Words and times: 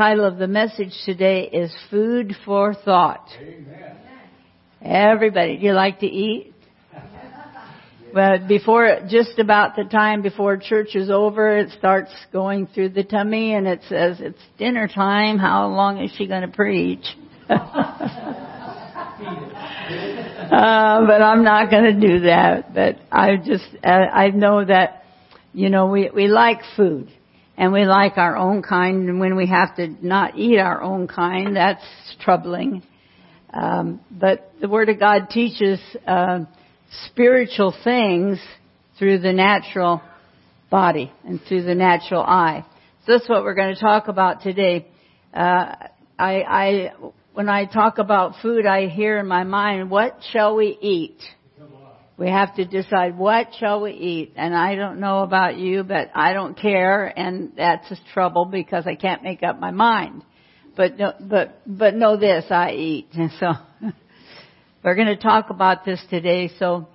title 0.00 0.24
of 0.24 0.38
the 0.38 0.48
message 0.48 0.94
today 1.04 1.42
is 1.44 1.70
Food 1.90 2.34
for 2.46 2.72
Thought. 2.72 3.28
Amen. 3.38 3.98
Everybody, 4.80 5.58
do 5.58 5.66
you 5.66 5.74
like 5.74 6.00
to 6.00 6.06
eat? 6.06 6.54
But 8.14 8.48
before, 8.48 9.00
just 9.10 9.38
about 9.38 9.76
the 9.76 9.84
time 9.84 10.22
before 10.22 10.56
church 10.56 10.94
is 10.94 11.10
over, 11.10 11.58
it 11.58 11.72
starts 11.76 12.10
going 12.32 12.66
through 12.68 12.88
the 12.90 13.04
tummy 13.04 13.52
and 13.52 13.66
it 13.68 13.82
says, 13.90 14.16
it's 14.20 14.40
dinner 14.56 14.88
time. 14.88 15.36
How 15.36 15.66
long 15.66 16.02
is 16.02 16.10
she 16.16 16.26
going 16.26 16.50
to 16.50 16.56
preach? 16.56 17.04
uh, 17.50 17.58
but 20.48 21.20
I'm 21.20 21.44
not 21.44 21.70
going 21.70 21.84
to 21.84 22.08
do 22.08 22.20
that. 22.20 22.72
But 22.72 22.96
I 23.12 23.36
just, 23.36 23.66
uh, 23.84 23.88
I 23.90 24.30
know 24.30 24.64
that, 24.64 25.04
you 25.52 25.68
know, 25.68 25.88
we, 25.88 26.08
we 26.08 26.26
like 26.26 26.60
food 26.74 27.12
and 27.56 27.72
we 27.72 27.84
like 27.84 28.16
our 28.16 28.36
own 28.36 28.62
kind 28.62 29.08
and 29.08 29.20
when 29.20 29.36
we 29.36 29.46
have 29.46 29.76
to 29.76 29.88
not 30.04 30.38
eat 30.38 30.58
our 30.58 30.82
own 30.82 31.08
kind, 31.08 31.56
that's 31.56 31.84
troubling. 32.20 32.82
Um, 33.52 34.00
but 34.10 34.52
the 34.60 34.68
Word 34.68 34.88
of 34.88 34.98
God 34.98 35.28
teaches, 35.30 35.80
uh, 36.06 36.40
spiritual 37.06 37.74
things 37.84 38.38
through 38.98 39.18
the 39.18 39.32
natural 39.32 40.02
body 40.70 41.12
and 41.24 41.40
through 41.48 41.62
the 41.62 41.74
natural 41.74 42.22
eye. 42.22 42.64
So 43.06 43.12
that's 43.12 43.28
what 43.28 43.42
we're 43.42 43.54
going 43.54 43.74
to 43.74 43.80
talk 43.80 44.08
about 44.08 44.42
today. 44.42 44.88
Uh, 45.32 45.74
I, 46.18 46.42
I, 46.42 46.92
when 47.32 47.48
I 47.48 47.64
talk 47.64 47.98
about 47.98 48.34
food, 48.42 48.66
I 48.66 48.88
hear 48.88 49.18
in 49.18 49.26
my 49.26 49.44
mind, 49.44 49.90
what 49.90 50.18
shall 50.32 50.56
we 50.56 50.76
eat? 50.80 51.18
We 52.20 52.28
have 52.28 52.54
to 52.56 52.66
decide 52.66 53.16
what 53.16 53.54
shall 53.58 53.80
we 53.80 53.92
eat. 53.92 54.34
And 54.36 54.54
I 54.54 54.74
don't 54.74 55.00
know 55.00 55.20
about 55.22 55.56
you, 55.56 55.82
but 55.84 56.10
I 56.14 56.34
don't 56.34 56.54
care, 56.54 57.06
and 57.06 57.52
that's 57.56 57.90
a 57.90 57.96
trouble 58.12 58.44
because 58.44 58.86
I 58.86 58.94
can't 58.94 59.22
make 59.22 59.42
up 59.42 59.58
my 59.58 59.70
mind. 59.70 60.22
But 60.76 60.98
but 61.26 61.62
but 61.66 61.94
know 61.94 62.18
this, 62.18 62.44
I 62.50 62.72
eat. 62.72 63.08
And 63.14 63.30
so 63.40 63.52
we're 64.84 64.96
going 64.96 65.06
to 65.06 65.16
talk 65.16 65.48
about 65.48 65.86
this 65.86 65.98
today. 66.10 66.50
So, 66.58 66.88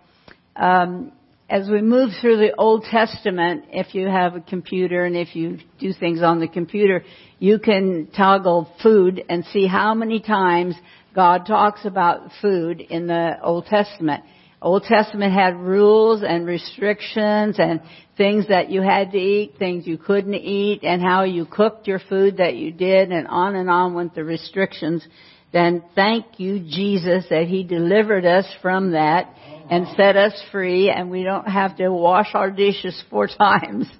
um, 0.55 1.11
as 1.49 1.69
we 1.69 1.81
move 1.81 2.11
through 2.21 2.37
the 2.37 2.53
Old 2.55 2.83
Testament, 2.83 3.65
if 3.71 3.95
you 3.95 4.07
have 4.07 4.35
a 4.35 4.41
computer 4.41 5.05
and 5.05 5.17
if 5.17 5.35
you 5.35 5.57
do 5.79 5.91
things 5.91 6.21
on 6.21 6.39
the 6.39 6.47
computer, 6.47 7.03
you 7.39 7.57
can 7.57 8.09
toggle 8.15 8.71
food 8.83 9.23
and 9.27 9.43
see 9.45 9.65
how 9.65 9.95
many 9.95 10.19
times 10.19 10.75
God 11.15 11.47
talks 11.47 11.83
about 11.83 12.29
food 12.43 12.79
in 12.79 13.07
the 13.07 13.37
Old 13.41 13.65
Testament. 13.65 14.23
Old 14.65 14.83
Testament 14.83 15.31
had 15.31 15.55
rules 15.55 16.23
and 16.23 16.45
restrictions 16.45 17.57
and 17.59 17.81
things 18.17 18.47
that 18.49 18.69
you 18.69 18.81
had 18.81 19.11
to 19.11 19.17
eat, 19.17 19.55
things 19.59 19.85
you 19.85 19.97
couldn't 19.97 20.33
eat, 20.33 20.83
and 20.83 21.01
how 21.01 21.23
you 21.23 21.45
cooked 21.45 21.87
your 21.87 21.99
food 22.09 22.37
that 22.37 22.55
you 22.55 22.71
did, 22.71 23.11
and 23.11 23.27
on 23.27 23.55
and 23.55 23.69
on 23.69 23.93
went 23.93 24.15
the 24.15 24.23
restrictions 24.23 25.07
then 25.55 25.83
thank 25.95 26.37
you, 26.37 26.59
Jesus, 26.59 27.27
that 27.29 27.45
He 27.47 27.63
delivered 27.63 28.25
us 28.25 28.45
from 28.61 28.91
that 28.91 29.33
and 29.69 29.87
set 29.95 30.17
us 30.17 30.33
free 30.51 30.89
and 30.89 31.09
we 31.09 31.23
don't 31.23 31.47
have 31.47 31.77
to 31.77 31.89
wash 31.93 32.27
our 32.33 32.51
dishes 32.51 33.01
four 33.09 33.27
times. 33.39 33.87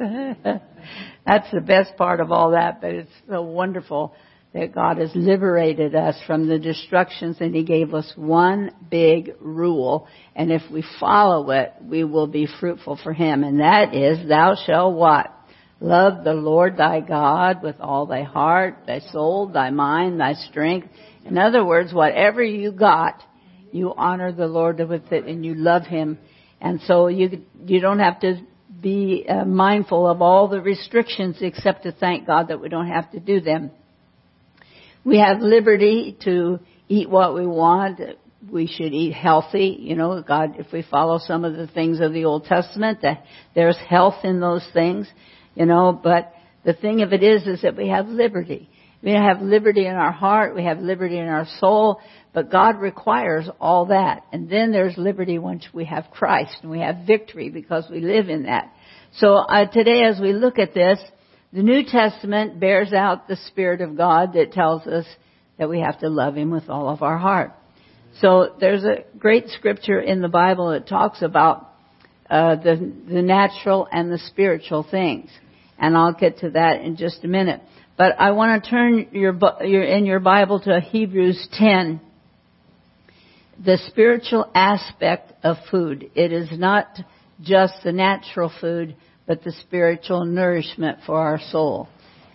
That's 1.26 1.50
the 1.54 1.62
best 1.66 1.96
part 1.96 2.20
of 2.20 2.30
all 2.34 2.52
that, 2.52 2.82
but 2.82 2.92
it's 2.92 3.12
so 3.30 3.42
wonderful 3.42 4.14
that 4.56 4.74
God 4.74 4.98
has 4.98 5.12
liberated 5.14 5.94
us 5.94 6.16
from 6.26 6.48
the 6.48 6.58
destructions 6.58 7.38
and 7.42 7.54
He 7.54 7.64
gave 7.64 7.94
us 7.94 8.12
one 8.16 8.72
big 8.90 9.34
rule. 9.40 10.08
And 10.36 10.52
if 10.52 10.64
we 10.72 10.84
follow 11.00 11.52
it, 11.52 11.74
we 11.84 12.04
will 12.04 12.28
be 12.28 12.48
fruitful 12.60 12.98
for 13.04 13.14
Him. 13.14 13.44
And 13.44 13.60
that 13.60 13.94
is, 13.94 14.28
thou 14.28 14.56
shalt 14.66 14.96
what? 14.96 15.32
Love 15.82 16.24
the 16.24 16.34
Lord 16.34 16.78
thy 16.78 17.02
God 17.02 17.62
with 17.62 17.76
all 17.82 18.06
thy 18.06 18.24
heart, 18.24 18.84
thy 18.88 19.02
soul, 19.12 19.50
thy 19.50 19.72
mind, 19.72 20.22
thy 20.22 20.34
strength, 20.34 20.88
in 21.26 21.40
other 21.40 21.66
words, 21.66 21.92
whatever 21.92 22.44
you 22.44 22.72
got, 22.72 23.22
you 23.72 23.94
honor 23.98 24.32
the 24.32 24.46
Lord 24.48 24.78
with 24.88 25.12
it 25.12 25.26
and 25.26 25.44
you 25.44 25.56
love 25.56 25.84
Him. 25.84 26.20
And 26.62 26.80
so 26.82 27.08
you, 27.08 27.42
you 27.66 27.82
don't 27.82 28.00
have 28.00 28.20
to 28.22 28.40
be 28.80 29.26
uh, 29.28 29.44
mindful 29.44 30.08
of 30.08 30.22
all 30.22 30.48
the 30.48 30.62
restrictions 30.62 31.38
except 31.42 31.84
to 31.84 31.92
thank 31.92 32.28
God 32.28 32.50
that 32.50 32.62
we 32.62 32.70
don't 32.70 32.88
have 32.88 33.12
to 33.12 33.20
do 33.20 33.42
them. 33.42 33.72
We 35.06 35.20
have 35.20 35.40
liberty 35.40 36.18
to 36.24 36.60
eat 36.88 37.10
what 37.10 37.36
we 37.36 37.46
want. 37.46 38.02
We 38.52 38.66
should 38.66 38.92
eat 38.92 39.14
healthy. 39.14 39.78
You 39.80 39.96
know, 39.96 40.22
God, 40.24 40.56
if 40.58 40.72
we 40.74 40.82
follow 40.82 41.20
some 41.20 41.46
of 41.46 41.56
the 41.56 41.68
things 41.68 42.00
of 42.02 42.12
the 42.12 42.26
Old 42.26 42.46
Testament, 42.46 43.04
that 43.04 43.24
there's 43.54 43.78
health 43.88 44.24
in 44.24 44.40
those 44.40 44.68
things, 44.74 45.08
you 45.54 45.68
know, 45.68 45.98
but 46.04 46.34
the 46.66 46.74
thing 46.74 47.04
of 47.04 47.14
it 47.14 47.22
is, 47.22 47.44
is 47.46 47.62
that 47.62 47.78
we 47.78 47.90
have 47.90 48.08
liberty. 48.08 48.68
We 49.04 49.12
have 49.12 49.42
liberty 49.42 49.86
in 49.86 49.94
our 49.94 50.12
heart, 50.12 50.56
we 50.56 50.64
have 50.64 50.80
liberty 50.80 51.20
in 51.20 51.28
our 51.28 51.46
soul, 51.60 52.02
but 52.34 52.52
God 52.52 52.80
requires 52.80 53.48
all 53.62 53.86
that. 53.88 54.24
And 54.34 54.50
then 54.50 54.72
there's 54.72 54.98
liberty 54.98 55.38
once 55.38 55.68
we 55.72 55.86
have 55.86 56.06
Christ 56.12 56.58
and 56.64 56.72
we 56.72 56.80
have 56.80 57.06
victory 57.06 57.50
because 57.50 57.86
we 57.92 58.00
live 58.00 58.30
in 58.30 58.44
that. 58.44 58.74
So 59.18 59.36
uh, 59.36 59.68
today 59.68 60.04
as 60.04 60.20
we 60.20 60.34
look 60.34 60.58
at 60.58 60.74
this, 60.74 61.00
the 61.56 61.64
New 61.64 61.86
Testament 61.86 62.60
bears 62.60 62.92
out 62.92 63.30
the 63.30 63.38
Spirit 63.48 63.80
of 63.80 63.96
God 63.96 64.34
that 64.34 64.52
tells 64.52 64.86
us 64.86 65.06
that 65.58 65.70
we 65.70 65.80
have 65.80 65.98
to 66.02 66.10
love 66.10 66.36
Him 66.36 66.52
with 66.52 66.70
all 66.70 66.90
of 66.90 67.02
our 67.02 67.18
heart. 67.18 67.54
So 68.20 68.56
there's 68.60 68.84
a 68.84 69.06
great 69.18 69.48
scripture 69.48 70.02
in 70.02 70.22
the 70.22 70.28
Bible 70.28 70.72
that 70.72 70.86
talks 70.86 71.22
about 71.22 71.70
uh, 72.30 72.56
the 72.58 72.94
the 73.08 73.22
natural 73.22 73.88
and 73.90 74.12
the 74.12 74.18
spiritual 74.18 74.86
things, 74.90 75.30
and 75.80 75.96
I'll 75.96 76.14
get 76.14 76.40
to 76.40 76.50
that 76.52 76.82
in 76.82 76.98
just 76.98 77.24
a 77.24 77.28
minute. 77.30 77.62
But 77.98 78.20
I 78.20 78.32
want 78.32 78.62
to 78.62 78.70
turn 78.70 79.08
your, 79.14 79.34
your, 79.64 79.84
in 79.84 80.06
your 80.06 80.20
Bible 80.20 80.60
to 80.60 80.82
Hebrews 80.82 81.48
10. 81.54 82.02
The 83.64 83.78
spiritual 83.88 84.52
aspect 84.54 85.32
of 85.42 85.56
food. 85.72 86.12
It 86.16 86.34
is 86.34 86.50
not 86.52 86.88
just 87.42 87.76
the 87.86 87.94
natural 87.94 88.52
food, 88.60 88.98
but 89.28 89.44
the 89.44 89.52
spiritual 89.52 90.26
nourishment 90.26 91.00
for 91.06 91.20
our 91.20 91.40
soul. 91.52 91.88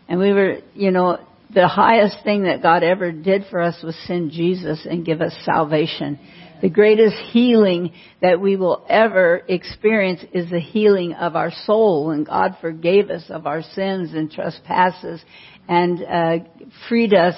And 0.08 0.18
we 0.18 0.32
were, 0.32 0.58
you 0.74 0.90
know, 0.90 1.18
the 1.52 1.68
highest 1.68 2.16
thing 2.24 2.44
that 2.44 2.62
God 2.62 2.82
ever 2.82 3.12
did 3.12 3.44
for 3.50 3.60
us 3.60 3.82
was 3.82 3.96
send 4.06 4.30
Jesus 4.32 4.86
and 4.88 5.04
give 5.04 5.20
us 5.20 5.34
salvation. 5.44 6.18
The 6.62 6.68
greatest 6.68 7.16
healing 7.32 7.92
that 8.20 8.40
we 8.40 8.56
will 8.56 8.84
ever 8.88 9.42
experience 9.48 10.22
is 10.32 10.50
the 10.50 10.60
healing 10.60 11.14
of 11.14 11.34
our 11.34 11.50
soul 11.64 12.10
and 12.10 12.26
God 12.26 12.56
forgave 12.60 13.08
us 13.08 13.24
of 13.30 13.46
our 13.46 13.62
sins 13.62 14.12
and 14.12 14.30
trespasses 14.30 15.22
and 15.68 16.02
uh, 16.02 16.44
freed 16.88 17.14
us 17.14 17.34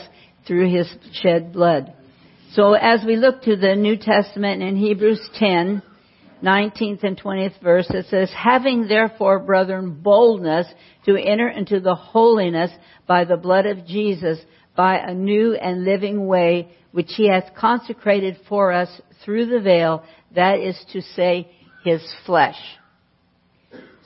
through 0.47 0.75
his 0.75 0.93
shed 1.13 1.53
blood. 1.53 1.95
So 2.55 2.73
as 2.73 3.05
we 3.07 3.17
look 3.17 3.43
to 3.43 3.57
the 3.57 3.77
New 3.77 3.97
Testament 3.97 4.63
in 4.63 4.77
Hebrews 4.77 5.21
10, 5.39 5.83
19th 6.43 7.05
and 7.05 7.21
20th 7.21 7.61
verse, 7.63 7.87
it 7.91 8.07
says, 8.07 8.31
Having 8.37 8.89
therefore, 8.89 9.39
brethren, 9.39 10.01
boldness 10.03 10.67
to 11.07 11.17
enter 11.17 11.49
into 11.49 11.81
the 11.81 11.95
holiness 11.95 12.71
by 13.07 13.25
the 13.25 13.37
blood 13.37 13.67
of 13.67 13.87
Jesus, 13.87 14.39
by 14.77 14.99
a 14.99 15.15
new 15.15 15.55
and 15.55 15.85
living 15.85 16.27
way, 16.27 16.69
which 16.93 17.11
he 17.17 17.29
hath 17.29 17.55
consecrated 17.57 18.39
for 18.49 18.73
us 18.73 18.89
through 19.25 19.47
the 19.47 19.61
veil, 19.61 20.05
that 20.35 20.59
is 20.59 20.79
to 20.93 21.01
say, 21.01 21.51
his 21.85 22.03
flesh. 22.27 22.57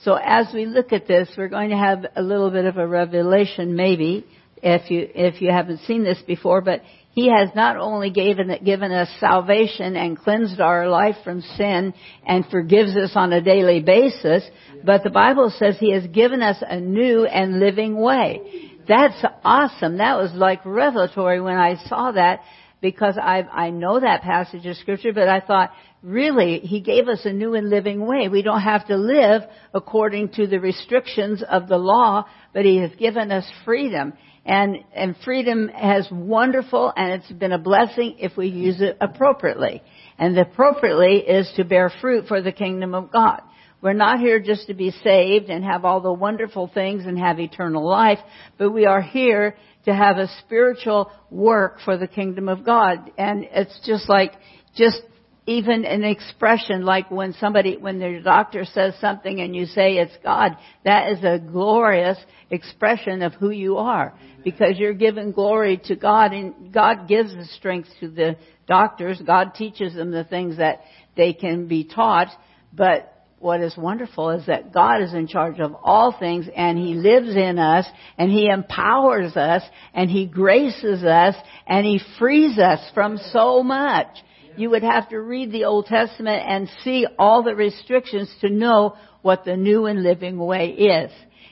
So 0.03 0.14
as 0.14 0.47
we 0.54 0.66
look 0.66 0.92
at 0.92 1.06
this, 1.06 1.28
we're 1.36 1.48
going 1.48 1.70
to 1.70 1.76
have 1.76 2.06
a 2.14 2.22
little 2.22 2.50
bit 2.50 2.64
of 2.64 2.76
a 2.76 2.86
revelation 2.86 3.74
maybe 3.74 4.26
if 4.62 4.91
you, 4.91 5.08
if 5.14 5.42
you 5.42 5.50
haven't 5.50 5.80
seen 5.80 6.04
this 6.04 6.18
before, 6.26 6.60
but 6.60 6.82
he 7.16 7.31
has 7.31 7.49
not 7.56 7.78
only 7.78 8.10
given, 8.10 8.54
given 8.62 8.93
us 8.93 9.09
salvation 9.19 9.97
and 9.97 10.19
cleansed 10.19 10.60
our 10.60 10.87
life 10.87 11.16
from 11.25 11.41
sin 11.41 11.94
and 12.27 12.44
forgives 12.50 12.94
us 12.94 13.12
on 13.15 13.32
a 13.32 13.41
daily 13.41 13.81
basis, 13.81 14.44
but 14.84 15.03
the 15.03 15.09
Bible 15.09 15.50
says 15.59 15.78
he 15.81 15.93
has 15.93 16.06
given 16.09 16.43
us 16.43 16.59
a 16.60 16.78
new 16.78 17.25
and 17.25 17.59
living 17.59 17.99
way. 17.99 18.71
That's 18.87 19.16
awesome. 19.43 19.97
That 19.97 20.19
was 20.19 20.32
like 20.34 20.60
revelatory 20.66 21.41
when 21.41 21.57
I 21.57 21.77
saw 21.86 22.13
that 22.13 22.41
because 22.83 23.16
I, 23.16 23.45
I 23.51 23.71
know 23.71 23.98
that 23.98 24.21
passage 24.21 24.66
of 24.66 24.77
scripture, 24.77 25.15
but 25.15 25.27
I 25.27 25.41
thought, 25.41 25.72
really, 26.03 26.59
he 26.59 26.83
gave 26.83 27.09
us 27.09 27.21
a 27.24 27.33
new 27.33 27.54
and 27.54 27.71
living 27.71 28.07
way. 28.07 28.28
We 28.28 28.42
don't 28.42 28.60
have 28.60 28.86
to 28.89 28.97
live 28.98 29.41
according 29.72 30.33
to 30.34 30.47
the 30.47 30.60
restrictions 30.60 31.42
of 31.48 31.66
the 31.66 31.78
law, 31.78 32.27
but 32.53 32.66
he 32.66 32.77
has 32.77 32.91
given 32.98 33.33
us 33.33 33.47
freedom. 33.65 34.13
And, 34.47 34.84
and 34.95 35.16
freedom 35.25 35.69
has 35.69 36.09
wonderful 36.10 36.93
and 36.97 37.15
it's 37.15 37.33
been 37.33 37.51
a 37.51 37.59
blessing 37.59 38.16
if 38.21 38.37
we 38.37 38.47
use 38.47 38.81
it 38.81 38.97
appropriately. 39.01 39.83
And 40.19 40.37
the 40.37 40.43
appropriately 40.43 41.16
is 41.16 41.53
to 41.57 41.65
bear 41.65 41.93
fruit 42.01 42.27
for 42.28 42.41
the 42.41 42.53
kingdom 42.53 42.95
of 42.95 43.10
God. 43.10 43.41
We're 43.83 43.93
not 43.93 44.21
here 44.21 44.41
just 44.41 44.69
to 44.69 44.75
be 44.75 44.93
saved 45.03 45.51
and 45.51 45.65
have 45.65 45.84
all 45.84 46.01
the 46.01 46.13
wonderful 46.13 46.71
things 46.72 47.07
and 47.07 47.19
have 47.19 47.41
eternal 47.41 47.87
life, 47.87 48.19
but 48.57 48.71
we 48.71 48.87
are 48.87 49.03
here 49.03 49.57
to 49.84 49.95
have 49.95 50.16
a 50.16 50.28
spiritual 50.45 51.10
work 51.31 51.81
for 51.84 51.99
the 51.99 52.07
kingdom 52.07 52.49
of 52.49 52.65
God. 52.65 53.10
And 53.19 53.45
it's 53.51 53.78
just 53.84 54.09
like, 54.09 54.33
just 54.77 55.03
even 55.47 55.84
an 55.84 56.03
expression 56.03 56.84
like 56.84 57.10
when 57.10 57.33
somebody, 57.34 57.77
when 57.77 58.01
the 58.01 58.21
doctor 58.22 58.65
says 58.65 58.95
something 59.01 59.41
and 59.41 59.54
you 59.54 59.66
say 59.66 59.97
it's 59.97 60.16
God, 60.22 60.57
that 60.84 61.13
is 61.13 61.22
a 61.22 61.39
glorious 61.39 62.19
expression 62.51 63.22
of 63.22 63.33
who 63.34 63.51
you 63.51 63.78
are. 63.78 64.13
Because 64.43 64.77
you're 64.77 64.95
giving 64.95 65.33
glory 65.33 65.81
to 65.84 65.97
God 65.97 66.33
and 66.33 66.72
God 66.72 67.09
gives 67.09 67.34
the 67.34 67.45
strength 67.45 67.89
to 68.01 68.09
the 68.09 68.37
doctors. 68.66 69.21
God 69.25 69.54
teaches 69.54 69.95
them 69.95 70.10
the 70.10 70.25
things 70.25 70.59
that 70.59 70.83
they 71.16 71.33
can 71.33 71.69
be 71.69 71.84
taught. 71.84 72.28
But 72.72 73.13
what 73.39 73.60
is 73.60 73.77
wonderful 73.77 74.31
is 74.31 74.47
that 74.47 74.72
God 74.72 75.03
is 75.03 75.15
in 75.15 75.28
charge 75.28 75.60
of 75.60 75.77
all 75.83 76.16
things 76.19 76.47
and 76.57 76.77
He 76.78 76.95
lives 76.95 77.37
in 77.37 77.59
us 77.59 77.87
and 78.19 78.31
He 78.31 78.49
empowers 78.49 79.37
us 79.37 79.63
and 79.95 80.10
He 80.10 80.27
graces 80.27 81.04
us 81.04 81.37
and 81.66 81.87
He 81.87 82.01
frees 82.19 82.59
us 82.59 82.81
from 82.95 83.19
so 83.19 83.63
much. 83.63 84.09
You 84.56 84.70
would 84.70 84.82
have 84.82 85.08
to 85.10 85.20
read 85.20 85.53
the 85.53 85.64
Old 85.64 85.86
Testament 85.86 86.42
and 86.47 86.68
see 86.82 87.06
all 87.18 87.42
the 87.42 87.54
restrictions 87.54 88.34
to 88.41 88.48
know 88.48 88.97
what 89.22 89.44
the 89.44 89.56
new 89.56 89.86
and 89.86 90.03
living 90.03 90.38
way 90.38 90.68
is. 90.68 91.10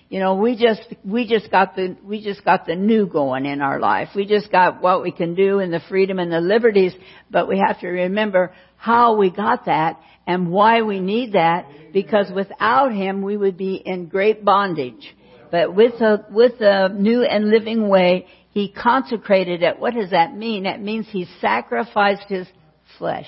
You 0.09 0.21
know, 0.21 0.37
we 0.37 0.57
just, 0.57 0.83
we 1.05 1.27
just 1.27 1.51
got 1.51 1.75
the, 1.75 1.97
we 2.05 2.23
just 2.23 2.45
got 2.45 2.67
the 2.67 2.77
new 2.77 3.07
going 3.07 3.47
in 3.47 3.61
our 3.61 3.81
life. 3.81 4.11
We 4.15 4.27
just 4.27 4.51
got 4.53 4.81
what 4.81 5.03
we 5.03 5.11
can 5.11 5.35
do 5.35 5.59
and 5.59 5.73
the 5.73 5.81
freedom 5.89 6.19
and 6.19 6.31
the 6.31 6.41
liberties, 6.41 6.95
but 7.31 7.49
we 7.49 7.59
have 7.67 7.81
to 7.81 7.89
remember 7.89 8.53
how 8.77 9.17
we 9.17 9.31
got 9.31 9.65
that 9.67 10.01
and 10.27 10.51
why 10.51 10.83
we 10.83 11.01
need 11.01 11.33
that 11.33 11.67
because 11.93 12.31
without 12.35 12.93
Him 12.93 13.23
we 13.23 13.37
would 13.37 13.57
be 13.57 13.75
in 13.75 14.07
great 14.07 14.45
bondage. 14.45 15.15
But 15.51 15.75
with 15.75 15.99
the, 15.99 16.25
with 16.31 16.59
the 16.59 16.89
new 16.89 17.23
and 17.23 17.51
living 17.51 17.89
way, 17.89 18.27
He 18.51 18.71
consecrated 18.71 19.63
it. 19.63 19.79
What 19.79 19.95
does 19.95 20.11
that 20.11 20.35
mean? 20.37 20.65
That 20.65 20.81
means 20.81 21.07
He 21.11 21.27
sacrificed 21.41 22.29
His 22.29 22.47
flesh. 22.99 23.27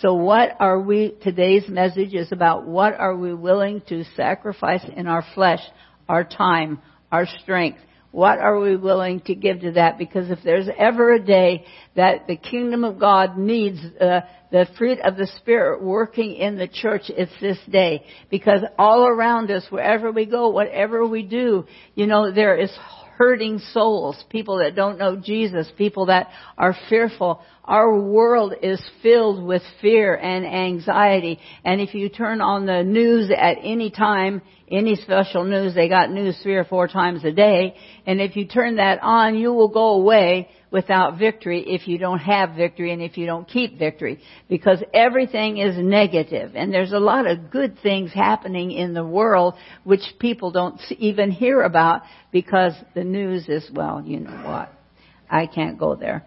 So 0.00 0.14
what 0.14 0.56
are 0.60 0.80
we, 0.80 1.16
today's 1.22 1.68
message 1.68 2.14
is 2.14 2.30
about 2.30 2.66
what 2.66 2.94
are 2.94 3.16
we 3.16 3.34
willing 3.34 3.82
to 3.88 4.04
sacrifice 4.16 4.84
in 4.96 5.08
our 5.08 5.24
flesh, 5.34 5.60
our 6.08 6.22
time, 6.22 6.80
our 7.10 7.26
strength. 7.42 7.80
What 8.12 8.38
are 8.38 8.58
we 8.58 8.76
willing 8.76 9.20
to 9.22 9.34
give 9.34 9.60
to 9.60 9.72
that? 9.72 9.98
Because 9.98 10.30
if 10.30 10.38
there's 10.44 10.68
ever 10.78 11.14
a 11.14 11.20
day 11.20 11.66
that 11.96 12.26
the 12.26 12.36
kingdom 12.36 12.84
of 12.84 12.98
God 12.98 13.36
needs 13.36 13.78
uh, 14.00 14.20
the 14.50 14.66
fruit 14.78 14.98
of 15.00 15.16
the 15.16 15.26
Spirit 15.38 15.82
working 15.82 16.36
in 16.36 16.56
the 16.56 16.68
church, 16.68 17.02
it's 17.08 17.32
this 17.40 17.58
day. 17.68 18.04
Because 18.30 18.60
all 18.78 19.06
around 19.06 19.50
us, 19.50 19.66
wherever 19.68 20.10
we 20.10 20.24
go, 20.24 20.48
whatever 20.48 21.06
we 21.06 21.22
do, 21.22 21.66
you 21.96 22.06
know, 22.06 22.32
there 22.32 22.56
is 22.56 22.70
hurting 23.18 23.58
souls, 23.72 24.24
people 24.30 24.58
that 24.58 24.76
don't 24.76 24.96
know 24.96 25.16
Jesus, 25.16 25.70
people 25.76 26.06
that 26.06 26.28
are 26.56 26.74
fearful. 26.88 27.42
Our 27.68 28.00
world 28.00 28.54
is 28.62 28.80
filled 29.02 29.44
with 29.44 29.60
fear 29.82 30.14
and 30.14 30.46
anxiety. 30.46 31.38
And 31.66 31.82
if 31.82 31.94
you 31.94 32.08
turn 32.08 32.40
on 32.40 32.64
the 32.64 32.82
news 32.82 33.30
at 33.30 33.58
any 33.62 33.90
time, 33.90 34.40
any 34.70 34.96
special 34.96 35.44
news, 35.44 35.74
they 35.74 35.86
got 35.86 36.10
news 36.10 36.38
three 36.42 36.56
or 36.56 36.64
four 36.64 36.88
times 36.88 37.24
a 37.24 37.30
day. 37.30 37.76
And 38.06 38.22
if 38.22 38.36
you 38.36 38.46
turn 38.46 38.76
that 38.76 39.00
on, 39.02 39.36
you 39.36 39.52
will 39.52 39.68
go 39.68 39.88
away 39.90 40.48
without 40.70 41.18
victory 41.18 41.62
if 41.66 41.86
you 41.86 41.98
don't 41.98 42.20
have 42.20 42.54
victory 42.56 42.90
and 42.90 43.02
if 43.02 43.18
you 43.18 43.26
don't 43.26 43.46
keep 43.46 43.78
victory. 43.78 44.18
Because 44.48 44.82
everything 44.94 45.58
is 45.58 45.76
negative. 45.76 46.52
and 46.54 46.72
there's 46.72 46.92
a 46.92 46.98
lot 46.98 47.26
of 47.26 47.50
good 47.50 47.78
things 47.82 48.14
happening 48.14 48.70
in 48.70 48.94
the 48.94 49.04
world 49.04 49.52
which 49.84 50.14
people 50.18 50.50
don't 50.50 50.80
even 50.98 51.30
hear 51.30 51.60
about 51.60 52.00
because 52.32 52.72
the 52.94 53.04
news 53.04 53.46
is, 53.50 53.70
well, 53.74 54.02
you 54.02 54.20
know 54.20 54.42
what. 54.42 54.72
I 55.30 55.46
can't 55.46 55.78
go 55.78 55.94
there. 55.94 56.24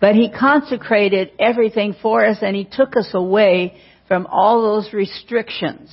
But 0.00 0.14
he 0.14 0.30
consecrated 0.30 1.32
everything 1.38 1.94
for 2.02 2.24
us 2.24 2.38
and 2.42 2.54
he 2.54 2.64
took 2.64 2.96
us 2.96 3.10
away 3.14 3.76
from 4.08 4.26
all 4.26 4.62
those 4.62 4.92
restrictions 4.92 5.90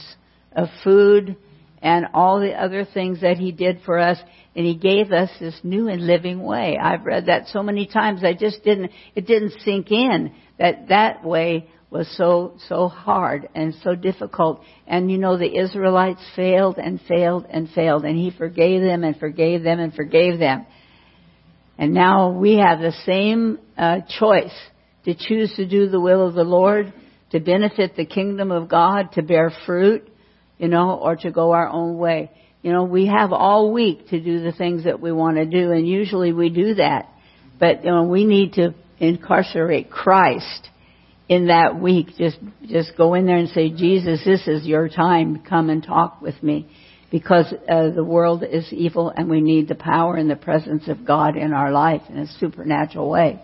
of 0.51 0.67
food 0.83 1.35
and 1.81 2.07
all 2.13 2.39
the 2.39 2.53
other 2.53 2.85
things 2.85 3.21
that 3.21 3.37
he 3.37 3.51
did 3.51 3.81
for 3.85 3.97
us 3.97 4.17
and 4.55 4.65
he 4.65 4.75
gave 4.75 5.11
us 5.11 5.29
this 5.39 5.59
new 5.63 5.87
and 5.87 6.05
living 6.05 6.43
way. 6.43 6.77
I've 6.81 7.05
read 7.05 7.25
that 7.25 7.47
so 7.47 7.63
many 7.63 7.87
times 7.87 8.23
I 8.23 8.33
just 8.33 8.63
didn't 8.63 8.91
it 9.15 9.25
didn't 9.25 9.53
sink 9.61 9.91
in 9.91 10.33
that 10.59 10.89
that 10.89 11.23
way 11.23 11.69
was 11.89 12.07
so 12.17 12.55
so 12.67 12.87
hard 12.87 13.49
and 13.55 13.73
so 13.83 13.95
difficult 13.95 14.61
and 14.85 15.11
you 15.11 15.17
know 15.17 15.37
the 15.37 15.57
Israelites 15.57 16.21
failed 16.35 16.77
and 16.77 16.99
failed 17.07 17.45
and 17.49 17.69
failed 17.69 18.03
and 18.05 18.17
he 18.17 18.31
forgave 18.31 18.81
them 18.81 19.03
and 19.03 19.17
forgave 19.17 19.63
them 19.63 19.79
and 19.79 19.93
forgave 19.93 20.39
them. 20.39 20.65
And 21.77 21.93
now 21.93 22.31
we 22.31 22.57
have 22.57 22.79
the 22.79 22.93
same 23.05 23.59
uh, 23.77 24.01
choice 24.19 24.53
to 25.05 25.15
choose 25.15 25.53
to 25.55 25.67
do 25.67 25.89
the 25.89 25.99
will 25.99 26.27
of 26.27 26.33
the 26.33 26.43
Lord, 26.43 26.93
to 27.31 27.39
benefit 27.39 27.95
the 27.95 28.05
kingdom 28.05 28.51
of 28.51 28.69
God, 28.69 29.11
to 29.13 29.23
bear 29.23 29.51
fruit, 29.65 30.07
you 30.57 30.67
know, 30.67 30.91
or 30.91 31.15
to 31.17 31.31
go 31.31 31.51
our 31.51 31.67
own 31.67 31.97
way. 31.97 32.31
You 32.61 32.71
know, 32.71 32.83
we 32.83 33.07
have 33.07 33.33
all 33.33 33.73
week 33.73 34.09
to 34.09 34.21
do 34.21 34.41
the 34.41 34.53
things 34.53 34.85
that 34.85 35.01
we 35.01 35.11
want 35.11 35.37
to 35.37 35.45
do, 35.45 35.71
and 35.71 35.87
usually 35.87 36.31
we 36.31 36.49
do 36.49 36.75
that. 36.75 37.09
But 37.59 37.83
you 37.83 37.91
know, 37.91 38.03
we 38.03 38.25
need 38.25 38.53
to 38.53 38.73
incarcerate 38.99 39.91
Christ 39.91 40.69
in 41.27 41.47
that 41.47 41.79
week. 41.79 42.07
Just 42.17 42.37
just 42.65 42.95
go 42.95 43.15
in 43.15 43.25
there 43.25 43.37
and 43.37 43.49
say, 43.49 43.69
Jesus, 43.69 44.21
this 44.23 44.47
is 44.47 44.65
your 44.65 44.87
time. 44.87 45.43
Come 45.47 45.69
and 45.69 45.83
talk 45.83 46.21
with 46.21 46.41
me, 46.41 46.69
because 47.13 47.53
uh, 47.69 47.91
the 47.91 48.03
world 48.03 48.43
is 48.43 48.73
evil, 48.73 49.13
and 49.15 49.29
we 49.29 49.39
need 49.39 49.67
the 49.67 49.75
power 49.75 50.15
and 50.15 50.27
the 50.27 50.35
presence 50.35 50.87
of 50.87 51.05
God 51.05 51.37
in 51.37 51.53
our 51.53 51.71
life 51.71 52.01
in 52.09 52.17
a 52.17 52.25
supernatural 52.39 53.07
way. 53.07 53.39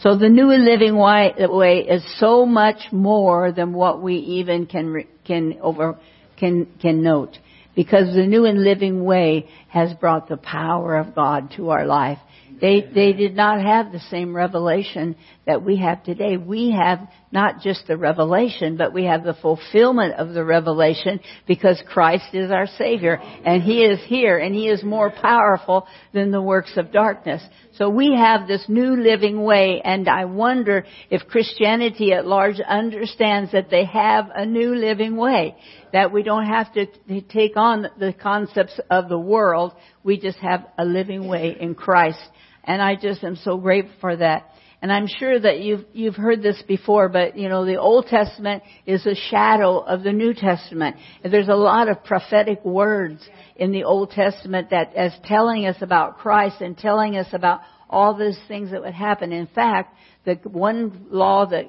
So 0.00 0.18
the 0.18 0.28
new 0.28 0.50
and 0.50 0.66
living 0.66 0.98
way 0.98 1.86
is 1.88 2.04
so 2.20 2.44
much 2.44 2.92
more 2.92 3.52
than 3.52 3.72
what 3.72 4.02
we 4.02 4.16
even 4.16 4.66
can 4.66 5.04
can 5.24 5.56
over 5.62 5.98
can 6.38 6.66
can 6.82 7.02
note 7.02 7.38
because 7.74 8.14
the 8.14 8.26
new 8.26 8.44
and 8.44 8.62
living 8.62 9.02
way 9.02 9.48
has 9.68 9.94
brought 9.94 10.28
the 10.28 10.36
power 10.36 10.98
of 10.98 11.14
God 11.14 11.54
to 11.56 11.70
our 11.70 11.86
life. 11.86 12.18
They, 12.60 12.80
they 12.80 13.12
did 13.12 13.36
not 13.36 13.60
have 13.60 13.92
the 13.92 14.00
same 14.10 14.34
revelation 14.34 15.16
that 15.46 15.62
we 15.62 15.76
have 15.76 16.02
today. 16.04 16.38
We 16.38 16.70
have 16.70 17.00
not 17.30 17.60
just 17.60 17.86
the 17.86 17.98
revelation, 17.98 18.78
but 18.78 18.94
we 18.94 19.04
have 19.04 19.24
the 19.24 19.34
fulfillment 19.34 20.14
of 20.14 20.32
the 20.32 20.42
revelation 20.42 21.20
because 21.46 21.82
Christ 21.86 22.32
is 22.32 22.50
our 22.50 22.66
Savior 22.66 23.16
and 23.44 23.62
He 23.62 23.82
is 23.82 24.00
here 24.06 24.38
and 24.38 24.54
He 24.54 24.68
is 24.68 24.82
more 24.82 25.10
powerful 25.10 25.86
than 26.14 26.30
the 26.30 26.40
works 26.40 26.72
of 26.76 26.92
darkness. 26.92 27.42
So 27.74 27.90
we 27.90 28.14
have 28.14 28.48
this 28.48 28.64
new 28.68 28.96
living 28.96 29.42
way 29.42 29.82
and 29.84 30.08
I 30.08 30.24
wonder 30.24 30.86
if 31.10 31.28
Christianity 31.28 32.14
at 32.14 32.26
large 32.26 32.58
understands 32.60 33.52
that 33.52 33.68
they 33.68 33.84
have 33.84 34.30
a 34.34 34.46
new 34.46 34.74
living 34.74 35.16
way. 35.16 35.56
That 35.92 36.12
we 36.12 36.22
don't 36.22 36.46
have 36.46 36.72
to 36.74 36.86
take 37.22 37.56
on 37.56 37.86
the 37.98 38.12
concepts 38.12 38.80
of 38.90 39.08
the 39.08 39.18
world. 39.18 39.72
We 40.02 40.18
just 40.18 40.38
have 40.38 40.66
a 40.78 40.84
living 40.84 41.28
way 41.28 41.56
in 41.58 41.74
Christ. 41.74 42.18
And 42.66 42.82
I 42.82 42.96
just 42.96 43.22
am 43.22 43.36
so 43.36 43.56
grateful 43.56 43.94
for 44.00 44.16
that. 44.16 44.50
And 44.82 44.92
I'm 44.92 45.06
sure 45.06 45.40
that 45.40 45.60
you've, 45.60 45.84
you've 45.92 46.16
heard 46.16 46.42
this 46.42 46.62
before, 46.68 47.08
but 47.08 47.36
you 47.36 47.48
know, 47.48 47.64
the 47.64 47.76
Old 47.76 48.06
Testament 48.06 48.62
is 48.84 49.06
a 49.06 49.14
shadow 49.14 49.78
of 49.78 50.02
the 50.02 50.12
New 50.12 50.34
Testament. 50.34 50.96
And 51.24 51.32
there's 51.32 51.48
a 51.48 51.54
lot 51.54 51.88
of 51.88 52.04
prophetic 52.04 52.64
words 52.64 53.26
in 53.56 53.72
the 53.72 53.84
Old 53.84 54.10
Testament 54.10 54.70
that 54.70 54.92
is 54.96 55.12
telling 55.24 55.66
us 55.66 55.76
about 55.80 56.18
Christ 56.18 56.60
and 56.60 56.76
telling 56.76 57.16
us 57.16 57.28
about 57.32 57.60
all 57.88 58.16
those 58.16 58.38
things 58.48 58.70
that 58.72 58.82
would 58.82 58.94
happen. 58.94 59.32
In 59.32 59.46
fact, 59.46 59.96
the 60.24 60.34
one 60.44 61.06
law 61.10 61.46
that 61.46 61.66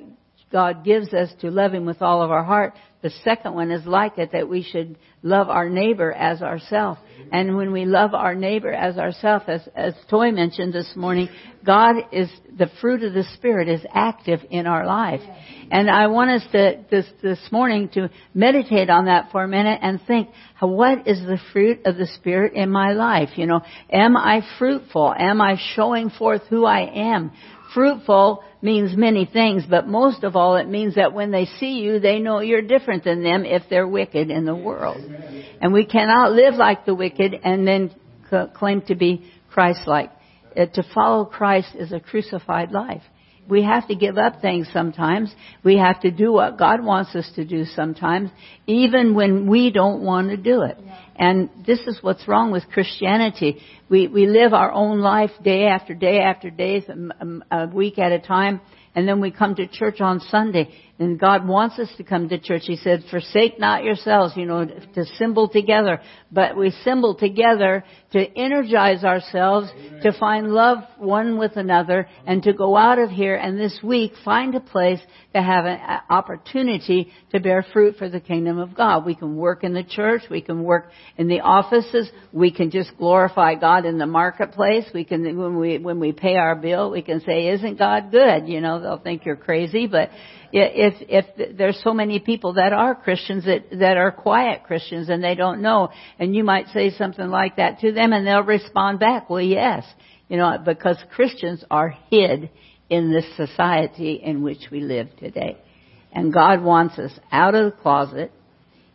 God 0.52 0.84
gives 0.84 1.14
us 1.14 1.30
to 1.42 1.50
love 1.50 1.74
Him 1.74 1.86
with 1.86 2.02
all 2.02 2.22
of 2.22 2.32
our 2.32 2.44
heart, 2.44 2.74
the 3.02 3.12
second 3.24 3.54
one 3.54 3.72
is 3.72 3.86
like 3.86 4.18
it, 4.18 4.32
that 4.34 4.50
we 4.50 4.64
should 4.64 4.98
love 5.28 5.50
our 5.50 5.70
neighbor 5.70 6.12
as 6.12 6.42
ourselves. 6.42 7.00
And 7.32 7.58
when 7.58 7.72
we 7.72 7.86
love 7.86 8.14
our 8.14 8.36
neighbor 8.36 8.72
as 8.72 8.98
ourselves, 8.98 9.46
as, 9.48 9.68
as 9.76 9.94
Toy 10.10 10.32
mentioned 10.32 10.74
this 10.74 10.92
morning, 10.96 11.28
God 11.66 11.96
is, 12.12 12.30
the 12.58 12.70
fruit 12.80 13.04
of 13.04 13.14
the 13.14 13.26
Spirit 13.36 13.68
is 13.68 13.82
active 13.94 14.40
in 14.50 14.66
our 14.66 14.86
life. 14.86 15.20
And 15.70 15.90
I 15.90 16.08
want 16.08 16.32
us 16.32 16.44
to, 16.54 16.86
this, 16.90 17.06
this 17.22 17.40
morning 17.52 17.90
to 17.90 18.10
meditate 18.34 18.90
on 18.90 19.06
that 19.06 19.32
for 19.32 19.44
a 19.44 19.48
minute 19.48 19.80
and 19.82 20.00
think, 20.08 20.30
what 20.62 21.08
is 21.08 21.20
the 21.20 21.40
fruit 21.52 21.82
of 21.86 21.98
the 21.98 22.08
Spirit 22.16 22.54
in 22.54 22.70
my 22.70 22.94
life? 22.94 23.30
You 23.36 23.48
know, 23.48 23.62
am 23.92 24.16
I 24.16 24.42
fruitful? 24.58 25.14
Am 25.18 25.42
I 25.42 25.58
showing 25.76 26.10
forth 26.10 26.44
who 26.50 26.66
I 26.66 26.90
am? 27.14 27.32
Fruitful 27.74 28.44
means 28.62 28.96
many 28.96 29.26
things, 29.26 29.64
but 29.70 29.88
most 29.88 30.24
of 30.24 30.38
all 30.38 30.56
it 30.56 30.70
means 30.70 30.96
that 30.96 31.14
when 31.14 31.32
they 31.32 31.46
see 31.60 31.80
you, 31.80 32.00
they 32.00 32.20
know 32.20 32.40
you're 32.40 32.62
different 32.62 33.04
than 33.04 33.22
them 33.22 33.44
if 33.44 33.64
they're 33.70 33.88
wicked 33.88 34.32
in 34.32 34.46
the 34.46 34.56
world. 34.56 35.04
And 35.62 35.74
we 35.74 35.86
cannot 35.86 36.34
live 36.34 36.56
like 36.56 36.86
the 36.86 36.96
wicked 36.96 37.34
and 37.44 37.68
then 37.68 37.94
claim 38.54 38.82
to 38.88 38.96
be 38.96 39.30
Christ-like. 39.50 40.12
Uh, 40.56 40.66
to 40.66 40.84
follow 40.94 41.26
Christ 41.26 41.70
is 41.76 41.92
a 41.92 42.00
crucified 42.00 42.72
life. 42.72 43.04
We 43.50 43.64
have 43.64 43.88
to 43.88 43.96
give 43.96 44.18
up 44.18 44.42
things 44.42 44.68
sometimes. 44.74 45.34
We 45.64 45.78
have 45.78 46.02
to 46.02 46.12
do 46.12 46.34
what 46.34 46.58
God 46.58 46.84
wants 46.84 47.16
us 47.16 47.32
to 47.36 47.46
do 47.46 47.64
sometimes, 47.64 48.30
even 48.66 49.16
when 49.16 49.48
we 49.48 49.72
don't 49.72 50.02
want 50.02 50.32
to 50.32 50.38
do 50.38 50.64
it. 50.64 50.78
And 51.16 51.50
this 51.66 51.80
is 51.88 52.00
what's 52.02 52.28
wrong 52.28 52.52
with 52.52 52.68
Christianity. 52.74 53.62
We, 53.88 54.08
we 54.08 54.26
live 54.28 54.54
our 54.54 54.72
own 54.72 55.00
life 55.00 55.32
day 55.44 55.68
after 55.68 55.94
day 55.94 56.20
after 56.20 56.50
day, 56.50 56.86
a 57.50 57.68
week 57.68 57.98
at 58.00 58.12
a 58.12 58.20
time, 58.20 58.60
and 58.94 59.08
then 59.08 59.22
we 59.22 59.32
come 59.32 59.56
to 59.56 59.68
church 59.68 60.02
on 60.02 60.20
Sunday. 60.20 60.70
And 61.00 61.20
God 61.20 61.48
wants 61.48 61.78
us 61.78 61.90
to 61.98 62.04
come 62.04 62.28
to 62.30 62.40
church. 62.40 62.64
He 62.66 62.76
said, 62.76 63.04
forsake 63.12 63.60
not 63.60 63.84
yourselves, 63.84 64.34
you 64.36 64.48
know, 64.48 64.66
to 64.66 65.06
symbol 65.18 65.48
together. 65.48 66.02
But 66.32 66.58
we 66.58 66.72
symbol 66.84 67.14
together 67.14 67.84
to 68.14 68.20
energize 68.20 69.04
ourselves, 69.04 69.70
to 70.02 70.12
find 70.20 70.54
love 70.54 70.80
one 70.98 71.38
with 71.38 71.56
another, 71.56 72.08
and 72.26 72.42
to 72.44 72.54
go 72.54 72.76
out 72.76 72.98
of 72.98 73.12
here 73.12 73.36
and 73.36 73.60
this 73.60 73.80
week 73.84 74.14
find 74.26 74.56
a 74.56 74.60
place 74.60 75.00
to 75.36 75.42
have 75.42 75.66
an 75.66 75.80
opportunity 76.10 77.12
to 77.32 77.40
bear 77.40 77.64
fruit 77.74 77.98
for 77.98 78.10
the 78.10 78.20
kingdom 78.20 78.58
of 78.58 78.74
God. 78.76 79.06
We 79.06 79.14
can 79.14 79.36
work 79.36 79.64
in 79.64 79.74
the 79.74 79.84
church, 79.84 80.24
we 80.32 80.42
can 80.42 80.64
work 80.64 80.90
in 81.18 81.28
the 81.28 81.42
offices, 81.42 82.10
we 82.32 82.52
can 82.52 82.72
just 82.72 82.98
glorify 82.98 83.54
God 83.54 83.86
in 83.86 84.00
the 84.00 84.08
marketplace. 84.08 84.86
We 84.96 85.04
can, 85.04 85.38
when 85.38 85.60
we, 85.60 85.78
when 85.78 86.00
we 86.00 86.12
pay 86.12 86.38
our 86.38 86.56
bill, 86.56 86.90
we 86.90 87.04
can 87.04 87.22
say, 87.22 87.50
isn't 87.50 87.78
God 87.78 88.10
good? 88.10 88.48
You 88.48 88.62
know, 88.62 88.82
they'll 88.82 88.98
think 88.98 89.26
you're 89.26 89.36
crazy, 89.36 89.86
but 89.86 90.10
if 90.52 90.96
if 91.10 91.58
there's 91.58 91.82
so 91.84 91.94
many 91.94 92.20
people 92.20 92.54
that 92.54 92.74
are 92.74 92.96
Christians 92.96 93.46
that 93.46 93.66
that 93.80 93.98
are 93.98 94.12
quiet 94.12 94.64
Christians 94.64 95.10
and 95.10 95.24
they 95.24 95.36
don't 95.36 95.62
know, 95.62 95.90
and 96.20 96.36
you 96.36 96.44
might 96.44 96.68
say 96.70 96.92
something 96.92 97.28
like 97.28 97.58
that 97.58 97.80
to 97.80 97.92
them, 97.92 98.14
and 98.14 98.26
they'll 98.26 98.44
respond 98.44 99.00
back, 99.00 99.30
"Well, 99.30 99.42
yes," 99.42 99.86
you 100.30 100.38
know, 100.38 100.58
because 100.64 100.98
Christians 101.12 101.64
are 101.70 101.96
hid 102.10 102.50
in 102.90 103.12
this 103.12 103.26
society 103.36 104.14
in 104.24 104.44
which 104.44 104.70
we 104.72 104.80
live 104.80 105.08
today, 105.18 105.58
and 106.12 106.34
God 106.34 106.64
wants 106.64 106.98
us 107.00 107.12
out 107.32 107.56
of 107.56 107.66
the 107.66 107.78
closet. 107.78 108.32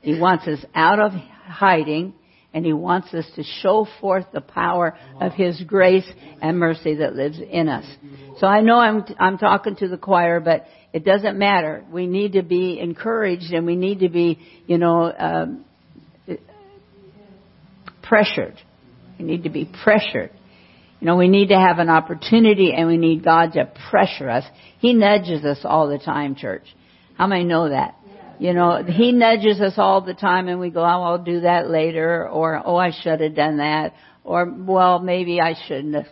He 0.01 0.19
wants 0.19 0.49
us 0.49 0.65
out 0.75 0.99
of 0.99 1.13
hiding 1.13 2.15
and 2.55 2.65
He 2.65 2.73
wants 2.73 3.13
us 3.15 3.25
to 3.37 3.43
show 3.43 3.87
forth 4.01 4.27
the 4.33 4.41
power 4.41 4.97
of 5.21 5.33
His 5.33 5.61
grace 5.63 6.09
and 6.41 6.59
mercy 6.59 6.97
that 6.97 7.15
lives 7.15 7.39
in 7.39 7.69
us. 7.69 7.87
So 8.39 8.47
I 8.47 8.61
know 8.61 8.77
I'm, 8.77 9.05
I'm 9.19 9.39
talking 9.39 9.77
to 9.77 9.89
the 9.89 9.99
choir, 9.99 10.41
but 10.41 10.67
it 10.93 11.05
doesn't 11.05 11.39
matter. 11.39 11.85
We 11.91 12.07
need 12.07 12.33
to 12.33 12.43
be 12.43 12.79
encouraged 12.79 13.53
and 13.53 13.67
we 13.67 13.77
need 13.77 14.01
to 14.01 14.09
be, 14.09 14.39
you 14.67 14.79
know, 14.79 15.13
um, 15.17 15.65
pressured. 18.03 18.57
We 19.19 19.25
need 19.25 19.45
to 19.45 19.51
be 19.51 19.71
pressured. 19.83 20.31
You 21.01 21.07
know, 21.07 21.17
we 21.17 21.29
need 21.29 21.49
to 21.49 21.59
have 21.59 21.79
an 21.79 21.89
opportunity 21.89 22.73
and 22.77 22.87
we 22.87 22.97
need 22.97 23.25
God 23.25 23.55
to 23.55 23.73
pressure 23.91 24.29
us. 24.29 24.45
He 24.79 24.93
nudges 24.93 25.45
us 25.45 25.59
all 25.65 25.89
the 25.89 25.99
time, 25.99 26.37
church. 26.37 26.63
How 27.17 27.27
many 27.27 27.45
know 27.45 27.71
that? 27.71 27.97
You 28.39 28.53
know, 28.53 28.83
He 28.85 29.13
nudges 29.13 29.61
us 29.61 29.75
all 29.77 30.01
the 30.01 30.15
time 30.15 30.49
and 30.49 30.61
we 30.61 30.71
go, 30.71 30.81
oh, 30.81 31.03
I'll 31.03 31.23
do 31.23 31.41
that 31.41 31.71
later, 31.71 32.29
or, 32.29 32.61
oh, 32.65 32.77
I 32.77 32.91
should 32.91 33.21
have 33.21 33.35
done 33.35 33.59
that, 33.59 33.95
or, 34.25 34.45
well, 34.47 34.99
maybe 34.99 35.41
I 35.41 35.55
shouldn't 35.67 35.95
have, 35.95 36.07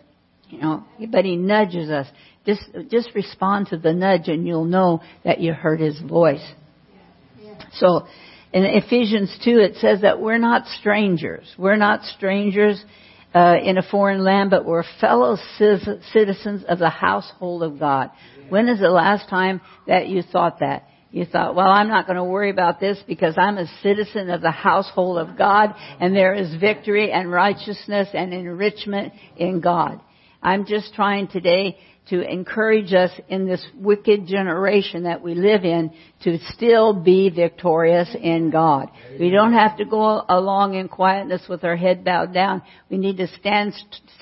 you 0.49 0.59
know, 0.59 0.85
but 1.09 1.25
He 1.25 1.35
nudges 1.35 1.89
us. 1.89 2.07
Just, 2.45 2.61
just 2.89 3.09
respond 3.13 3.67
to 3.67 3.77
the 3.77 3.93
nudge 3.93 4.27
and 4.27 4.47
you'll 4.47 4.65
know 4.65 5.01
that 5.23 5.39
you 5.39 5.53
heard 5.53 5.79
His 5.79 5.99
voice. 5.99 6.45
So, 7.73 8.07
in 8.53 8.65
Ephesians 8.65 9.37
2 9.45 9.59
it 9.59 9.75
says 9.75 10.01
that 10.01 10.19
we're 10.19 10.37
not 10.37 10.67
strangers. 10.67 11.45
We're 11.57 11.77
not 11.77 12.03
strangers 12.03 12.83
uh, 13.33 13.55
in 13.63 13.77
a 13.77 13.83
foreign 13.83 14.23
land, 14.23 14.49
but 14.49 14.65
we're 14.65 14.83
fellow 14.99 15.37
citizens 15.57 16.63
of 16.67 16.79
the 16.79 16.89
household 16.89 17.63
of 17.63 17.79
God. 17.79 18.11
When 18.49 18.67
is 18.67 18.79
the 18.79 18.89
last 18.89 19.29
time 19.29 19.61
that 19.87 20.09
you 20.09 20.21
thought 20.21 20.59
that? 20.59 20.83
You 21.11 21.25
thought, 21.25 21.55
well, 21.55 21.67
I'm 21.67 21.89
not 21.89 22.05
going 22.05 22.15
to 22.15 22.23
worry 22.23 22.49
about 22.49 22.79
this 22.79 22.97
because 23.05 23.35
I'm 23.37 23.57
a 23.57 23.67
citizen 23.83 24.29
of 24.29 24.41
the 24.41 24.51
household 24.51 25.17
of 25.17 25.37
God 25.37 25.75
and 25.99 26.15
there 26.15 26.33
is 26.33 26.55
victory 26.55 27.11
and 27.11 27.29
righteousness 27.29 28.07
and 28.13 28.33
enrichment 28.33 29.13
in 29.35 29.59
God. 29.59 29.99
I'm 30.41 30.65
just 30.65 30.93
trying 30.93 31.27
today 31.27 31.77
to 32.11 32.21
encourage 32.29 32.93
us 32.93 33.09
in 33.29 33.47
this 33.47 33.65
wicked 33.73 34.27
generation 34.27 35.03
that 35.03 35.21
we 35.21 35.33
live 35.33 35.63
in 35.63 35.89
to 36.23 36.37
still 36.53 36.93
be 36.93 37.29
victorious 37.29 38.13
in 38.21 38.49
God. 38.49 38.91
We 39.17 39.29
don't 39.29 39.53
have 39.53 39.77
to 39.77 39.85
go 39.85 40.21
along 40.27 40.75
in 40.75 40.89
quietness 40.89 41.43
with 41.47 41.63
our 41.63 41.77
head 41.77 42.03
bowed 42.03 42.33
down. 42.33 42.63
We 42.89 42.97
need 42.97 43.15
to 43.17 43.27
stand, 43.27 43.73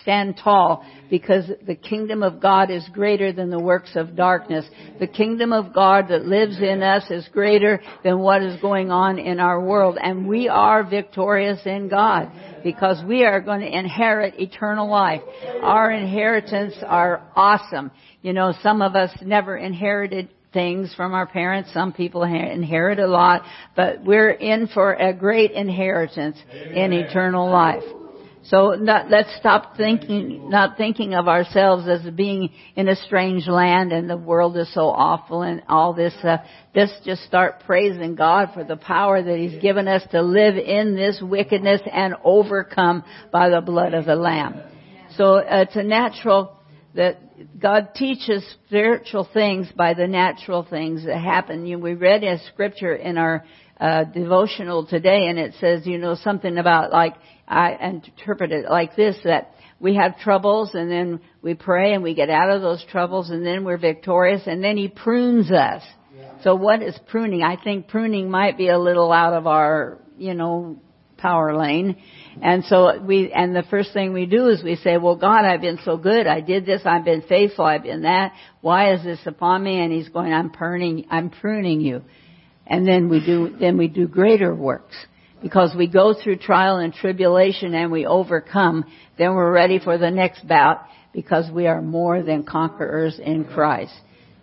stand 0.04 0.40
tall 0.44 0.86
because 1.10 1.46
the 1.66 1.74
kingdom 1.74 2.22
of 2.22 2.40
God 2.40 2.70
is 2.70 2.88
greater 2.94 3.34
than 3.34 3.50
the 3.50 3.60
works 3.60 3.96
of 3.96 4.16
darkness. 4.16 4.66
The 5.00 5.08
kingdom 5.08 5.52
of 5.52 5.74
God 5.74 6.10
that 6.10 6.28
lives 6.28 6.62
in 6.62 6.84
us 6.84 7.10
is 7.10 7.28
greater 7.30 7.82
than 8.04 8.20
what 8.20 8.44
is 8.44 8.62
going 8.62 8.92
on 8.92 9.18
in 9.18 9.40
our 9.40 9.60
world 9.60 9.98
and 10.00 10.28
we 10.28 10.48
are 10.48 10.84
victorious 10.84 11.60
in 11.66 11.90
God 11.90 12.32
because 12.64 13.04
we 13.06 13.24
are 13.24 13.42
going 13.42 13.62
to 13.62 13.78
inherit 13.78 14.40
eternal 14.40 14.90
life. 14.90 15.22
Our 15.62 15.92
inheritance 15.92 16.76
are 16.86 17.22
awesome. 17.36 17.92
You 18.22 18.34
know, 18.34 18.54
some 18.62 18.82
of 18.82 18.96
us 18.96 19.12
never 19.22 19.58
inherited 19.58 20.30
things 20.54 20.94
from 20.96 21.14
our 21.14 21.28
parents. 21.28 21.72
Some 21.74 21.94
people 21.94 22.24
inherit 22.24 23.00
a 23.00 23.08
lot, 23.08 23.44
but 23.76 24.04
we're 24.04 24.32
in 24.32 24.68
for 24.68 24.94
a 24.94 25.14
great 25.14 25.52
inheritance 25.52 26.38
in 26.52 26.94
eternal 26.94 27.50
life. 27.50 27.84
So 28.44 28.72
not, 28.72 29.10
let's 29.10 29.36
stop 29.38 29.76
thinking, 29.76 30.50
not 30.50 30.78
thinking 30.78 31.14
of 31.14 31.28
ourselves 31.28 31.88
as 31.88 32.10
being 32.14 32.50
in 32.76 32.88
a 32.88 32.96
strange 32.96 33.48
land 33.48 33.92
and 33.92 34.10
the 34.10 34.18
world 34.18 34.58
is 34.58 34.74
so 34.74 34.90
awful 34.90 35.42
and 35.42 35.62
all 35.68 35.94
this. 35.94 36.14
Uh, 36.24 36.38
let's 36.74 36.94
just 37.04 37.24
start 37.24 37.64
praising 37.66 38.16
God 38.16 38.52
for 38.54 38.64
the 38.64 38.78
power 38.78 39.22
that 39.22 39.38
He's 39.38 39.62
given 39.62 39.88
us 39.88 40.04
to 40.12 40.22
live 40.22 40.56
in 40.58 40.96
this 40.96 41.22
wickedness 41.22 41.82
and 41.92 42.16
overcome 42.24 43.04
by 43.32 43.50
the 43.50 43.62
blood 43.62 43.94
of 43.94 44.06
the 44.06 44.16
Lamb. 44.16 44.62
So 45.18 45.36
uh, 45.36 45.66
it's 45.68 45.76
a 45.76 45.84
natural 45.84 46.56
that 46.96 47.60
God 47.60 47.90
teaches 47.94 48.44
spiritual 48.66 49.28
things 49.32 49.68
by 49.76 49.94
the 49.94 50.08
natural 50.08 50.66
things 50.68 51.06
that 51.06 51.20
happen. 51.20 51.66
You 51.66 51.78
we 51.78 51.94
read 51.94 52.24
a 52.24 52.40
scripture 52.52 52.96
in 52.96 53.18
our 53.18 53.44
uh, 53.80 54.04
devotional 54.04 54.86
today, 54.86 55.28
and 55.28 55.40
it 55.40 55.54
says, 55.60 55.86
you 55.86 55.98
know, 55.98 56.16
something 56.16 56.58
about 56.58 56.92
like 56.92 57.16
I 57.50 57.76
interpret 57.82 58.52
it 58.52 58.70
like 58.70 58.96
this: 58.96 59.18
that 59.24 59.54
we 59.80 59.96
have 59.96 60.20
troubles, 60.20 60.72
and 60.74 60.90
then 60.90 61.20
we 61.42 61.56
pray, 61.56 61.94
and 61.94 62.04
we 62.04 62.14
get 62.14 62.30
out 62.30 62.50
of 62.52 62.62
those 62.62 62.86
troubles, 62.92 63.30
and 63.30 63.46
then 63.46 63.64
we're 63.66 63.78
victorious, 63.78 64.44
and 64.46 64.64
then 64.64 64.78
He 64.78 64.88
prunes 64.88 65.52
us. 65.52 65.84
Yeah. 66.16 66.42
So, 66.44 66.56
what 66.56 66.82
is 66.82 66.98
pruning? 67.08 67.44
I 67.44 67.56
think 67.62 67.88
pruning 67.88 68.30
might 68.30 68.58
be 68.58 68.70
a 68.70 68.80
little 68.80 69.12
out 69.12 69.34
of 69.34 69.48
our, 69.48 69.98
you 70.18 70.34
know, 70.34 70.80
power 71.20 71.56
lane. 71.56 71.98
And 72.42 72.64
so 72.66 73.00
we, 73.02 73.32
and 73.32 73.56
the 73.56 73.64
first 73.64 73.94
thing 73.94 74.14
we 74.14 74.26
do 74.26 74.48
is 74.48 74.64
we 74.64 74.76
say, 74.78 74.98
well 74.98 75.16
God, 75.16 75.46
I've 75.46 75.62
been 75.62 75.80
so 75.84 75.98
good. 75.98 76.26
I 76.26 76.42
did 76.42 76.66
this. 76.66 76.82
I've 76.86 77.06
been 77.06 77.22
faithful. 77.22 77.66
I've 77.66 77.84
been 77.84 78.04
that. 78.04 78.34
Why 78.62 78.94
is 78.94 79.04
this 79.04 79.20
upon 79.26 79.64
me? 79.64 79.80
And 79.80 79.92
he's 79.92 80.10
going, 80.10 80.34
I'm 80.34 80.50
pruning, 80.50 81.06
I'm 81.12 81.30
pruning 81.30 81.82
you. 81.82 82.02
And 82.66 82.88
then 82.88 83.10
we 83.10 83.24
do, 83.26 83.56
then 83.60 83.78
we 83.78 83.88
do 83.88 84.08
greater 84.08 84.54
works. 84.56 84.96
Because 85.42 85.74
we 85.78 85.88
go 85.88 86.14
through 86.14 86.38
trial 86.38 86.78
and 86.78 86.94
tribulation 86.94 87.74
and 87.74 87.92
we 87.92 88.06
overcome, 88.06 88.86
then 89.18 89.36
we're 89.36 89.52
ready 89.52 89.80
for 89.80 89.98
the 89.98 90.12
next 90.12 90.48
bout 90.48 90.86
because 91.14 91.50
we 91.52 91.68
are 91.68 91.82
more 91.82 92.22
than 92.22 92.44
conquerors 92.44 93.20
in 93.20 93.46
Christ. 93.46 93.94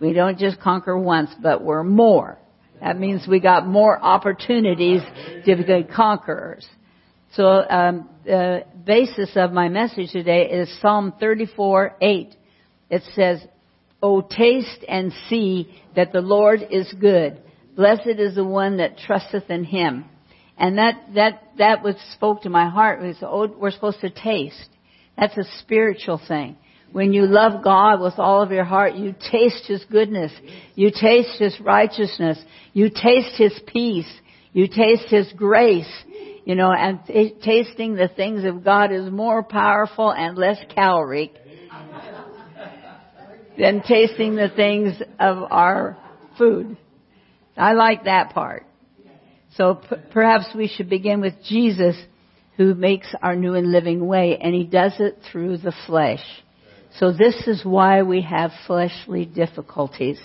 We 0.01 0.13
don't 0.13 0.39
just 0.39 0.61
conquer 0.61 0.99
once, 0.99 1.31
but 1.43 1.63
we're 1.63 1.85
more. 1.85 2.39
That 2.81 2.99
means 2.99 3.27
we 3.27 3.41
got 3.41 3.67
more 3.67 3.99
opportunities 3.99 5.01
to 5.45 5.57
be 5.57 5.85
conquerors. 5.95 6.67
So 7.33 7.47
um, 7.47 8.09
the 8.25 8.65
basis 8.85 9.31
of 9.37 9.53
my 9.53 9.69
message 9.69 10.13
today 10.13 10.51
is 10.51 10.71
Psalm 10.81 11.15
34, 11.19 11.97
8. 12.01 12.37
It 12.91 13.03
says, 13.15 13.41
"O 14.03 14.21
taste 14.21 14.85
and 14.89 15.13
see 15.29 15.75
that 15.95 16.13
the 16.13 16.21
Lord 16.21 16.67
is 16.71 16.93
good. 17.01 17.41
Blessed 17.75 18.19
is 18.19 18.35
the 18.35 18.45
one 18.45 18.79
that 18.79 18.99
trusteth 18.99 19.51
in 19.51 19.65
Him." 19.65 20.05
And 20.59 20.79
that 20.79 20.95
that 21.15 21.43
that 21.59 21.83
was 21.83 21.97
spoke 22.15 22.43
to 22.43 22.51
my 22.51 22.69
heart. 22.69 23.01
Was, 23.01 23.17
oh, 23.23 23.47
we're 23.47 23.71
supposed 23.71 24.01
to 24.01 24.11
taste. 24.11 24.69
That's 25.17 25.37
a 25.37 25.45
spiritual 25.59 26.21
thing. 26.27 26.57
When 26.93 27.13
you 27.13 27.27
love 27.27 27.63
God 27.63 28.01
with 28.01 28.15
all 28.19 28.43
of 28.43 28.53
your 28.53 28.65
heart, 28.65 28.95
you 28.95 29.15
taste 29.31 29.67
His 29.67 29.85
goodness. 29.91 30.33
You 30.75 30.91
taste 30.91 31.39
His 31.39 31.59
righteousness. 31.61 32.39
You 32.73 32.89
taste 32.91 33.37
His 33.37 33.59
peace. 33.67 34.11
You 34.53 34.67
taste 34.69 35.09
His 35.11 35.31
grace. 35.37 35.93
You 36.45 36.55
know, 36.55 36.73
and 36.73 37.01
t- 37.07 37.35
tasting 37.43 37.97
the 37.97 38.09
things 38.09 38.45
of 38.45 38.65
God 38.65 38.93
is 38.93 39.11
more 39.11 39.43
powerful 39.43 40.13
and 40.13 40.39
less 40.39 40.59
caloric 40.75 41.33
than 43.59 43.83
tasting 43.83 44.37
the 44.37 44.49
things 44.55 45.01
of 45.19 45.39
our 45.51 45.99
food. 46.39 46.77
I 47.57 47.73
like 47.73 48.05
that 48.05 48.33
part. 48.33 48.67
So 49.57 49.77
p- 49.77 49.97
perhaps 50.13 50.47
we 50.55 50.69
should 50.69 50.89
begin 50.91 51.21
with 51.21 51.35
Jesus 51.49 51.97
who 52.57 52.75
makes 52.75 53.09
our 53.23 53.37
new 53.37 53.55
and 53.55 53.71
living 53.71 54.07
way 54.07 54.39
and 54.41 54.55
he 54.55 54.65
does 54.65 54.95
it 54.99 55.19
through 55.31 55.59
the 55.59 55.75
flesh. 55.87 56.23
So 56.99 57.13
this 57.13 57.47
is 57.47 57.65
why 57.65 58.03
we 58.03 58.23
have 58.23 58.51
fleshly 58.67 59.27
difficulties. 59.27 60.19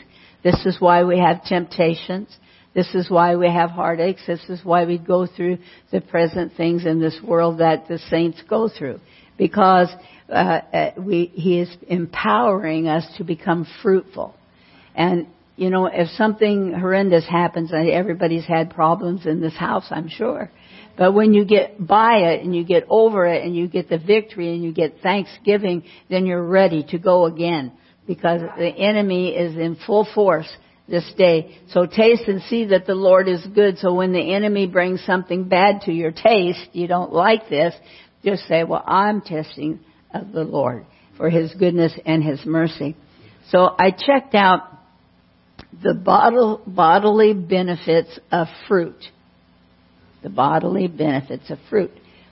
This 0.43 0.65
is 0.65 0.79
why 0.79 1.03
we 1.03 1.19
have 1.19 1.43
temptations. 1.43 2.29
This 2.73 2.95
is 2.95 3.09
why 3.09 3.35
we 3.35 3.47
have 3.47 3.71
heartaches. 3.71 4.23
This 4.25 4.59
is 4.59 4.65
why 4.65 4.85
we 4.85 4.97
go 4.97 5.27
through 5.27 5.57
the 5.91 5.99
present 5.99 6.53
things 6.55 6.85
in 6.85 7.01
this 7.01 7.19
world 7.21 7.59
that 7.59 7.87
the 7.87 7.99
saints 8.09 8.41
go 8.49 8.69
through. 8.69 9.01
Because 9.37 9.89
uh, 10.29 10.33
uh, 10.33 10.91
we, 10.97 11.25
He 11.33 11.59
is 11.59 11.69
empowering 11.87 12.87
us 12.87 13.05
to 13.17 13.25
become 13.25 13.67
fruitful. 13.81 14.33
And, 14.95 15.27
you 15.61 15.69
know, 15.69 15.85
if 15.85 16.07
something 16.17 16.73
horrendous 16.73 17.23
happens, 17.27 17.71
everybody's 17.71 18.47
had 18.47 18.71
problems 18.71 19.27
in 19.27 19.41
this 19.41 19.55
house, 19.55 19.85
I'm 19.91 20.09
sure. 20.09 20.49
But 20.97 21.13
when 21.13 21.35
you 21.35 21.45
get 21.45 21.85
by 21.85 22.31
it 22.31 22.43
and 22.43 22.55
you 22.55 22.65
get 22.65 22.87
over 22.89 23.27
it 23.27 23.45
and 23.45 23.55
you 23.55 23.67
get 23.67 23.87
the 23.87 23.99
victory 23.99 24.55
and 24.55 24.63
you 24.63 24.73
get 24.73 25.01
thanksgiving, 25.03 25.83
then 26.09 26.25
you're 26.25 26.43
ready 26.43 26.83
to 26.89 26.97
go 26.97 27.27
again 27.27 27.73
because 28.07 28.41
the 28.57 28.69
enemy 28.69 29.35
is 29.35 29.55
in 29.55 29.77
full 29.85 30.07
force 30.15 30.51
this 30.87 31.07
day. 31.15 31.59
So 31.69 31.85
taste 31.85 32.23
and 32.27 32.41
see 32.49 32.65
that 32.69 32.87
the 32.87 32.95
Lord 32.95 33.27
is 33.27 33.45
good. 33.53 33.77
So 33.77 33.93
when 33.93 34.13
the 34.13 34.33
enemy 34.33 34.65
brings 34.65 35.05
something 35.05 35.47
bad 35.47 35.81
to 35.81 35.91
your 35.91 36.11
taste, 36.11 36.69
you 36.73 36.87
don't 36.87 37.13
like 37.13 37.49
this, 37.49 37.75
just 38.25 38.47
say, 38.47 38.63
well, 38.63 38.83
I'm 38.87 39.21
testing 39.21 39.79
of 40.11 40.31
the 40.31 40.43
Lord 40.43 40.87
for 41.17 41.29
His 41.29 41.53
goodness 41.53 41.93
and 42.03 42.23
His 42.23 42.43
mercy. 42.47 42.97
So 43.51 43.75
I 43.77 43.91
checked 43.91 44.33
out 44.33 44.71
the 45.83 45.93
bodily 45.93 47.33
benefits 47.33 48.19
of 48.31 48.47
fruit. 48.67 49.03
The 50.23 50.29
bodily 50.29 50.87
benefits 50.87 51.49
of 51.49 51.57
fruit. 51.69 51.91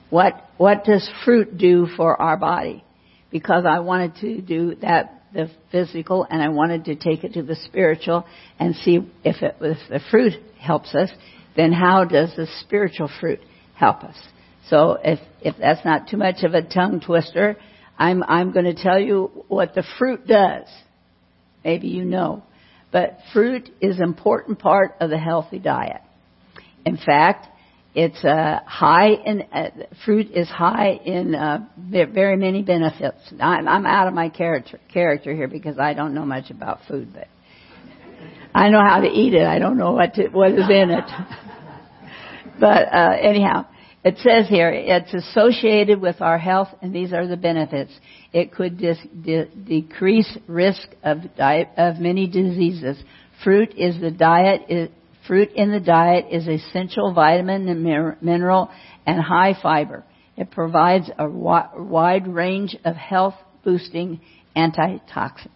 What, 0.09 0.43
what 0.57 0.83
does 0.83 1.09
fruit 1.23 1.57
do 1.57 1.87
for 1.95 2.19
our 2.19 2.37
body? 2.37 2.83
Because 3.31 3.65
I 3.65 3.79
wanted 3.79 4.15
to 4.17 4.41
do 4.41 4.75
that 4.81 5.19
the 5.33 5.49
physical 5.71 6.25
and 6.29 6.41
I 6.41 6.49
wanted 6.49 6.85
to 6.85 6.95
take 6.95 7.23
it 7.23 7.33
to 7.33 7.43
the 7.43 7.55
spiritual 7.55 8.25
and 8.59 8.75
see 8.75 8.99
if, 9.23 9.41
it, 9.41 9.55
if 9.61 9.77
the 9.89 9.99
fruit 10.09 10.33
helps 10.59 10.95
us, 10.95 11.09
then 11.55 11.71
how 11.71 12.03
does 12.03 12.33
the 12.35 12.47
spiritual 12.61 13.09
fruit 13.19 13.39
help 13.75 14.03
us? 14.03 14.15
So 14.69 14.97
if, 15.03 15.19
if 15.41 15.55
that's 15.59 15.83
not 15.85 16.07
too 16.07 16.17
much 16.17 16.43
of 16.43 16.53
a 16.53 16.61
tongue 16.61 17.01
twister, 17.05 17.57
I'm, 17.97 18.23
I'm 18.23 18.51
going 18.51 18.65
to 18.65 18.75
tell 18.75 18.99
you 18.99 19.43
what 19.47 19.75
the 19.75 19.83
fruit 19.97 20.25
does. 20.25 20.65
Maybe 21.63 21.87
you 21.87 22.05
know. 22.05 22.43
But 22.91 23.19
fruit 23.33 23.69
is 23.81 23.97
an 23.97 24.03
important 24.03 24.59
part 24.59 24.95
of 24.99 25.09
the 25.09 25.17
healthy 25.17 25.59
diet. 25.59 26.01
In 26.85 26.97
fact, 26.97 27.47
it's 27.95 28.23
uh, 28.23 28.59
high 28.65 29.09
in 29.09 29.41
uh, 29.51 29.69
fruit 30.05 30.31
is 30.31 30.47
high 30.47 30.99
in 31.03 31.35
uh, 31.35 31.65
very 31.77 32.37
many 32.37 32.61
benefits. 32.61 33.17
I'm, 33.39 33.67
I'm 33.67 33.85
out 33.85 34.07
of 34.07 34.13
my 34.13 34.29
character 34.29 34.79
character 34.91 35.35
here 35.35 35.47
because 35.47 35.79
I 35.79 35.93
don't 35.93 36.13
know 36.13 36.25
much 36.25 36.51
about 36.51 36.79
food, 36.87 37.09
but 37.13 37.27
I 38.53 38.69
know 38.69 38.81
how 38.81 39.01
to 39.01 39.07
eat 39.07 39.33
it. 39.33 39.45
I 39.45 39.59
don't 39.59 39.77
know 39.77 39.93
what 39.93 40.13
to, 40.15 40.27
what 40.29 40.51
is 40.51 40.69
in 40.69 40.91
it. 40.91 41.05
but 42.59 42.93
uh, 42.93 43.17
anyhow, 43.21 43.65
it 44.03 44.17
says 44.17 44.47
here 44.47 44.71
it's 44.73 45.13
associated 45.13 46.01
with 46.01 46.21
our 46.21 46.37
health, 46.37 46.69
and 46.81 46.93
these 46.93 47.13
are 47.13 47.27
the 47.27 47.37
benefits. 47.37 47.91
It 48.31 48.53
could 48.53 48.77
dis- 48.77 48.97
de- 49.21 49.45
decrease 49.45 50.37
risk 50.47 50.87
of 51.03 51.35
di- 51.35 51.69
of 51.77 51.99
many 51.99 52.27
diseases. 52.27 52.97
Fruit 53.43 53.73
is 53.75 53.99
the 53.99 54.11
diet 54.11 54.91
Fruit 55.29 55.51
in 55.53 55.71
the 55.71 55.79
diet 55.79 56.25
is 56.31 56.47
essential 56.47 57.13
vitamin 57.13 57.69
and 57.69 58.17
mineral 58.19 58.71
and 59.05 59.21
high 59.21 59.53
fiber. 59.61 60.03
It 60.35 60.49
provides 60.49 61.07
a 61.19 61.29
wide 61.29 62.27
range 62.27 62.75
of 62.83 62.95
health 62.95 63.35
boosting 63.63 64.21
antitoxins. 64.55 65.53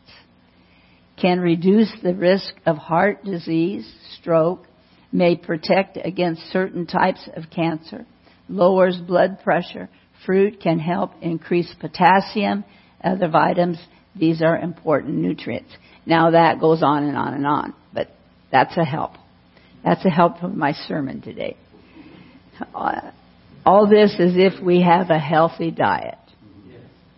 Can 1.20 1.40
reduce 1.40 1.92
the 2.04 2.14
risk 2.14 2.54
of 2.68 2.78
heart 2.78 3.24
disease, 3.26 3.92
stroke, 4.20 4.68
may 5.12 5.36
protect 5.36 5.98
against 5.98 6.44
certain 6.52 6.86
types 6.86 7.28
of 7.36 7.50
cancer, 7.50 8.06
lowers 8.50 8.98
blood 8.98 9.40
pressure. 9.44 9.90
Fruit 10.26 10.60
can 10.62 10.80
help 10.80 11.12
increase 11.22 11.74
potassium, 11.80 12.64
other 13.04 13.28
vitamins. 13.28 13.80
These 14.16 14.42
are 14.42 14.58
important 14.58 15.16
nutrients. 15.16 15.72
Now 16.06 16.32
that 16.32 16.60
goes 16.60 16.84
on 16.84 17.04
and 17.04 17.18
on 17.18 17.34
and 17.34 17.48
on, 17.48 17.74
but 17.94 18.10
that's 18.52 18.78
a 18.78 18.86
help. 18.86 19.12
That's 19.84 20.06
a 20.06 20.10
help 20.10 20.44
of 20.44 20.54
my 20.54 20.74
sermon 20.88 21.22
today. 21.22 21.58
Uh, 22.74 23.12
all 23.66 23.90
this 23.90 24.12
is 24.20 24.34
if 24.36 24.64
we 24.64 24.82
have 24.82 25.10
a 25.10 25.20
healthy 25.20 25.72
diet. 25.72 26.18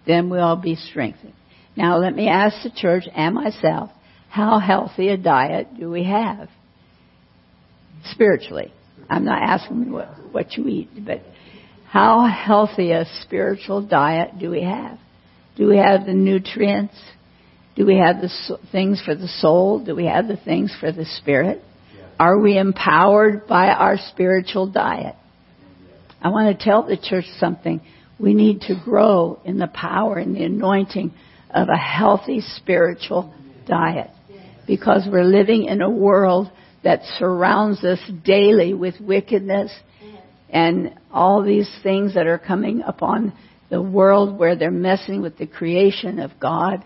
Then 0.07 0.29
we'll 0.29 0.55
be 0.55 0.75
strengthened. 0.75 1.33
Now 1.75 1.97
let 1.97 2.15
me 2.15 2.27
ask 2.29 2.63
the 2.63 2.69
church 2.69 3.03
and 3.13 3.35
myself, 3.35 3.89
how 4.29 4.59
healthy 4.59 5.09
a 5.09 5.17
diet 5.17 5.67
do 5.79 5.89
we 5.89 6.03
have? 6.05 6.49
Spiritually. 8.11 8.71
I'm 9.09 9.25
not 9.25 9.41
asking 9.41 9.91
what, 9.91 10.09
what 10.31 10.53
you 10.53 10.67
eat, 10.67 10.89
but 11.05 11.21
how 11.87 12.27
healthy 12.27 12.91
a 12.91 13.05
spiritual 13.21 13.85
diet 13.85 14.39
do 14.39 14.49
we 14.49 14.63
have? 14.63 14.99
Do 15.55 15.67
we 15.67 15.77
have 15.77 16.05
the 16.05 16.13
nutrients? 16.13 16.95
Do 17.75 17.85
we 17.85 17.97
have 17.97 18.21
the 18.21 18.57
things 18.71 19.01
for 19.05 19.15
the 19.15 19.27
soul? 19.27 19.83
Do 19.83 19.95
we 19.95 20.05
have 20.05 20.27
the 20.27 20.37
things 20.37 20.75
for 20.79 20.91
the 20.91 21.05
spirit? 21.05 21.61
Are 22.19 22.39
we 22.39 22.57
empowered 22.57 23.47
by 23.47 23.67
our 23.67 23.97
spiritual 24.09 24.67
diet? 24.71 25.15
I 26.21 26.29
want 26.29 26.57
to 26.57 26.63
tell 26.63 26.83
the 26.83 26.97
church 26.97 27.25
something. 27.39 27.81
We 28.17 28.33
need 28.33 28.61
to 28.61 28.75
grow 28.83 29.39
in 29.43 29.57
the 29.59 29.67
power 29.67 30.17
and 30.17 30.35
the 30.35 30.43
anointing 30.43 31.13
of 31.49 31.67
a 31.69 31.77
healthy 31.77 32.41
spiritual 32.41 33.33
diet 33.67 34.09
because 34.65 35.07
we're 35.09 35.23
living 35.23 35.65
in 35.65 35.81
a 35.81 35.89
world 35.89 36.49
that 36.85 37.01
surrounds 37.19 37.83
us 37.83 37.99
daily 38.23 38.73
with 38.73 38.95
wickedness 39.01 39.71
and 40.49 40.97
all 41.11 41.43
these 41.43 41.69
things 41.83 42.13
that 42.13 42.27
are 42.27 42.39
coming 42.39 42.81
upon 42.81 43.33
the 43.69 43.81
world 43.81 44.39
where 44.39 44.55
they're 44.55 44.71
messing 44.71 45.21
with 45.21 45.37
the 45.37 45.47
creation 45.47 46.19
of 46.19 46.31
God. 46.39 46.85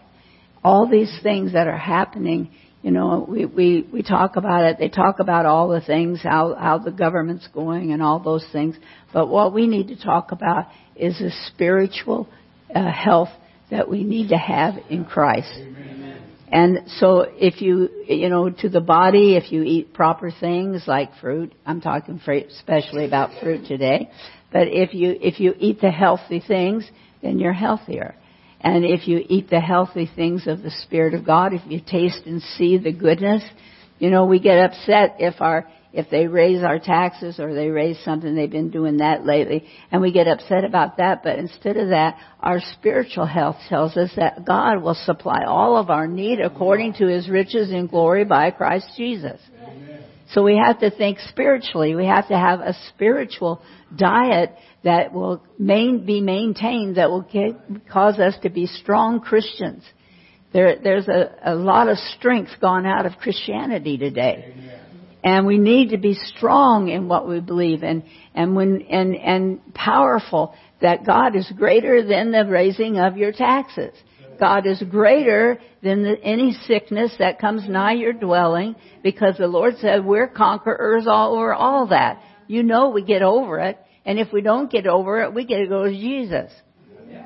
All 0.63 0.89
these 0.89 1.15
things 1.21 1.53
that 1.53 1.67
are 1.67 1.77
happening 1.77 2.49
you 2.81 2.91
know, 2.91 3.25
we, 3.27 3.45
we, 3.45 3.87
we 3.91 4.03
talk 4.03 4.37
about 4.37 4.63
it. 4.63 4.77
They 4.79 4.87
talk 4.87 5.19
about 5.19 5.45
all 5.45 5.67
the 5.67 5.81
things, 5.81 6.21
how, 6.23 6.55
how 6.55 6.77
the 6.77 6.91
government's 6.91 7.47
going 7.53 7.91
and 7.91 8.01
all 8.01 8.19
those 8.19 8.45
things. 8.53 8.75
But 9.11 9.27
what 9.27 9.53
we 9.53 9.67
need 9.67 9.89
to 9.89 10.01
talk 10.01 10.31
about 10.31 10.67
is 10.95 11.19
the 11.19 11.31
spiritual 11.47 12.29
uh, 12.73 12.89
health 12.89 13.29
that 13.69 13.89
we 13.89 14.03
need 14.03 14.29
to 14.29 14.37
have 14.37 14.75
in 14.89 15.03
Christ. 15.03 15.51
Amen. 15.55 15.98
And 16.51 16.89
so 16.97 17.21
if 17.21 17.61
you, 17.61 17.89
you 18.07 18.29
know, 18.29 18.49
to 18.49 18.69
the 18.69 18.81
body, 18.81 19.35
if 19.35 19.51
you 19.51 19.61
eat 19.63 19.93
proper 19.93 20.31
things 20.31 20.83
like 20.87 21.11
fruit, 21.21 21.53
I'm 21.65 21.79
talking 21.79 22.19
especially 22.27 23.05
about 23.05 23.39
fruit 23.41 23.67
today, 23.67 24.09
but 24.51 24.67
if 24.67 24.93
you, 24.93 25.15
if 25.21 25.39
you 25.39 25.53
eat 25.59 25.79
the 25.79 25.91
healthy 25.91 26.41
things, 26.45 26.89
then 27.21 27.37
you're 27.37 27.53
healthier. 27.53 28.15
And 28.61 28.83
if 28.83 29.07
you 29.07 29.23
eat 29.29 29.49
the 29.49 29.59
healthy 29.59 30.09
things 30.13 30.47
of 30.47 30.63
the 30.63 30.71
Spirit 30.71 31.13
of 31.13 31.25
God, 31.25 31.53
if 31.53 31.61
you 31.67 31.79
taste 31.79 32.23
and 32.25 32.41
see 32.41 32.77
the 32.77 32.91
goodness, 32.91 33.43
you 33.99 34.09
know, 34.09 34.25
we 34.25 34.39
get 34.39 34.57
upset 34.57 35.17
if 35.19 35.39
our, 35.41 35.67
if 35.91 36.09
they 36.09 36.27
raise 36.27 36.63
our 36.63 36.77
taxes 36.77 37.39
or 37.39 37.53
they 37.53 37.69
raise 37.69 37.97
something, 38.03 38.35
they've 38.35 38.49
been 38.49 38.69
doing 38.69 38.97
that 38.97 39.25
lately, 39.25 39.65
and 39.91 40.01
we 40.01 40.11
get 40.11 40.27
upset 40.27 40.63
about 40.63 40.97
that, 40.97 41.23
but 41.23 41.39
instead 41.39 41.77
of 41.77 41.89
that, 41.89 42.17
our 42.39 42.59
spiritual 42.73 43.25
health 43.25 43.55
tells 43.69 43.97
us 43.97 44.11
that 44.15 44.45
God 44.45 44.83
will 44.83 44.93
supply 44.93 45.43
all 45.47 45.77
of 45.77 45.89
our 45.89 46.07
need 46.07 46.39
according 46.39 46.93
to 46.93 47.07
His 47.07 47.27
riches 47.27 47.71
in 47.71 47.87
glory 47.87 48.23
by 48.23 48.51
Christ 48.51 48.87
Jesus. 48.95 49.39
So 50.33 50.43
we 50.43 50.61
have 50.63 50.79
to 50.81 50.91
think 50.91 51.17
spiritually. 51.19 51.95
We 51.95 52.05
have 52.05 52.27
to 52.27 52.37
have 52.37 52.59
a 52.59 52.75
spiritual 52.89 53.63
diet 53.95 54.53
that 54.83 55.11
will 55.11 55.43
main, 55.57 56.05
be 56.05 56.21
maintained, 56.21 56.97
that 56.97 57.09
will 57.09 57.21
get, 57.23 57.89
cause 57.91 58.19
us 58.19 58.35
to 58.43 58.49
be 58.49 58.67
strong 58.67 59.21
Christians. 59.21 59.83
There, 60.53 60.77
there's 60.83 61.07
a, 61.07 61.35
a 61.43 61.55
lot 61.55 61.89
of 61.89 61.97
strength 61.97 62.51
gone 62.61 62.85
out 62.85 63.07
of 63.07 63.13
Christianity 63.13 63.97
today. 63.97 64.53
Amen. 64.55 64.78
And 65.23 65.45
we 65.45 65.57
need 65.57 65.89
to 65.89 65.97
be 65.97 66.13
strong 66.13 66.87
in 66.87 67.07
what 67.09 67.27
we 67.27 67.41
believe 67.41 67.83
and, 67.83 68.03
and 68.33 68.55
when, 68.55 68.83
and, 68.83 69.15
and 69.15 69.73
powerful 69.73 70.53
that 70.81 71.05
God 71.05 71.35
is 71.35 71.51
greater 71.57 72.05
than 72.05 72.31
the 72.31 72.45
raising 72.45 72.97
of 72.97 73.17
your 73.17 73.33
taxes. 73.33 73.93
God 74.39 74.65
is 74.65 74.81
greater 74.89 75.59
than 75.83 76.03
the, 76.03 76.23
any 76.23 76.53
sickness 76.65 77.13
that 77.19 77.39
comes 77.39 77.67
nigh 77.67 77.93
your 77.93 78.13
dwelling 78.13 78.75
because 79.03 79.37
the 79.37 79.47
Lord 79.47 79.75
said 79.79 80.05
we're 80.05 80.27
conquerors 80.27 81.05
all 81.07 81.35
over 81.35 81.53
all 81.53 81.87
that. 81.87 82.23
You 82.47 82.63
know 82.63 82.89
we 82.89 83.03
get 83.03 83.21
over 83.21 83.59
it. 83.59 83.77
And 84.05 84.17
if 84.17 84.31
we 84.31 84.41
don't 84.41 84.71
get 84.71 84.87
over 84.87 85.21
it, 85.21 85.33
we 85.33 85.45
get 85.45 85.59
to 85.59 85.67
go 85.67 85.83
to 85.83 85.91
Jesus. 85.91 86.51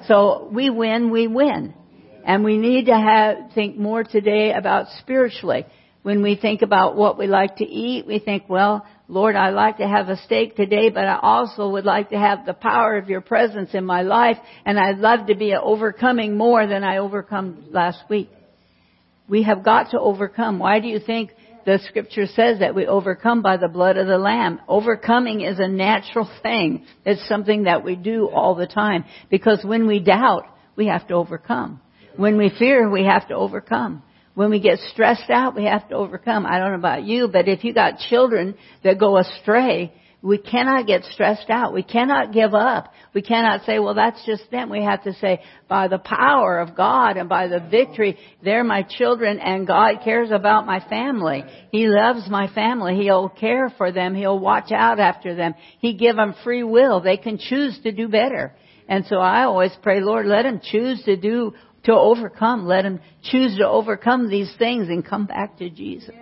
So 0.08 0.50
we 0.52 0.70
win, 0.70 1.12
we 1.12 1.28
win. 1.28 1.76
And 2.26 2.44
we 2.44 2.58
need 2.58 2.86
to 2.88 2.98
have, 2.98 3.52
think 3.54 3.78
more 3.78 4.04
today 4.04 4.52
about 4.54 4.88
spiritually. 5.00 5.66
When 6.04 6.22
we 6.22 6.36
think 6.36 6.62
about 6.62 6.98
what 6.98 7.18
we 7.18 7.28
like 7.28 7.58
to 7.58 7.66
eat, 7.66 8.06
we 8.06 8.20
think, 8.20 8.44
well, 8.50 8.86
Lord, 9.08 9.38
I'd 9.38 9.52
like 9.52 9.78
to 9.78 9.88
have 9.88 10.10
a 10.10 10.18
steak 10.18 10.58
today, 10.58 10.90
but 10.90 11.06
I 11.06 11.18
also 11.22 11.70
would 11.70 11.86
like 11.86 12.10
to 12.10 12.18
have 12.18 12.46
the 12.46 12.54
power 12.54 12.98
of 12.98 13.08
your 13.08 13.22
presence 13.22 13.70
in 13.74 13.86
my 13.86 14.02
life, 14.02 14.38
and 14.66 14.78
I'd 14.78 14.98
love 14.98 15.28
to 15.28 15.36
be 15.36 15.56
overcoming 15.56 16.36
more 16.36 16.68
than 16.68 16.84
I 16.84 16.98
overcome 16.98 17.68
last 17.72 18.00
week. 18.10 18.30
We 19.30 19.44
have 19.44 19.64
got 19.64 19.92
to 19.92 20.00
overcome. 20.00 20.60
Why 20.60 20.82
do 20.82 20.90
you 20.90 21.00
think 21.00 21.32
the 21.66 21.80
scripture 21.88 22.26
says 22.28 22.60
that 22.60 22.76
we 22.76 22.86
overcome 22.86 23.42
by 23.42 23.56
the 23.56 23.70
blood 23.70 23.96
of 23.96 24.08
the 24.08 24.18
Lamb? 24.18 24.60
Overcoming 24.68 25.40
is 25.40 25.60
a 25.60 25.70
natural 25.70 26.30
thing. 26.44 26.86
It's 27.06 27.26
something 27.30 27.64
that 27.64 27.86
we 27.86 27.96
do 27.96 28.30
all 28.30 28.56
the 28.56 28.68
time. 28.68 29.06
Because 29.30 29.64
when 29.64 29.88
we 29.88 30.00
doubt, 30.00 30.48
we 30.76 30.88
have 30.88 31.08
to 31.08 31.14
overcome. 31.14 31.80
When 32.18 32.38
we 32.38 32.52
fear, 32.60 32.90
we 32.90 33.06
have 33.06 33.30
to 33.30 33.36
overcome. 33.36 34.04
When 34.36 34.50
we 34.50 34.60
get 34.60 34.80
stressed 34.92 35.30
out, 35.30 35.56
we 35.56 35.66
have 35.66 35.88
to 35.90 35.96
overcome. 35.96 36.46
I 36.46 36.58
don't 36.58 36.72
know 36.72 36.78
about 36.78 37.04
you, 37.04 37.28
but 37.28 37.48
if 37.48 37.64
you 37.64 37.74
got 37.74 38.00
children 38.10 38.56
that 38.84 39.00
go 39.00 39.18
astray, 39.18 39.94
we 40.24 40.38
cannot 40.38 40.88
get 40.88 41.04
stressed 41.04 41.50
out. 41.50 41.74
We 41.74 41.84
cannot 41.84 42.32
give 42.32 42.56
up. 42.56 42.94
We 43.14 43.22
cannot 43.22 43.66
say, 43.66 43.78
well, 43.80 43.94
that's 43.94 44.26
just 44.26 44.50
them. 44.50 44.70
We 44.70 44.82
have 44.82 45.04
to 45.04 45.14
say, 45.16 45.42
by 45.68 45.90
the 45.90 46.00
power 46.00 46.60
of 46.60 46.78
God 46.78 47.18
and 47.18 47.28
by 47.28 47.48
the 47.48 47.60
victory, 47.60 48.18
they're 48.42 48.64
my 48.64 48.84
children 48.84 49.40
and 49.40 49.68
God 49.68 49.98
cares 50.04 50.32
about 50.32 50.66
my 50.66 50.80
family. 50.88 51.44
He 51.74 51.88
loves 51.88 52.30
my 52.30 52.48
family. 52.54 52.96
He'll 52.96 53.28
care 53.28 53.70
for 53.78 53.92
them. 53.92 54.16
He'll 54.16 54.40
watch 54.40 54.72
out 54.72 54.98
after 54.98 55.36
them. 55.36 55.56
He 55.80 55.94
give 55.94 56.16
them 56.16 56.36
free 56.42 56.64
will. 56.64 57.02
They 57.02 57.18
can 57.18 57.38
choose 57.38 57.78
to 57.84 57.92
do 57.92 58.08
better. 58.08 58.56
And 58.88 59.06
so 59.08 59.18
I 59.18 59.44
always 59.44 59.72
pray, 59.82 60.00
Lord, 60.00 60.26
let 60.26 60.44
them 60.44 60.62
choose 60.64 61.04
to 61.04 61.18
do, 61.18 61.54
to 61.86 61.94
overcome. 61.94 62.66
Let 62.66 62.84
them 62.84 63.00
choose 63.24 63.58
to 63.58 63.68
overcome 63.68 64.30
these 64.30 64.54
things 64.58 64.90
and 64.90 65.06
come 65.06 65.26
back 65.26 65.58
to 65.58 65.70
Jesus. 65.70 66.16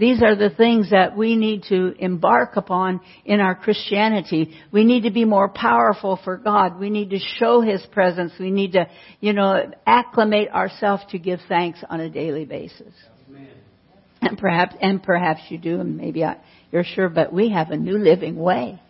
These 0.00 0.22
are 0.22 0.34
the 0.34 0.48
things 0.48 0.90
that 0.92 1.14
we 1.14 1.36
need 1.36 1.64
to 1.64 1.94
embark 1.98 2.56
upon 2.56 3.02
in 3.26 3.38
our 3.38 3.54
Christianity. 3.54 4.54
We 4.72 4.82
need 4.82 5.02
to 5.02 5.10
be 5.10 5.26
more 5.26 5.50
powerful 5.50 6.18
for 6.24 6.38
God. 6.38 6.80
We 6.80 6.88
need 6.88 7.10
to 7.10 7.18
show 7.18 7.60
His 7.60 7.84
presence. 7.92 8.32
We 8.40 8.50
need 8.50 8.72
to, 8.72 8.88
you 9.20 9.34
know, 9.34 9.70
acclimate 9.86 10.48
ourselves 10.48 11.02
to 11.10 11.18
give 11.18 11.40
thanks 11.48 11.80
on 11.90 12.00
a 12.00 12.08
daily 12.08 12.46
basis. 12.46 12.94
And 14.22 14.38
perhaps, 14.38 14.74
and 14.80 15.02
perhaps 15.02 15.42
you 15.50 15.58
do, 15.58 15.80
and 15.80 15.98
maybe 15.98 16.24
I, 16.24 16.38
you're 16.72 16.82
sure, 16.82 17.10
but 17.10 17.30
we 17.30 17.50
have 17.50 17.70
a 17.70 17.76
new 17.76 17.98
living 17.98 18.36
way. 18.36 18.80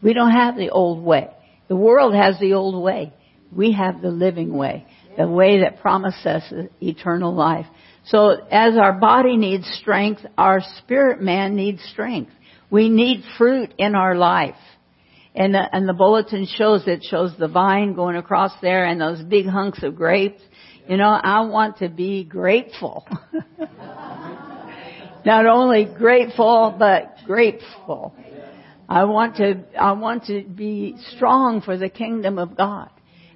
We 0.00 0.12
don't 0.12 0.30
have 0.30 0.56
the 0.56 0.70
old 0.70 1.02
way. 1.04 1.28
The 1.66 1.76
world 1.76 2.14
has 2.14 2.38
the 2.38 2.54
old 2.54 2.80
way. 2.80 3.12
We 3.54 3.72
have 3.72 4.00
the 4.00 4.10
living 4.10 4.56
way. 4.56 4.86
The 5.16 5.28
way 5.28 5.60
that 5.60 5.80
promises 5.80 6.42
eternal 6.80 7.34
life. 7.34 7.66
So 8.04 8.30
as 8.50 8.76
our 8.76 8.94
body 8.94 9.36
needs 9.36 9.66
strength, 9.80 10.22
our 10.36 10.60
spirit 10.78 11.20
man 11.20 11.54
needs 11.54 11.82
strength. 11.92 12.32
We 12.70 12.88
need 12.88 13.22
fruit 13.36 13.74
in 13.78 13.94
our 13.94 14.14
life. 14.14 14.56
And 15.34 15.54
the, 15.54 15.62
and 15.72 15.88
the 15.88 15.92
bulletin 15.94 16.46
shows 16.46 16.86
it 16.86 17.04
shows 17.04 17.32
the 17.38 17.48
vine 17.48 17.94
going 17.94 18.16
across 18.16 18.52
there 18.60 18.84
and 18.84 19.00
those 19.00 19.22
big 19.22 19.46
hunks 19.46 19.82
of 19.82 19.96
grapes. 19.96 20.42
You 20.88 20.96
know, 20.96 21.08
I 21.08 21.42
want 21.42 21.78
to 21.78 21.88
be 21.88 22.24
grateful. 22.24 23.06
Not 25.24 25.46
only 25.46 25.84
grateful, 25.84 26.74
but 26.76 27.16
grateful. 27.24 28.14
I 28.88 29.04
want 29.04 29.36
to, 29.36 29.64
I 29.78 29.92
want 29.92 30.26
to 30.26 30.42
be 30.42 30.96
strong 31.14 31.62
for 31.62 31.76
the 31.78 31.88
kingdom 31.88 32.38
of 32.38 32.56
God. 32.56 32.90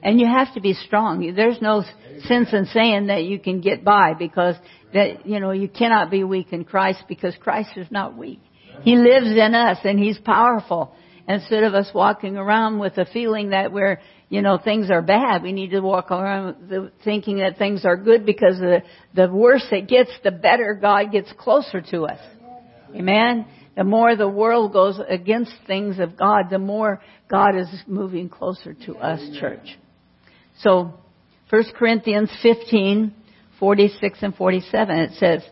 And 0.07 0.21
you 0.21 0.27
have 0.29 0.55
to 0.55 0.61
be 0.61 0.73
strong. 0.73 1.35
There's 1.35 1.61
no 1.61 1.83
sense 2.29 2.53
in 2.53 2.67
saying 2.67 3.09
that 3.09 3.25
you 3.25 3.41
can 3.41 3.61
get 3.61 3.83
by 3.83 4.15
because 4.15 4.55
that, 4.95 5.27
you 5.27 5.41
know, 5.41 5.51
you 5.51 5.67
cannot 5.67 6.13
be 6.13 6.23
weak 6.23 6.53
in 6.53 6.63
Christ 6.63 7.03
because 7.09 7.35
Christ 7.41 7.71
is 7.77 7.89
not 7.91 8.17
weak. 8.17 8.39
He 8.83 8.95
lives 8.95 9.27
in 9.27 9.53
us 9.57 9.79
and 9.83 9.99
He's 9.99 10.17
powerful. 10.19 10.95
Instead 11.27 11.65
of 11.65 11.75
us 11.75 11.91
walking 11.93 12.37
around 12.37 12.79
with 12.79 12.97
a 12.99 13.07
feeling 13.07 13.51
that 13.51 13.73
we're, 13.73 14.01
you 14.29 14.43
know, 14.43 14.59
things 14.63 14.93
are 14.93 15.03
bad, 15.03 15.43
we 15.43 15.51
need 15.51 15.71
to 15.71 15.81
walk 15.81 16.13
around 16.13 16.93
thinking 17.03 17.39
that 17.39 17.59
things 17.59 17.85
are 17.85 17.97
good 17.97 18.25
because 18.25 18.61
the, 18.61 18.83
the 19.13 19.29
worse 19.29 19.67
it 19.73 19.89
gets, 19.89 20.11
the 20.23 20.31
better 20.31 20.79
God 20.81 21.11
gets 21.11 21.33
closer 21.37 21.81
to 21.91 22.05
us. 22.05 22.21
Amen? 22.95 23.45
The 23.77 23.83
more 23.83 24.15
the 24.15 24.29
world 24.29 24.73
goes 24.73 25.01
against 25.09 25.51
things 25.67 25.99
of 25.99 26.17
God, 26.17 26.45
the 26.49 26.61
more 26.61 27.03
God 27.29 27.59
is 27.59 27.67
moving 27.89 28.29
closer 28.29 28.73
to 28.87 28.95
us, 28.99 29.37
church. 29.41 29.77
So, 30.61 30.95
1 31.51 31.65
Corinthians 31.77 32.31
15, 32.43 33.15
46 33.61 34.19
and 34.23 34.35
47, 34.35 34.99
it 34.99 35.13
says, 35.19 35.43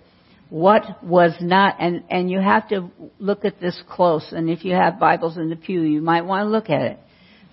what 0.51 1.03
was 1.03 1.33
not, 1.41 1.77
and, 1.81 2.05
and 2.11 2.31
you 2.31 2.41
have 2.41 2.69
to 2.69 2.91
look 3.19 3.45
at 3.45 3.61
this 3.61 3.81
close, 3.89 4.27
and 4.31 4.49
if 4.49 4.65
you 4.65 4.75
have 4.75 5.01
Bibles 5.01 5.37
in 5.37 5.51
the 5.51 5.57
pew, 5.57 5.83
you 5.83 6.01
might 6.01 6.23
want 6.23 6.47
to 6.47 6.51
look 6.51 6.71
at 6.71 6.83
it. 6.83 6.99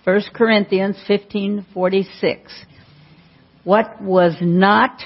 1 0.04 0.22
Corinthians 0.34 0.96
15, 1.06 1.66
46. 1.72 2.52
What 3.64 4.02
was 4.02 4.36
not 4.40 5.00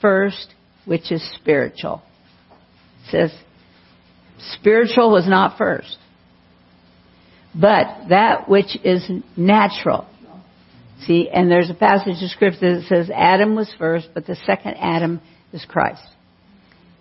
first, 0.00 0.54
which 0.84 1.12
is 1.12 1.22
spiritual. 1.34 2.02
It 3.06 3.10
says, 3.10 3.32
spiritual 4.58 5.12
was 5.12 5.26
not 5.28 5.56
first. 5.56 5.96
But 7.54 8.08
that 8.08 8.48
which 8.48 8.76
is 8.84 9.08
natural. 9.36 10.06
See, 11.06 11.28
and 11.28 11.50
there's 11.50 11.70
a 11.70 11.74
passage 11.74 12.22
of 12.22 12.30
scripture 12.30 12.76
that 12.76 12.86
says 12.88 13.10
Adam 13.14 13.56
was 13.56 13.72
first, 13.78 14.08
but 14.14 14.26
the 14.26 14.36
second 14.46 14.74
Adam 14.78 15.20
is 15.52 15.64
Christ. 15.68 16.02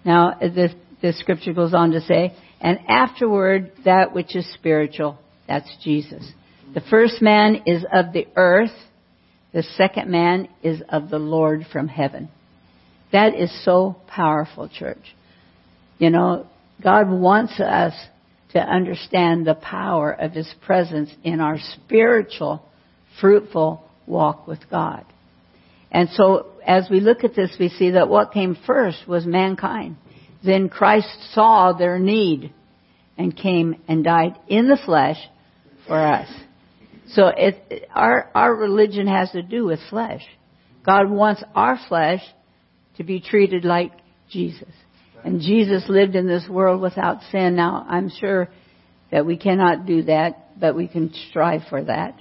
Now, 0.04 0.38
the, 0.40 0.70
the 1.02 1.14
scripture 1.14 1.54
goes 1.54 1.74
on 1.74 1.92
to 1.92 2.02
say, 2.02 2.36
and 2.60 2.80
afterward, 2.88 3.72
that 3.86 4.14
which 4.14 4.36
is 4.36 4.52
spiritual, 4.54 5.20
that's 5.48 5.70
Jesus. 5.84 6.32
The 6.74 6.82
first 6.90 7.22
man 7.22 7.64
is 7.66 7.84
of 7.92 8.14
the 8.14 8.28
earth, 8.36 8.72
the 9.54 9.64
second 9.64 10.10
man 10.10 10.48
is 10.64 10.82
of 10.90 11.10
the 11.10 11.20
Lord 11.20 11.66
from 11.72 11.88
heaven. 11.88 12.30
That 13.12 13.36
is 13.36 13.52
so 13.66 13.98
powerful, 14.08 14.70
church. 14.70 15.16
You 15.98 16.10
know, 16.10 16.48
God 16.82 17.10
wants 17.10 17.60
us 17.60 17.94
to 18.54 18.60
understand 18.60 19.46
the 19.46 19.56
power 19.56 20.12
of 20.12 20.32
His 20.32 20.52
presence 20.66 21.12
in 21.24 21.42
our 21.42 21.58
spiritual, 21.60 22.64
fruitful 23.20 23.84
walk 24.06 24.48
with 24.48 24.60
God. 24.70 25.06
And 25.92 26.10
so 26.14 26.48
as 26.66 26.88
we 26.90 27.00
look 27.00 27.24
at 27.24 27.36
this, 27.36 27.56
we 27.60 27.70
see 27.70 27.92
that 27.92 28.08
what 28.08 28.32
came 28.32 28.58
first 28.66 29.08
was 29.08 29.26
mankind. 29.26 29.98
Then 30.44 30.70
Christ 30.70 31.10
saw 31.34 31.74
their 31.74 32.00
need 32.00 32.54
and 33.18 33.36
came 33.36 33.82
and 33.88 34.04
died 34.04 34.40
in 34.48 34.68
the 34.68 34.80
flesh 34.86 35.18
for 35.88 35.98
us. 35.98 36.30
So 37.10 37.28
it, 37.28 37.88
our, 37.94 38.30
our 38.34 38.56
religion 38.56 39.08
has 39.08 39.32
to 39.32 39.42
do 39.42 39.66
with 39.66 39.80
flesh. 39.90 40.24
God 40.86 41.10
wants 41.10 41.44
our 41.54 41.78
flesh 41.88 42.22
to 42.98 43.04
be 43.04 43.20
treated 43.20 43.66
like 43.66 43.92
Jesus. 44.30 44.70
And 45.24 45.42
Jesus 45.42 45.84
lived 45.88 46.16
in 46.16 46.28
this 46.28 46.48
world 46.50 46.82
without 46.82 47.20
sin. 47.32 47.56
Now, 47.56 47.86
I'm 47.88 48.10
sure 48.10 48.50
that 49.12 49.26
we 49.26 49.38
cannot 49.38 49.86
do 49.86 50.04
that, 50.04 50.60
but 50.60 50.76
we 50.76 50.88
can 50.88 51.14
strive 51.30 51.62
for 51.70 51.84
that. 51.84 52.20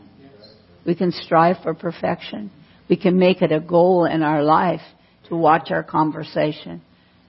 We 0.85 0.95
can 0.95 1.13
strive 1.13 1.57
for 1.63 1.75
perfection. 1.75 2.51
We 2.89 2.97
can 2.97 3.19
make 3.19 3.43
it 3.43 3.53
a 3.53 3.61
goal 3.61 4.05
in 4.05 4.23
our 4.23 4.43
life 4.43 4.81
to 5.29 5.37
watch 5.37 5.71
our 5.71 5.83
conversation, 5.83 6.83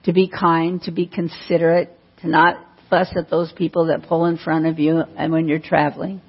to 0.04 0.12
be 0.12 0.28
kind, 0.28 0.82
to 0.82 0.90
be 0.90 1.06
considerate, 1.06 1.90
to 2.20 2.28
not 2.28 2.56
fuss 2.90 3.10
at 3.16 3.30
those 3.30 3.52
people 3.52 3.86
that 3.86 4.08
pull 4.08 4.26
in 4.26 4.36
front 4.36 4.66
of 4.66 4.78
you 4.78 5.00
and 5.16 5.32
when 5.32 5.48
you're 5.48 5.58
traveling. 5.58 6.20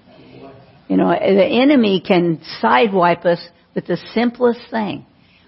You 0.88 0.98
know, 0.98 1.10
the 1.10 1.62
enemy 1.62 2.04
can 2.06 2.42
sidewipe 2.62 3.26
us 3.26 3.40
with 3.74 3.88
the 3.88 3.98
simplest 4.14 4.60
thing. 4.70 5.06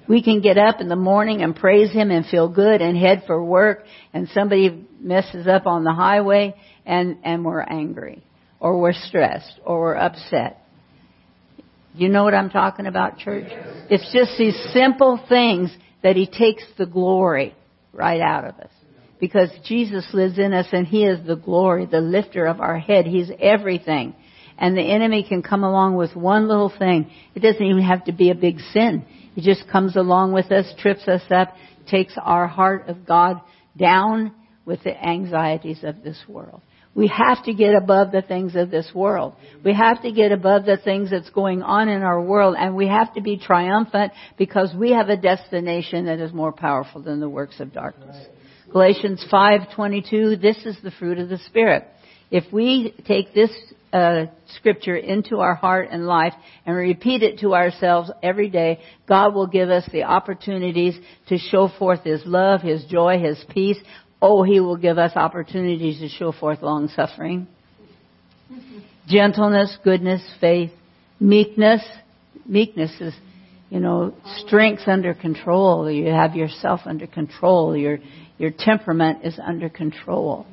We 0.08 0.22
can 0.22 0.42
get 0.42 0.58
up 0.58 0.82
in 0.82 0.88
the 0.88 0.96
morning 0.96 1.42
and 1.42 1.56
praise 1.56 1.92
him 1.92 2.12
and 2.12 2.26
feel 2.26 2.48
good 2.48 2.82
and 2.82 2.98
head 2.98 3.24
for 3.26 3.44
work 3.44 3.86
and 4.14 4.30
somebody 4.30 4.86
messes 5.00 5.48
up 5.48 5.66
on 5.66 5.84
the 5.84 5.94
highway 5.94 6.56
and, 6.86 7.18
and 7.24 7.44
we're 7.44 7.62
angry 7.62 8.24
or 8.60 8.80
we're 8.80 8.94
stressed 8.94 9.60
or 9.66 9.80
we're 9.80 9.96
upset. 9.96 10.65
You 11.96 12.10
know 12.10 12.24
what 12.24 12.34
I'm 12.34 12.50
talking 12.50 12.88
about, 12.88 13.18
church? 13.18 13.48
It's 13.90 14.12
just 14.12 14.38
these 14.38 14.56
simple 14.74 15.24
things 15.30 15.76
that 16.04 16.16
He 16.16 16.28
takes 16.28 16.64
the 16.78 16.86
glory 16.86 17.56
right 17.94 18.20
out 18.20 18.44
of 18.44 18.60
us. 18.60 18.72
Because 19.20 19.50
Jesus 19.64 20.06
lives 20.14 20.38
in 20.38 20.54
us 20.54 20.68
and 20.74 20.86
He 20.86 21.06
is 21.06 21.26
the 21.26 21.38
glory, 21.38 21.86
the 21.86 22.02
lifter 22.02 22.48
of 22.48 22.60
our 22.60 22.78
head. 22.78 23.06
He's 23.06 23.32
everything. 23.40 24.14
And 24.58 24.78
the 24.78 24.82
enemy 24.82 25.26
can 25.28 25.42
come 25.42 25.64
along 25.64 25.96
with 25.96 26.16
one 26.16 26.48
little 26.50 26.72
thing. 26.78 27.10
It 27.34 27.40
doesn't 27.40 27.64
even 27.64 27.84
have 27.84 28.06
to 28.06 28.12
be 28.12 28.30
a 28.30 28.36
big 28.36 28.60
sin. 28.74 29.06
He 29.34 29.42
just 29.42 29.70
comes 29.70 29.96
along 29.96 30.34
with 30.34 30.52
us, 30.52 30.66
trips 30.78 31.08
us 31.08 31.24
up, 31.30 31.54
takes 31.88 32.14
our 32.22 32.48
heart 32.48 32.90
of 32.90 33.06
God 33.06 33.42
down 33.78 34.34
with 34.66 34.84
the 34.84 35.02
anxieties 35.02 35.84
of 35.84 36.04
this 36.04 36.22
world. 36.28 36.62
We 36.96 37.08
have 37.08 37.44
to 37.44 37.54
get 37.54 37.76
above 37.76 38.14
the 38.14 38.22
things 38.22 38.56
of 38.56 38.72
this 38.72 38.90
world. 38.96 39.34
We 39.66 39.74
have 39.74 40.02
to 40.04 40.14
get 40.14 40.32
above 40.32 40.66
the 40.66 40.78
things 40.78 41.12
that's 41.12 41.30
going 41.30 41.62
on 41.62 41.90
in 41.90 42.02
our 42.02 42.22
world 42.22 42.56
and 42.58 42.74
we 42.74 42.88
have 42.88 43.14
to 43.16 43.22
be 43.22 43.38
triumphant 43.38 44.14
because 44.38 44.74
we 44.74 44.92
have 44.92 45.10
a 45.10 45.18
destination 45.18 46.06
that 46.06 46.20
is 46.20 46.32
more 46.32 46.54
powerful 46.54 47.02
than 47.02 47.20
the 47.20 47.30
works 47.30 47.60
of 47.60 47.74
darkness. 47.74 48.16
Galatians 48.72 49.26
5:22 49.32 50.42
this 50.42 50.58
is 50.66 50.78
the 50.84 50.92
fruit 50.92 51.20
of 51.20 51.28
the 51.28 51.38
spirit. 51.40 51.86
If 52.32 52.52
we 52.52 52.94
take 53.06 53.34
this 53.34 53.52
uh, 53.94 54.26
scripture 54.56 54.98
into 54.98 55.40
our 55.40 55.56
heart 55.56 55.90
and 55.92 56.06
life 56.06 56.34
and 56.66 56.76
repeat 56.76 57.24
it 57.24 57.40
to 57.40 57.56
ourselves 57.56 58.12
every 58.22 58.50
day, 58.50 58.82
God 59.08 59.34
will 59.34 59.48
give 59.48 59.70
us 59.70 59.88
the 59.92 60.04
opportunities 60.04 60.98
to 61.28 61.38
show 61.38 61.70
forth 61.80 62.04
His 62.04 62.22
love, 62.26 62.62
His 62.62 62.84
joy, 62.86 63.20
His 63.20 63.42
peace, 63.50 63.78
Oh, 64.28 64.42
he 64.42 64.60
will 64.60 64.76
give 64.76 64.98
us 64.98 65.12
opportunities 65.16 66.00
to 66.00 66.10
show 66.10 66.32
forth 66.32 66.64
long 66.64 66.88
suffering, 66.88 67.46
gentleness, 69.08 69.78
goodness, 69.84 70.24
faith, 70.42 70.72
meekness. 71.20 71.84
Meekness 72.48 72.90
is, 73.00 73.14
you 73.70 73.80
know, 73.80 74.16
strength 74.38 74.88
under 74.88 75.14
control. 75.14 75.92
You 75.92 76.08
have 76.08 76.34
yourself 76.36 76.80
under 76.86 77.06
control. 77.06 77.78
Your 77.78 78.00
your 78.40 78.50
temperament 78.50 79.20
is 79.24 79.38
under 79.38 79.70
control. 79.70 80.48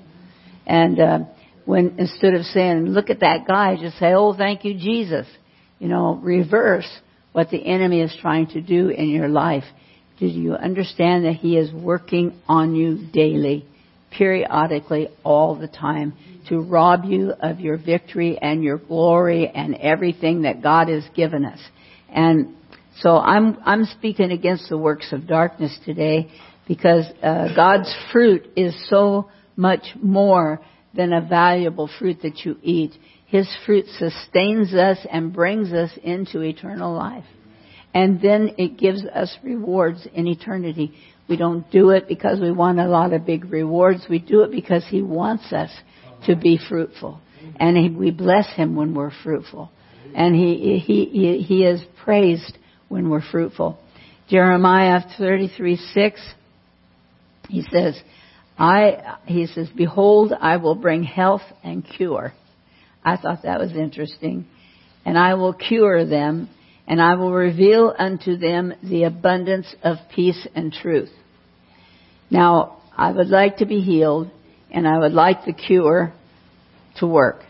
And 0.67 1.01
uh, 1.01 1.19
when 1.65 1.95
instead 1.97 2.35
of 2.35 2.45
saying, 2.45 2.89
"Look 2.89 3.09
at 3.09 3.21
that 3.21 3.47
guy," 3.47 3.77
just 3.81 3.99
say, 3.99 4.13
"Oh, 4.13 4.35
thank 4.37 4.67
you, 4.67 4.75
Jesus." 4.75 5.27
You 5.79 5.89
know, 5.89 6.21
reverse 6.23 6.91
what 7.33 7.49
the 7.49 7.65
enemy 7.65 8.03
is 8.03 8.15
trying 8.21 8.49
to 8.49 8.61
do 8.61 8.91
in 8.91 9.09
your 9.09 9.29
life. 9.29 9.65
Do 10.23 10.29
you 10.29 10.55
understand 10.55 11.25
that 11.25 11.33
he 11.33 11.57
is 11.57 11.73
working 11.73 12.41
on 12.47 12.77
you 12.77 13.09
daily, 13.13 13.67
periodically, 14.13 15.09
all 15.25 15.57
the 15.57 15.67
time, 15.67 16.13
to 16.49 16.61
rob 16.61 17.05
you 17.05 17.33
of 17.33 17.59
your 17.59 17.77
victory 17.77 18.39
and 18.41 18.63
your 18.63 18.79
glory 18.79 19.49
and 19.49 19.75
everything 19.75 20.43
that 20.43 20.63
God 20.63 20.87
has 20.87 21.03
given 21.17 21.45
us? 21.45 21.59
And 22.09 22.55
so 23.01 23.17
I'm 23.17 23.59
I'm 23.65 23.85
speaking 23.85 24.31
against 24.31 24.69
the 24.69 24.79
works 24.79 25.09
of 25.11 25.27
darkness 25.27 25.77
today 25.85 26.31
because 26.69 27.05
uh, 27.21 27.49
God's 27.57 27.93
fruit 28.13 28.47
is 28.55 28.77
so 28.89 29.29
much 29.57 29.83
more 30.01 30.61
than 30.95 31.13
a 31.13 31.21
valuable 31.21 31.91
fruit 31.99 32.19
that 32.23 32.45
you 32.45 32.59
eat. 32.63 32.93
His 33.27 33.49
fruit 33.67 33.87
sustains 33.99 34.73
us 34.73 34.99
and 35.11 35.33
brings 35.33 35.73
us 35.73 35.91
into 36.05 36.43
eternal 36.43 36.95
life. 36.95 37.25
And 37.95 38.21
then 38.21 38.55
it 38.59 38.79
gives 38.79 39.05
us 39.05 39.37
rewards 39.43 40.07
in 40.15 40.27
eternity. 40.27 40.95
We 41.29 41.37
don't 41.37 41.71
do 41.71 41.91
it 41.91 42.09
because 42.09 42.41
we 42.41 42.51
want 42.51 42.81
a 42.81 42.89
lot 42.89 43.13
of 43.13 43.27
big 43.27 43.51
rewards. 43.51 44.07
We 44.09 44.19
do 44.19 44.43
it 44.43 44.51
because 44.51 44.85
He 44.89 45.03
wants 45.03 45.53
us 45.53 45.71
to 46.27 46.37
be 46.37 46.59
fruitful. 46.69 47.21
And 47.57 47.77
he, 47.77 47.91
we 47.91 48.11
bless 48.11 48.49
Him 48.55 48.77
when 48.77 48.95
we're 48.95 49.13
fruitful. 49.23 49.71
And 50.15 50.35
He, 50.35 50.79
He, 50.79 51.05
He, 51.05 51.43
he 51.43 51.65
is 51.65 51.83
praised 52.05 52.57
when 52.89 53.11
we're 53.11 53.23
fruitful. 53.23 53.79
Jeremiah 54.29 55.01
33 55.19 55.77
6, 55.77 56.21
he 57.49 57.63
says, 57.71 58.01
I, 58.59 59.17
he 59.27 59.47
says, 59.47 59.69
behold, 59.77 60.33
I 60.39 60.57
will 60.59 60.75
bring 60.75 61.03
health 61.03 61.43
and 61.63 61.85
cure. 61.85 62.33
I 63.05 63.17
thought 63.17 63.43
that 63.43 63.59
was 63.59 63.73
interesting. 63.73 64.47
And 65.05 65.19
I 65.19 65.35
will 65.35 65.53
cure 65.53 66.07
them, 66.07 66.49
and 66.87 67.01
I 67.01 67.15
will 67.15 67.33
reveal 67.33 67.95
unto 67.97 68.37
them 68.37 68.75
the 68.83 69.05
abundance 69.05 69.75
of 69.83 69.99
peace 70.15 70.47
and 70.55 70.73
truth. 70.73 71.11
Now, 72.31 72.79
I 72.97 73.13
would 73.13 73.29
like 73.29 73.59
to 73.59 73.67
be 73.67 73.81
healed, 73.81 74.31
and 74.71 74.87
I 74.87 74.99
would 74.99 75.13
like 75.13 75.45
the 75.45 75.53
cure 75.53 76.13
to 76.97 77.07
work. 77.07 77.45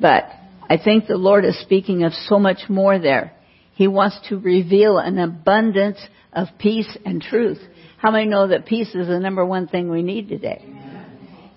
But 0.00 0.24
I 0.68 0.78
think 0.78 1.06
the 1.06 1.16
Lord 1.16 1.44
is 1.44 1.58
speaking 1.60 2.04
of 2.04 2.12
so 2.12 2.38
much 2.38 2.68
more 2.68 2.98
there. 2.98 3.32
He 3.74 3.88
wants 3.88 4.18
to 4.28 4.38
reveal 4.38 4.98
an 4.98 5.18
abundance 5.18 5.98
of 6.32 6.48
peace 6.58 6.96
and 7.04 7.20
truth. 7.22 7.58
How 7.98 8.10
many 8.10 8.28
know 8.28 8.48
that 8.48 8.66
peace 8.66 8.94
is 8.94 9.08
the 9.08 9.20
number 9.20 9.44
one 9.44 9.68
thing 9.68 9.90
we 9.90 10.02
need 10.02 10.28
today? 10.28 10.64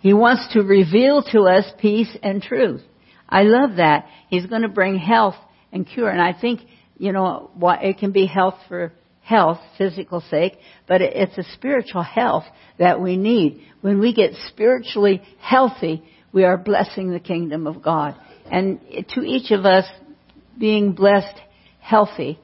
He 0.01 0.13
wants 0.13 0.53
to 0.53 0.61
reveal 0.61 1.23
to 1.31 1.43
us 1.43 1.65
peace 1.79 2.09
and 2.21 2.41
truth. 2.41 2.81
I 3.29 3.43
love 3.43 3.77
that. 3.77 4.07
He's 4.29 4.45
going 4.45 4.63
to 4.63 4.67
bring 4.67 4.97
health 4.97 5.35
and 5.71 5.87
cure. 5.87 6.09
And 6.09 6.21
I 6.21 6.33
think, 6.33 6.61
you 6.97 7.11
know, 7.11 7.49
it 7.81 7.97
can 7.97 8.11
be 8.11 8.25
health 8.25 8.55
for 8.67 8.93
health, 9.21 9.59
physical 9.77 10.21
sake, 10.29 10.57
but 10.87 11.01
it's 11.01 11.37
a 11.37 11.43
spiritual 11.53 12.03
health 12.03 12.43
that 12.77 13.01
we 13.01 13.17
need. 13.17 13.61
When 13.81 13.99
we 13.99 14.13
get 14.13 14.33
spiritually 14.49 15.21
healthy, 15.39 16.03
we 16.33 16.43
are 16.43 16.57
blessing 16.57 17.11
the 17.11 17.19
kingdom 17.19 17.67
of 17.67 17.81
God. 17.81 18.15
And 18.51 18.79
to 19.15 19.21
each 19.21 19.51
of 19.51 19.65
us, 19.65 19.85
being 20.59 20.91
blessed 20.93 21.39
healthy 21.79 22.39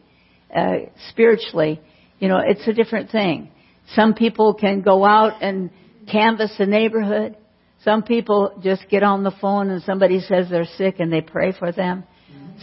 uh, 0.56 0.78
spiritually, 1.10 1.82
you 2.20 2.28
know, 2.28 2.40
it's 2.44 2.68
a 2.68 2.74
different 2.74 3.12
thing. 3.12 3.52
Some 3.94 4.14
people 4.14 4.54
can 4.54 4.82
go 4.82 5.06
out 5.06 5.42
and 5.42 5.70
canvass 6.10 6.54
the 6.58 6.66
neighborhood. 6.66 7.36
Some 7.84 8.04
people 8.04 8.60
just 8.62 8.88
get 8.90 9.04
on 9.04 9.24
the 9.24 9.32
phone 9.42 9.70
and 9.70 9.82
somebody 9.84 10.20
says 10.22 10.48
they're 10.50 10.66
sick 10.78 10.96
and 11.00 11.12
they 11.12 11.22
pray 11.22 11.54
for 11.58 11.72
them. 11.72 12.04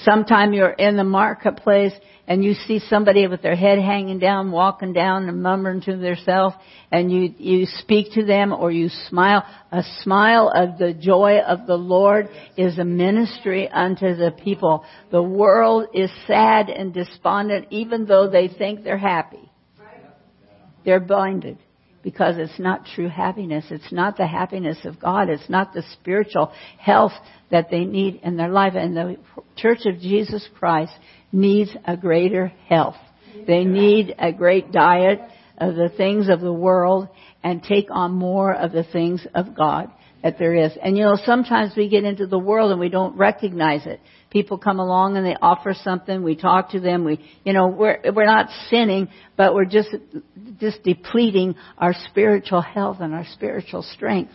Sometime 0.02 0.52
you're 0.52 0.70
in 0.70 0.96
the 0.96 1.04
marketplace 1.04 1.92
and 2.28 2.42
you 2.44 2.54
see 2.54 2.80
somebody 2.88 3.26
with 3.26 3.40
their 3.40 3.54
head 3.54 3.78
hanging 3.78 4.18
down, 4.18 4.50
walking 4.50 4.92
down 4.92 5.28
and 5.28 5.42
murmuring 5.42 5.80
to 5.82 5.96
themselves, 5.96 6.56
and 6.90 7.10
you, 7.10 7.32
you 7.38 7.66
speak 7.78 8.12
to 8.14 8.24
them 8.24 8.52
or 8.52 8.70
you 8.70 8.88
smile. 9.08 9.44
A 9.70 9.82
smile 10.02 10.52
of 10.54 10.78
the 10.78 10.92
joy 10.92 11.38
of 11.38 11.66
the 11.66 11.76
Lord 11.76 12.28
is 12.56 12.78
a 12.78 12.84
ministry 12.84 13.68
unto 13.68 14.16
the 14.16 14.32
people. 14.32 14.84
The 15.10 15.22
world 15.22 15.88
is 15.94 16.10
sad 16.26 16.68
and 16.68 16.92
despondent 16.92 17.68
even 17.70 18.06
though 18.06 18.28
they 18.28 18.48
think 18.48 18.82
they're 18.82 18.98
happy. 18.98 19.50
They're 20.84 21.00
blinded 21.00 21.58
because 22.02 22.36
it's 22.38 22.60
not 22.60 22.86
true 22.94 23.08
happiness. 23.08 23.64
It's 23.70 23.92
not 23.92 24.16
the 24.16 24.28
happiness 24.28 24.78
of 24.84 25.00
God. 25.00 25.28
It's 25.28 25.50
not 25.50 25.74
the 25.74 25.82
spiritual 25.94 26.52
health 26.78 27.10
that 27.50 27.70
they 27.70 27.84
need 27.84 28.20
in 28.22 28.36
their 28.36 28.50
life. 28.50 28.74
And 28.76 28.96
the 28.96 29.16
Church 29.56 29.80
of 29.86 30.00
Jesus 30.00 30.48
Christ 30.58 30.92
needs 31.32 31.70
a 31.84 31.96
greater 31.96 32.48
health. 32.68 32.96
They 33.46 33.64
need 33.64 34.14
a 34.18 34.32
great 34.32 34.72
diet 34.72 35.20
of 35.58 35.74
the 35.74 35.90
things 35.96 36.28
of 36.28 36.40
the 36.40 36.52
world 36.52 37.08
and 37.42 37.62
take 37.62 37.88
on 37.90 38.12
more 38.12 38.52
of 38.52 38.72
the 38.72 38.84
things 38.84 39.26
of 39.34 39.54
God 39.54 39.90
that 40.22 40.38
there 40.38 40.54
is. 40.54 40.72
And 40.82 40.96
you 40.96 41.04
know, 41.04 41.16
sometimes 41.24 41.72
we 41.76 41.88
get 41.88 42.04
into 42.04 42.26
the 42.26 42.38
world 42.38 42.72
and 42.72 42.80
we 42.80 42.88
don't 42.88 43.16
recognize 43.16 43.86
it. 43.86 44.00
People 44.30 44.58
come 44.58 44.80
along 44.80 45.16
and 45.16 45.24
they 45.24 45.36
offer 45.40 45.72
something, 45.72 46.22
we 46.22 46.34
talk 46.34 46.70
to 46.70 46.80
them, 46.80 47.04
we, 47.04 47.24
you 47.44 47.52
know, 47.52 47.68
we're, 47.68 48.00
we're 48.12 48.26
not 48.26 48.48
sinning, 48.68 49.08
but 49.36 49.54
we're 49.54 49.66
just, 49.66 49.90
just 50.58 50.82
depleting 50.82 51.54
our 51.78 51.94
spiritual 52.10 52.60
health 52.60 52.96
and 53.00 53.14
our 53.14 53.24
spiritual 53.34 53.82
strength 53.82 54.32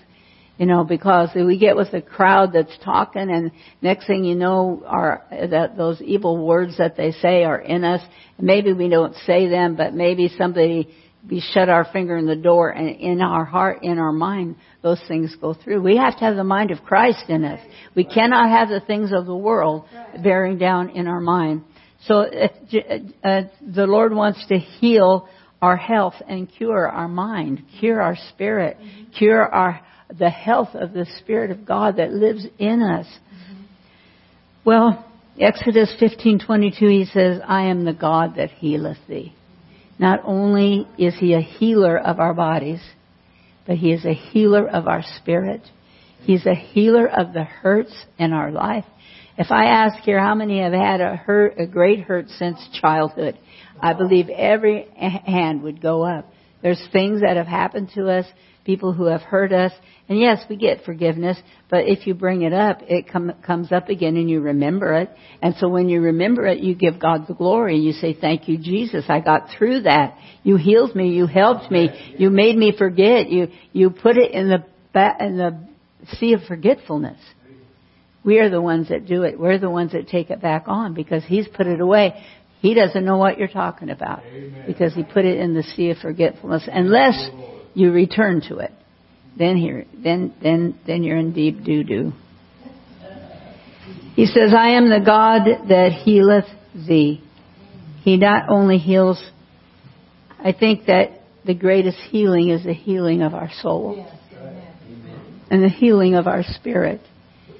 you 0.57 0.65
know, 0.65 0.83
because 0.83 1.29
we 1.33 1.57
get 1.57 1.75
with 1.75 1.93
a 1.93 2.01
crowd 2.01 2.53
that's 2.53 2.77
talking 2.83 3.31
and 3.31 3.51
next 3.81 4.05
thing 4.05 4.23
you 4.23 4.35
know, 4.35 4.83
our, 4.85 5.23
that 5.31 5.75
those 5.75 5.99
evil 6.01 6.45
words 6.45 6.77
that 6.77 6.95
they 6.95 7.11
say 7.13 7.43
are 7.43 7.59
in 7.59 7.83
us. 7.83 8.01
Maybe 8.39 8.71
we 8.73 8.87
don't 8.87 9.15
say 9.25 9.49
them, 9.49 9.75
but 9.75 9.93
maybe 9.93 10.31
somebody, 10.37 10.89
we 11.27 11.43
shut 11.53 11.69
our 11.69 11.85
finger 11.91 12.17
in 12.17 12.27
the 12.27 12.35
door 12.35 12.69
and 12.69 12.89
in 12.89 13.21
our 13.21 13.45
heart, 13.45 13.83
in 13.83 13.97
our 13.97 14.11
mind, 14.11 14.55
those 14.83 15.01
things 15.07 15.35
go 15.41 15.53
through. 15.53 15.81
We 15.81 15.97
have 15.97 16.17
to 16.19 16.25
have 16.25 16.35
the 16.35 16.43
mind 16.43 16.71
of 16.71 16.83
Christ 16.83 17.25
in 17.29 17.43
us. 17.43 17.59
We 17.95 18.03
cannot 18.03 18.49
have 18.49 18.69
the 18.69 18.85
things 18.85 19.11
of 19.13 19.25
the 19.25 19.35
world 19.35 19.85
bearing 20.21 20.57
down 20.57 20.89
in 20.91 21.07
our 21.07 21.21
mind. 21.21 21.63
So 22.05 22.21
uh, 22.21 22.47
uh, 23.23 23.41
the 23.61 23.85
Lord 23.85 24.13
wants 24.13 24.45
to 24.47 24.57
heal 24.57 25.27
our 25.61 25.77
health 25.77 26.15
and 26.27 26.51
cure 26.51 26.87
our 26.87 27.07
mind, 27.07 27.63
cure 27.79 28.01
our 28.01 28.17
spirit, 28.29 28.77
cure 29.17 29.43
our 29.43 29.81
the 30.17 30.29
health 30.29 30.69
of 30.73 30.93
the 30.93 31.05
Spirit 31.19 31.51
of 31.51 31.65
God 31.65 31.97
that 31.97 32.11
lives 32.11 32.45
in 32.59 32.81
us. 32.81 33.05
Mm-hmm. 33.05 33.63
Well, 34.65 35.05
Exodus 35.39 35.93
15:22 35.99 36.79
he 36.79 37.05
says, 37.05 37.41
"I 37.45 37.63
am 37.63 37.85
the 37.85 37.93
God 37.93 38.35
that 38.35 38.51
healeth 38.51 38.99
thee." 39.07 39.33
Not 39.97 40.21
only 40.25 40.87
is 40.97 41.15
he 41.15 41.33
a 41.33 41.41
healer 41.41 41.97
of 41.97 42.19
our 42.19 42.33
bodies, 42.33 42.81
but 43.65 43.77
he 43.77 43.91
is 43.91 44.05
a 44.05 44.13
healer 44.13 44.67
of 44.67 44.87
our 44.87 45.03
spirit. 45.03 45.61
He's 46.23 46.45
a 46.45 46.55
healer 46.55 47.07
of 47.07 47.33
the 47.33 47.43
hurts 47.43 48.05
in 48.17 48.33
our 48.33 48.51
life. 48.51 48.85
If 49.37 49.51
I 49.51 49.65
ask 49.65 50.03
here 50.03 50.19
how 50.19 50.35
many 50.35 50.61
have 50.61 50.73
had 50.73 51.01
a 51.01 51.15
hurt, 51.15 51.55
a 51.57 51.65
great 51.65 52.01
hurt 52.01 52.29
since 52.29 52.59
childhood, 52.79 53.37
I 53.79 53.93
believe 53.93 54.29
every 54.29 54.87
hand 54.95 55.63
would 55.63 55.81
go 55.81 56.03
up. 56.03 56.31
There's 56.61 56.81
things 56.91 57.21
that 57.21 57.37
have 57.37 57.47
happened 57.47 57.89
to 57.95 58.09
us, 58.09 58.25
people 58.65 58.93
who 58.93 59.05
have 59.05 59.21
hurt 59.21 59.51
us, 59.51 59.71
and 60.11 60.19
yes, 60.19 60.43
we 60.49 60.57
get 60.57 60.83
forgiveness, 60.83 61.37
but 61.69 61.87
if 61.87 62.05
you 62.05 62.13
bring 62.13 62.41
it 62.41 62.51
up, 62.51 62.81
it 62.81 63.07
com- 63.09 63.31
comes 63.47 63.71
up 63.71 63.87
again 63.87 64.17
and 64.17 64.29
you 64.29 64.41
remember 64.41 64.93
it. 64.95 65.09
And 65.41 65.55
so 65.55 65.69
when 65.69 65.87
you 65.87 66.01
remember 66.01 66.45
it, 66.47 66.59
you 66.59 66.75
give 66.75 66.99
God 66.99 67.27
the 67.29 67.33
glory. 67.33 67.75
and 67.75 67.83
You 67.85 67.93
say, 67.93 68.13
thank 68.13 68.49
you, 68.49 68.57
Jesus. 68.57 69.05
I 69.07 69.21
got 69.21 69.47
through 69.57 69.83
that. 69.83 70.17
You 70.43 70.57
healed 70.57 70.97
me. 70.97 71.11
You 71.13 71.27
helped 71.27 71.71
me. 71.71 72.15
You 72.17 72.29
made 72.29 72.57
me 72.57 72.73
forget. 72.77 73.29
You, 73.29 73.47
you 73.71 73.89
put 73.89 74.17
it 74.17 74.31
in 74.31 74.49
the, 74.49 74.65
ba- 74.93 75.15
in 75.21 75.37
the 75.37 75.65
sea 76.17 76.33
of 76.33 76.41
forgetfulness. 76.45 77.21
We 78.25 78.39
are 78.39 78.49
the 78.49 78.61
ones 78.61 78.89
that 78.89 79.05
do 79.05 79.23
it. 79.23 79.39
We're 79.39 79.59
the 79.59 79.69
ones 79.69 79.93
that 79.93 80.09
take 80.09 80.29
it 80.29 80.41
back 80.41 80.65
on 80.67 80.93
because 80.93 81.23
He's 81.23 81.47
put 81.47 81.67
it 81.67 81.79
away. 81.79 82.21
He 82.59 82.73
doesn't 82.73 83.05
know 83.05 83.15
what 83.15 83.37
you're 83.37 83.47
talking 83.47 83.89
about 83.89 84.23
because 84.67 84.93
He 84.93 85.03
put 85.03 85.23
it 85.23 85.39
in 85.39 85.53
the 85.53 85.63
sea 85.63 85.91
of 85.91 85.99
forgetfulness 85.99 86.67
unless 86.69 87.29
you 87.73 87.93
return 87.93 88.41
to 88.49 88.57
it 88.57 88.73
then 89.37 89.57
here, 89.57 89.85
then, 89.93 90.33
then, 90.41 90.79
then 90.85 91.03
you're 91.03 91.17
in 91.17 91.33
deep 91.33 91.63
doo 91.63 91.83
doo. 91.83 92.13
He 94.15 94.25
says, 94.25 94.53
I 94.55 94.71
am 94.71 94.89
the 94.89 95.01
God 95.03 95.67
that 95.69 95.91
healeth 96.03 96.45
thee. 96.75 97.23
He 98.03 98.17
not 98.17 98.49
only 98.49 98.77
heals, 98.77 99.23
I 100.37 100.51
think 100.51 100.87
that 100.87 101.21
the 101.45 101.53
greatest 101.53 101.97
healing 102.09 102.49
is 102.49 102.63
the 102.63 102.73
healing 102.73 103.21
of 103.21 103.33
our 103.33 103.49
soul. 103.61 104.05
And 105.49 105.63
the 105.63 105.69
healing 105.69 106.15
of 106.15 106.27
our 106.27 106.43
spirit. 106.43 107.01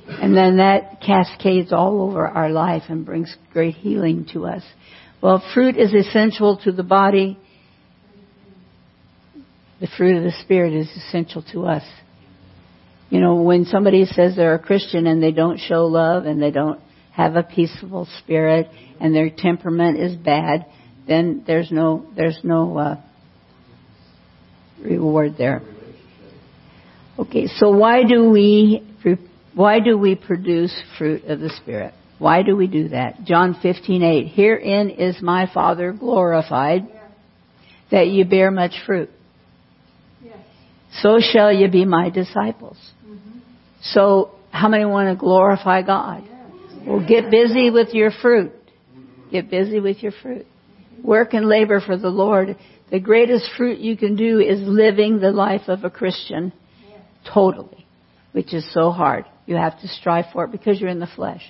And 0.08 0.36
then 0.36 0.58
that 0.58 1.02
cascades 1.06 1.72
all 1.72 2.02
over 2.02 2.28
our 2.28 2.50
life 2.50 2.84
and 2.90 3.06
brings 3.06 3.36
great 3.54 3.76
healing 3.76 4.28
to 4.34 4.46
us. 4.46 4.64
Well, 5.22 5.42
fruit 5.54 5.78
is 5.78 5.94
essential 5.94 6.58
to 6.64 6.72
the 6.72 6.84
body. 6.84 7.38
The 9.82 9.88
fruit 9.98 10.16
of 10.16 10.24
the 10.24 10.32
Spirit 10.44 10.74
is 10.74 10.88
essential 10.96 11.44
to 11.52 11.66
us. 11.66 11.84
You 13.10 13.20
know, 13.20 13.42
when 13.42 13.66
somebody 13.66 14.06
says 14.06 14.36
they're 14.36 14.54
a 14.54 14.60
Christian 14.60 15.08
and 15.08 15.22
they 15.22 15.32
don't 15.32 15.60
show 15.60 15.88
love 15.88 16.26
and 16.26 16.42
they 16.42 16.52
don't 16.52 16.80
have 17.12 17.36
a 17.36 17.44
peaceful 17.44 18.08
spirit 18.20 18.68
and 19.02 19.14
their 19.14 19.30
temperament 19.36 20.00
is 20.00 20.16
bad, 20.16 20.68
then 21.08 21.44
there's 21.46 21.72
no, 21.72 22.06
there's 22.16 22.40
no, 22.44 22.78
uh, 22.78 23.02
reward 24.82 25.36
there. 25.38 25.62
Okay, 27.20 27.48
so 27.48 27.72
why 27.72 28.04
do 28.04 28.30
we, 28.30 28.88
why 29.54 29.80
do 29.80 29.98
we 29.98 30.16
produce 30.16 30.74
fruit 30.98 31.26
of 31.26 31.40
the 31.40 31.50
Spirit? 31.50 31.94
Why 32.18 32.44
do 32.44 32.56
we 32.56 32.68
do 32.68 32.90
that? 32.90 33.24
John 33.24 33.56
15:8. 33.56 34.32
Herein 34.32 34.92
is 34.92 35.22
my 35.22 35.52
Father 35.52 35.92
glorified, 35.92 36.88
that 37.90 38.08
you 38.08 38.26
bear 38.26 38.52
much 38.52 38.74
fruit. 38.86 39.10
So 41.00 41.20
shall 41.20 41.52
you 41.52 41.70
be 41.70 41.86
my 41.86 42.10
disciples. 42.10 42.78
So, 43.82 44.32
how 44.52 44.68
many 44.68 44.86
want 44.86 45.10
to 45.10 45.20
glorify 45.20 45.82
God? 45.82 46.24
Well, 46.86 47.06
get 47.06 47.32
busy 47.32 47.70
with 47.70 47.94
your 47.94 48.12
fruit. 48.12 48.52
Get 49.32 49.50
busy 49.50 49.80
with 49.80 50.04
your 50.04 50.12
fruit. 50.22 50.46
Work 51.04 51.34
and 51.34 51.48
labor 51.48 51.80
for 51.80 51.98
the 51.98 52.10
Lord. 52.10 52.58
The 52.92 53.00
greatest 53.00 53.50
fruit 53.58 53.80
you 53.80 53.96
can 53.96 54.16
do 54.16 54.40
is 54.40 54.60
living 54.62 55.20
the 55.20 55.32
life 55.32 55.68
of 55.68 55.84
a 55.84 55.90
Christian 55.90 56.52
totally, 57.34 57.86
which 58.34 58.54
is 58.54 58.72
so 58.74 58.92
hard. 58.92 59.26
You 59.46 59.56
have 59.56 59.80
to 59.82 59.88
strive 59.88 60.26
for 60.34 60.46
it 60.46 60.52
because 60.52 60.80
you're 60.80 60.90
in 60.90 61.00
the 61.00 61.08
flesh. 61.08 61.42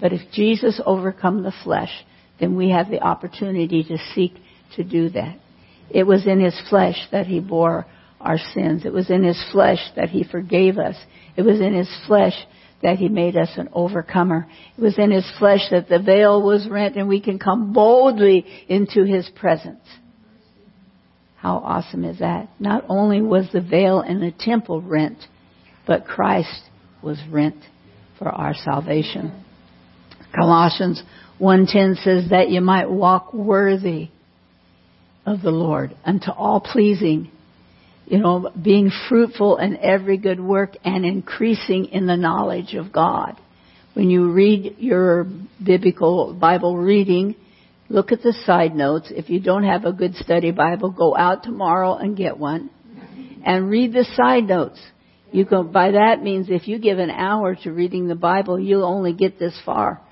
But 0.00 0.12
if 0.12 0.20
Jesus 0.32 0.80
overcome 0.84 1.42
the 1.42 1.54
flesh, 1.64 1.90
then 2.38 2.56
we 2.56 2.70
have 2.70 2.90
the 2.90 3.00
opportunity 3.00 3.82
to 3.84 3.98
seek 4.14 4.34
to 4.76 4.84
do 4.84 5.08
that. 5.10 5.38
It 5.90 6.04
was 6.04 6.26
in 6.26 6.40
his 6.40 6.60
flesh 6.68 6.96
that 7.12 7.26
he 7.26 7.40
bore 7.40 7.86
our 8.22 8.38
sins. 8.38 8.84
It 8.84 8.92
was 8.92 9.10
in 9.10 9.24
his 9.24 9.42
flesh 9.52 9.80
that 9.96 10.08
he 10.08 10.24
forgave 10.24 10.78
us. 10.78 10.96
It 11.36 11.42
was 11.42 11.60
in 11.60 11.74
his 11.74 11.90
flesh 12.06 12.34
that 12.82 12.98
he 12.98 13.08
made 13.08 13.36
us 13.36 13.50
an 13.56 13.68
overcomer. 13.72 14.46
It 14.76 14.80
was 14.80 14.98
in 14.98 15.10
his 15.10 15.30
flesh 15.38 15.60
that 15.70 15.88
the 15.88 15.98
veil 15.98 16.42
was 16.42 16.68
rent 16.68 16.96
and 16.96 17.08
we 17.08 17.20
can 17.20 17.38
come 17.38 17.72
boldly 17.72 18.44
into 18.68 19.04
his 19.04 19.28
presence. 19.36 19.84
How 21.36 21.56
awesome 21.56 22.04
is 22.04 22.20
that? 22.20 22.48
Not 22.60 22.84
only 22.88 23.20
was 23.20 23.48
the 23.52 23.60
veil 23.60 24.00
in 24.00 24.20
the 24.20 24.32
temple 24.32 24.80
rent, 24.80 25.18
but 25.86 26.06
Christ 26.06 26.62
was 27.02 27.18
rent 27.28 27.56
for 28.18 28.28
our 28.28 28.54
salvation. 28.54 29.44
Colossians 30.32 31.02
1:10 31.40 31.96
says 31.96 32.30
that 32.30 32.50
you 32.50 32.60
might 32.60 32.88
walk 32.88 33.34
worthy 33.34 34.10
of 35.26 35.42
the 35.42 35.50
Lord 35.50 35.96
unto 36.04 36.30
all 36.30 36.60
pleasing 36.60 37.31
you 38.12 38.18
know 38.18 38.50
being 38.62 38.90
fruitful 39.08 39.56
in 39.56 39.78
every 39.78 40.18
good 40.18 40.38
work 40.38 40.76
and 40.84 41.06
increasing 41.06 41.86
in 41.86 42.06
the 42.06 42.16
knowledge 42.16 42.74
of 42.74 42.92
God. 42.92 43.40
When 43.94 44.10
you 44.10 44.30
read 44.30 44.76
your 44.78 45.26
biblical 45.64 46.34
bible 46.34 46.76
reading 46.76 47.34
look 47.88 48.12
at 48.12 48.22
the 48.22 48.34
side 48.44 48.74
notes. 48.74 49.10
If 49.10 49.30
you 49.30 49.40
don't 49.40 49.64
have 49.64 49.86
a 49.86 49.92
good 49.92 50.14
study 50.16 50.50
bible 50.50 50.90
go 50.90 51.16
out 51.16 51.42
tomorrow 51.42 51.94
and 51.94 52.14
get 52.14 52.36
one 52.36 52.68
and 53.46 53.70
read 53.70 53.94
the 53.94 54.04
side 54.14 54.44
notes. 54.44 54.80
You 55.30 55.46
go 55.46 55.62
by 55.62 55.92
that 55.92 56.22
means 56.22 56.48
if 56.50 56.68
you 56.68 56.78
give 56.78 56.98
an 56.98 57.10
hour 57.10 57.54
to 57.62 57.72
reading 57.72 58.08
the 58.08 58.14
bible 58.14 58.60
you'll 58.60 58.84
only 58.84 59.14
get 59.14 59.38
this 59.38 59.58
far 59.64 60.02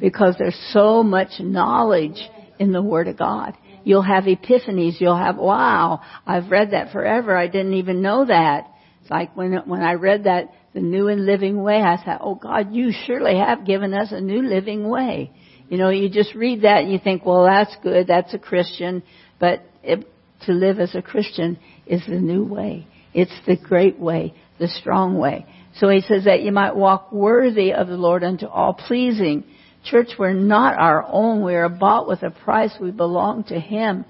because 0.00 0.36
there's 0.38 0.60
so 0.74 1.02
much 1.02 1.40
knowledge 1.40 2.20
in 2.58 2.72
the 2.72 2.82
Word 2.82 3.08
of 3.08 3.16
God. 3.16 3.56
You'll 3.84 4.02
have 4.02 4.24
epiphanies. 4.24 5.00
You'll 5.00 5.16
have, 5.16 5.36
wow, 5.36 6.00
I've 6.26 6.50
read 6.50 6.72
that 6.72 6.92
forever. 6.92 7.36
I 7.36 7.46
didn't 7.46 7.74
even 7.74 8.02
know 8.02 8.24
that. 8.26 8.68
It's 9.00 9.10
like 9.10 9.36
when, 9.36 9.52
when 9.66 9.82
I 9.82 9.94
read 9.94 10.24
that, 10.24 10.52
the 10.74 10.80
new 10.80 11.08
and 11.08 11.26
living 11.26 11.62
way, 11.62 11.82
I 11.82 12.02
thought, 12.02 12.20
oh 12.22 12.34
God, 12.34 12.72
you 12.72 12.92
surely 13.06 13.36
have 13.36 13.66
given 13.66 13.92
us 13.92 14.08
a 14.10 14.20
new 14.20 14.42
living 14.42 14.88
way. 14.88 15.30
You 15.68 15.78
know, 15.78 15.90
you 15.90 16.08
just 16.08 16.34
read 16.34 16.62
that 16.62 16.82
and 16.82 16.92
you 16.92 16.98
think, 16.98 17.24
well, 17.26 17.44
that's 17.44 17.76
good. 17.82 18.06
That's 18.06 18.32
a 18.34 18.38
Christian. 18.38 19.02
But 19.38 19.62
it, 19.82 20.06
to 20.46 20.52
live 20.52 20.80
as 20.80 20.94
a 20.94 21.02
Christian 21.02 21.58
is 21.86 22.02
the 22.06 22.20
new 22.20 22.44
way. 22.44 22.86
It's 23.14 23.32
the 23.46 23.56
great 23.56 23.98
way, 23.98 24.34
the 24.58 24.68
strong 24.68 25.18
way. 25.18 25.46
So 25.76 25.88
he 25.88 26.00
says 26.00 26.24
that 26.24 26.42
you 26.42 26.52
might 26.52 26.76
walk 26.76 27.12
worthy 27.12 27.72
of 27.72 27.88
the 27.88 27.96
Lord 27.96 28.24
unto 28.24 28.46
all 28.46 28.74
pleasing 28.74 29.44
Church, 29.84 30.10
we're 30.18 30.32
not 30.32 30.78
our 30.78 31.04
own. 31.08 31.44
We 31.44 31.54
are 31.54 31.68
bought 31.68 32.06
with 32.06 32.22
a 32.22 32.30
price. 32.30 32.72
We 32.80 32.90
belong 32.90 33.44
to 33.44 33.58
Him. 33.58 34.04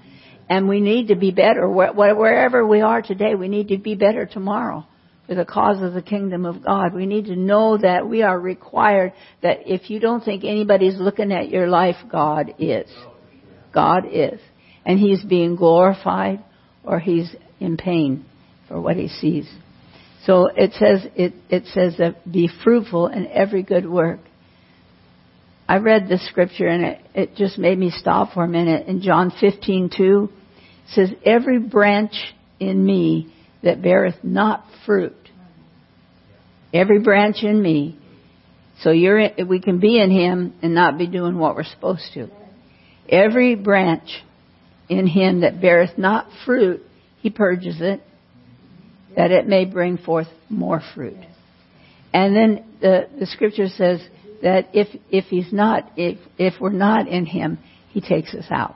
And 0.49 0.67
we 0.67 0.81
need 0.81 1.07
to 1.07 1.15
be 1.15 1.31
better. 1.31 1.67
Wherever 1.69 2.65
we 2.67 2.81
are 2.81 3.01
today, 3.01 3.33
we 3.35 3.47
need 3.47 3.69
to 3.69 3.77
be 3.77 3.95
better 3.95 4.25
tomorrow 4.25 4.85
for 5.27 5.35
the 5.35 5.45
cause 5.45 5.81
of 5.81 5.93
the 5.93 6.01
kingdom 6.01 6.45
of 6.45 6.63
God. 6.63 6.93
We 6.93 7.05
need 7.05 7.25
to 7.25 7.35
know 7.35 7.77
that 7.77 8.07
we 8.07 8.23
are 8.23 8.39
required 8.39 9.13
that 9.41 9.59
if 9.65 9.89
you 9.89 9.99
don't 9.99 10.23
think 10.23 10.43
anybody's 10.43 10.97
looking 10.97 11.31
at 11.31 11.49
your 11.49 11.67
life, 11.67 11.95
God 12.11 12.55
is. 12.59 12.89
God 13.73 14.05
is. 14.11 14.39
And 14.85 14.99
He's 14.99 15.23
being 15.23 15.55
glorified 15.55 16.43
or 16.83 16.99
He's 16.99 17.33
in 17.59 17.77
pain 17.77 18.25
for 18.67 18.79
what 18.79 18.97
He 18.97 19.07
sees. 19.07 19.49
So 20.25 20.47
it 20.47 20.73
says, 20.73 21.09
it, 21.15 21.33
it 21.49 21.65
says 21.67 21.95
that 21.97 22.29
be 22.29 22.49
fruitful 22.63 23.07
in 23.07 23.27
every 23.27 23.63
good 23.63 23.89
work 23.89 24.19
I 25.73 25.77
read 25.77 26.07
this 26.07 26.23
scripture 26.27 26.67
and 26.67 26.85
it, 26.85 26.99
it 27.15 27.35
just 27.35 27.57
made 27.57 27.79
me 27.79 27.89
stop 27.89 28.35
for 28.35 28.43
a 28.43 28.47
minute. 28.47 28.85
In 28.85 29.01
John 29.01 29.31
15:2 29.31 30.29
says, 30.89 31.11
"Every 31.25 31.57
branch 31.57 32.13
in 32.59 32.85
me 32.85 33.33
that 33.63 33.81
beareth 33.81 34.23
not 34.23 34.67
fruit, 34.85 35.17
every 36.71 36.99
branch 36.99 37.41
in 37.41 37.59
me." 37.59 37.97
So 38.81 38.91
you're 38.91 39.17
in, 39.17 39.47
we 39.47 39.59
can 39.59 39.79
be 39.79 39.99
in 39.99 40.11
Him 40.11 40.53
and 40.61 40.75
not 40.75 40.99
be 40.99 41.07
doing 41.07 41.39
what 41.39 41.55
we're 41.55 41.63
supposed 41.63 42.13
to. 42.13 42.29
Every 43.09 43.55
branch 43.55 44.23
in 44.89 45.07
Him 45.07 45.39
that 45.39 45.59
beareth 45.59 45.97
not 45.97 46.27
fruit, 46.45 46.83
He 47.23 47.31
purges 47.31 47.81
it, 47.81 47.99
that 49.15 49.31
it 49.31 49.47
may 49.47 49.65
bring 49.65 49.97
forth 49.97 50.27
more 50.49 50.83
fruit. 50.93 51.17
And 52.13 52.35
then 52.35 52.63
the, 52.79 53.07
the 53.19 53.25
scripture 53.25 53.69
says, 53.69 54.07
that 54.43 54.69
if 54.73 54.89
if 55.09 55.25
he's 55.25 55.51
not 55.51 55.91
if 55.97 56.19
if 56.37 56.53
we're 56.59 56.69
not 56.69 57.07
in 57.07 57.25
him, 57.25 57.57
he 57.89 58.01
takes 58.01 58.33
us 58.33 58.45
out. 58.51 58.75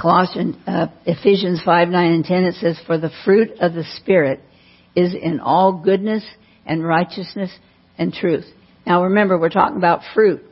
Colossians 0.00 0.56
uh, 0.66 0.88
Ephesians 1.04 1.62
five 1.64 1.88
nine 1.88 2.12
and 2.12 2.24
ten 2.24 2.44
it 2.44 2.54
says, 2.56 2.78
"For 2.86 2.98
the 2.98 3.10
fruit 3.24 3.50
of 3.60 3.74
the 3.74 3.84
spirit 3.96 4.40
is 4.96 5.14
in 5.14 5.40
all 5.40 5.72
goodness 5.72 6.24
and 6.64 6.84
righteousness 6.84 7.50
and 7.96 8.12
truth." 8.12 8.46
Now 8.86 9.04
remember, 9.04 9.38
we're 9.38 9.50
talking 9.50 9.76
about 9.76 10.00
fruit. 10.14 10.42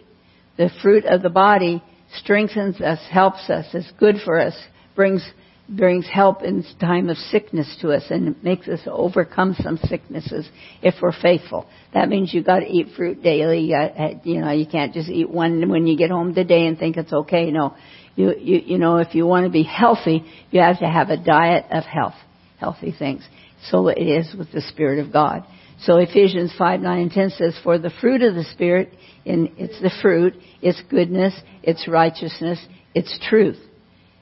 The 0.57 0.71
fruit 0.83 1.05
of 1.05 1.23
the 1.23 1.31
body 1.31 1.83
strengthens 2.19 2.81
us, 2.81 3.01
helps 3.11 3.49
us, 3.51 3.75
is 3.75 3.91
good 3.99 4.17
for 4.25 4.39
us, 4.39 4.55
brings 4.95 5.27
brings 5.69 6.07
help 6.07 6.43
in 6.43 6.65
time 6.79 7.09
of 7.09 7.17
sickness 7.17 7.77
to 7.81 7.91
us 7.91 8.03
and 8.11 8.43
makes 8.43 8.69
us 8.69 8.81
overcome 8.87 9.57
some 9.63 9.79
sicknesses 9.89 10.49
if 10.83 10.95
we're 11.01 11.13
faithful. 11.13 11.67
That 11.95 12.09
means 12.09 12.35
you 12.35 12.43
got 12.43 12.61
to 12.61 12.67
eat 12.67 12.89
fruit 12.97 13.23
daily. 13.23 13.73
Eh, 13.73 14.15
you 14.25 14.41
know, 14.41 14.51
you 14.51 14.67
can't 14.67 14.93
just 14.93 15.09
eat 15.09 15.31
one 15.31 15.69
when 15.71 15.87
you 15.87 15.97
get 15.97 16.11
home 16.11 16.35
today 16.35 16.67
and 16.67 16.79
think 16.79 16.97
it's 16.97 17.13
okay. 17.13 17.51
No, 17.51 17.75
you 18.15 18.35
you 18.39 18.61
you 18.65 18.79
know, 18.79 18.99
if 18.99 19.15
you 19.15 19.27
want 19.27 19.47
to 19.47 19.51
be 19.51 19.63
healthy, 19.63 20.25
you 20.51 20.61
have 20.61 20.81
to 20.81 20.87
have 20.87 21.09
a 21.09 21.17
diet 21.17 21.67
of 21.71 21.85
health, 21.85 22.15
healthy 22.59 22.95
things. 22.97 23.27
So 23.71 23.89
it 23.89 23.99
is 23.99 24.35
with 24.37 24.53
the 24.53 24.61
Spirit 24.61 24.99
of 24.99 25.13
God. 25.13 25.45
So 25.81 25.97
Ephesians 25.97 26.53
5, 26.57 26.81
9, 26.81 26.99
and 26.99 27.11
10 27.11 27.31
says, 27.31 27.59
For 27.63 27.79
the 27.79 27.91
fruit 28.01 28.23
of 28.23 28.35
the 28.35 28.45
Spirit, 28.45 28.93
in, 29.25 29.53
it's 29.57 29.81
the 29.81 29.91
fruit, 30.03 30.35
it's 30.63 30.81
goodness, 30.91 31.35
it's 31.63 31.89
righteousness, 31.89 32.59
it's 32.95 33.19
truth. 33.29 33.59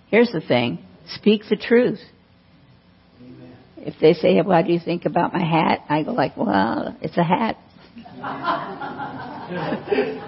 Here's 0.09 0.31
the 0.31 0.41
thing 0.41 0.79
Speak 1.15 1.43
the 1.49 1.57
truth. 1.57 2.01
Amen. 3.21 3.57
If 3.79 3.95
they 4.01 4.15
say, 4.15 4.41
"What 4.41 4.67
do 4.67 4.73
you 4.73 4.81
think 4.81 5.05
about 5.05 5.33
my 5.33 5.45
hat?" 5.45 5.85
I 5.89 6.03
go 6.03 6.13
like, 6.13 6.37
"Well, 6.37 6.97
it's 7.01 7.17
a 7.17 7.25
hat." 7.25 7.57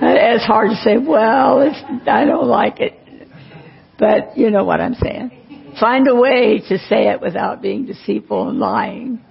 it's 0.00 0.44
hard 0.44 0.70
to 0.70 0.76
say. 0.76 0.96
Well, 0.98 1.72
I 2.06 2.24
don't 2.24 2.46
like 2.46 2.80
it, 2.80 2.94
but 3.98 4.36
you 4.36 4.50
know 4.50 4.64
what 4.64 4.80
I'm 4.80 4.94
saying. 4.94 5.74
Find 5.80 6.06
a 6.08 6.14
way 6.14 6.62
to 6.68 6.78
say 6.78 7.08
it 7.08 7.20
without 7.20 7.62
being 7.62 7.86
deceitful 7.86 8.48
and 8.48 8.58
lying. 8.58 9.24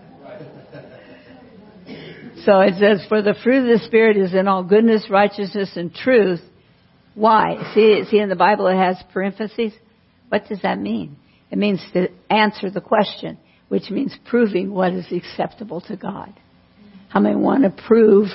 So 2.45 2.59
it 2.61 2.73
says, 2.79 3.05
for 3.07 3.21
the 3.21 3.35
fruit 3.43 3.71
of 3.71 3.79
the 3.79 3.85
Spirit 3.85 4.17
is 4.17 4.33
in 4.33 4.47
all 4.47 4.63
goodness, 4.63 5.05
righteousness, 5.11 5.73
and 5.75 5.93
truth, 5.93 6.41
why? 7.13 7.71
See, 7.73 8.03
see 8.09 8.19
in 8.19 8.29
the 8.29 8.35
Bible 8.35 8.67
it 8.67 8.75
has 8.75 9.01
parentheses. 9.13 9.73
What 10.29 10.47
does 10.47 10.61
that 10.61 10.79
mean? 10.79 11.17
It 11.49 11.57
means 11.57 11.83
to 11.93 12.07
answer 12.29 12.69
the 12.69 12.81
question, 12.81 13.37
which 13.67 13.89
means 13.89 14.15
proving 14.25 14.71
what 14.71 14.93
is 14.93 15.05
acceptable 15.11 15.81
to 15.81 15.97
God. 15.97 16.33
How 17.09 17.19
many 17.19 17.35
want 17.35 17.63
to 17.63 17.83
prove 17.87 18.29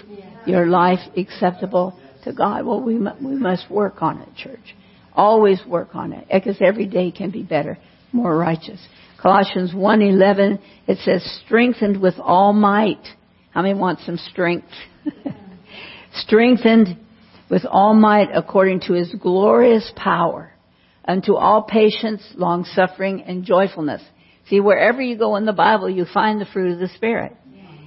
your 0.46 0.66
life 0.66 1.00
acceptable 1.16 1.98
to 2.24 2.32
God. 2.32 2.66
Well, 2.66 2.80
we, 2.80 2.98
we 2.98 3.36
must 3.36 3.70
work 3.70 4.02
on 4.02 4.20
it, 4.20 4.28
church. 4.36 4.74
Always 5.14 5.60
work 5.66 5.94
on 5.94 6.12
it, 6.12 6.26
because 6.30 6.56
every 6.60 6.86
day 6.86 7.10
can 7.10 7.30
be 7.30 7.42
better, 7.42 7.78
more 8.12 8.36
righteous. 8.36 8.80
Colossians 9.20 9.72
1:11 9.72 10.60
it 10.86 10.98
says 10.98 11.24
strengthened 11.44 12.00
with 12.00 12.14
all 12.18 12.52
might. 12.52 13.02
How 13.50 13.62
many 13.62 13.74
want 13.74 14.00
some 14.00 14.18
strength? 14.18 14.68
strengthened 16.12 16.98
with 17.50 17.64
all 17.64 17.94
might 17.94 18.28
according 18.34 18.80
to 18.80 18.92
his 18.92 19.14
glorious 19.14 19.90
power 19.96 20.52
unto 21.06 21.34
all 21.34 21.62
patience, 21.62 22.22
long 22.34 22.64
suffering 22.64 23.22
and 23.22 23.44
joyfulness. 23.44 24.02
See, 24.48 24.60
wherever 24.60 25.00
you 25.00 25.16
go 25.16 25.36
in 25.36 25.46
the 25.46 25.52
Bible, 25.52 25.88
you 25.88 26.04
find 26.12 26.40
the 26.40 26.46
fruit 26.46 26.72
of 26.72 26.78
the 26.78 26.88
Spirit. 26.88 27.36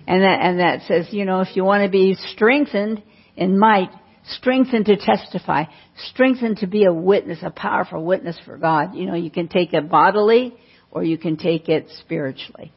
And 0.08 0.24
that, 0.24 0.40
and 0.42 0.60
that 0.60 0.82
says, 0.88 1.08
you 1.12 1.24
know, 1.24 1.42
if 1.42 1.56
you 1.56 1.64
want 1.64 1.84
to 1.84 1.90
be 1.90 2.16
strengthened 2.16 3.04
in 3.36 3.60
might, 3.60 3.92
strengthened 4.26 4.86
to 4.86 4.98
testify, 4.98 5.66
strengthened 6.12 6.58
to 6.58 6.68
be 6.68 6.86
a 6.86 6.94
witness, 6.94 7.40
a 7.44 7.52
powerful 7.52 8.04
witness 8.04 8.38
for 8.44 8.58
God. 8.58 8.96
You 8.96 9.06
know, 9.06 9.16
you 9.16 9.30
can 9.30 9.48
take 9.48 9.74
it 9.74 9.88
bodily 9.90 10.56
or 10.92 11.04
you 11.04 11.18
can 11.18 11.38
take 11.38 11.70
it 11.70 11.88
spiritually. 12.00 12.72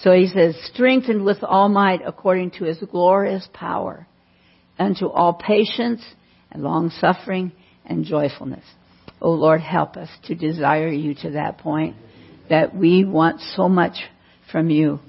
So 0.00 0.12
he 0.12 0.28
says, 0.28 0.56
strengthened 0.72 1.24
with 1.24 1.42
all 1.42 1.68
might 1.68 2.00
according 2.06 2.52
to 2.52 2.64
his 2.64 2.78
glorious 2.78 3.48
power 3.52 4.06
unto 4.78 5.08
all 5.08 5.34
patience 5.34 6.02
and 6.50 6.62
long 6.62 6.90
suffering 6.90 7.52
and 7.84 8.04
joyfulness. 8.04 8.64
Oh 9.20 9.32
Lord, 9.32 9.60
help 9.60 9.96
us 9.96 10.08
to 10.24 10.34
desire 10.34 10.88
you 10.88 11.14
to 11.22 11.30
that 11.32 11.58
point 11.58 11.96
that 12.48 12.74
we 12.74 13.04
want 13.04 13.40
so 13.56 13.68
much 13.68 13.96
from 14.50 14.70
you. 14.70 15.00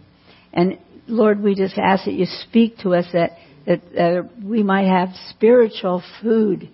And 0.51 0.77
Lord, 1.07 1.41
we 1.41 1.55
just 1.55 1.77
ask 1.77 2.05
that 2.05 2.13
you 2.13 2.25
speak 2.25 2.79
to 2.79 2.95
us 2.95 3.05
that, 3.13 3.31
that, 3.65 3.81
that 3.93 4.29
we 4.43 4.63
might 4.63 4.87
have 4.87 5.09
spiritual 5.29 6.03
food 6.21 6.69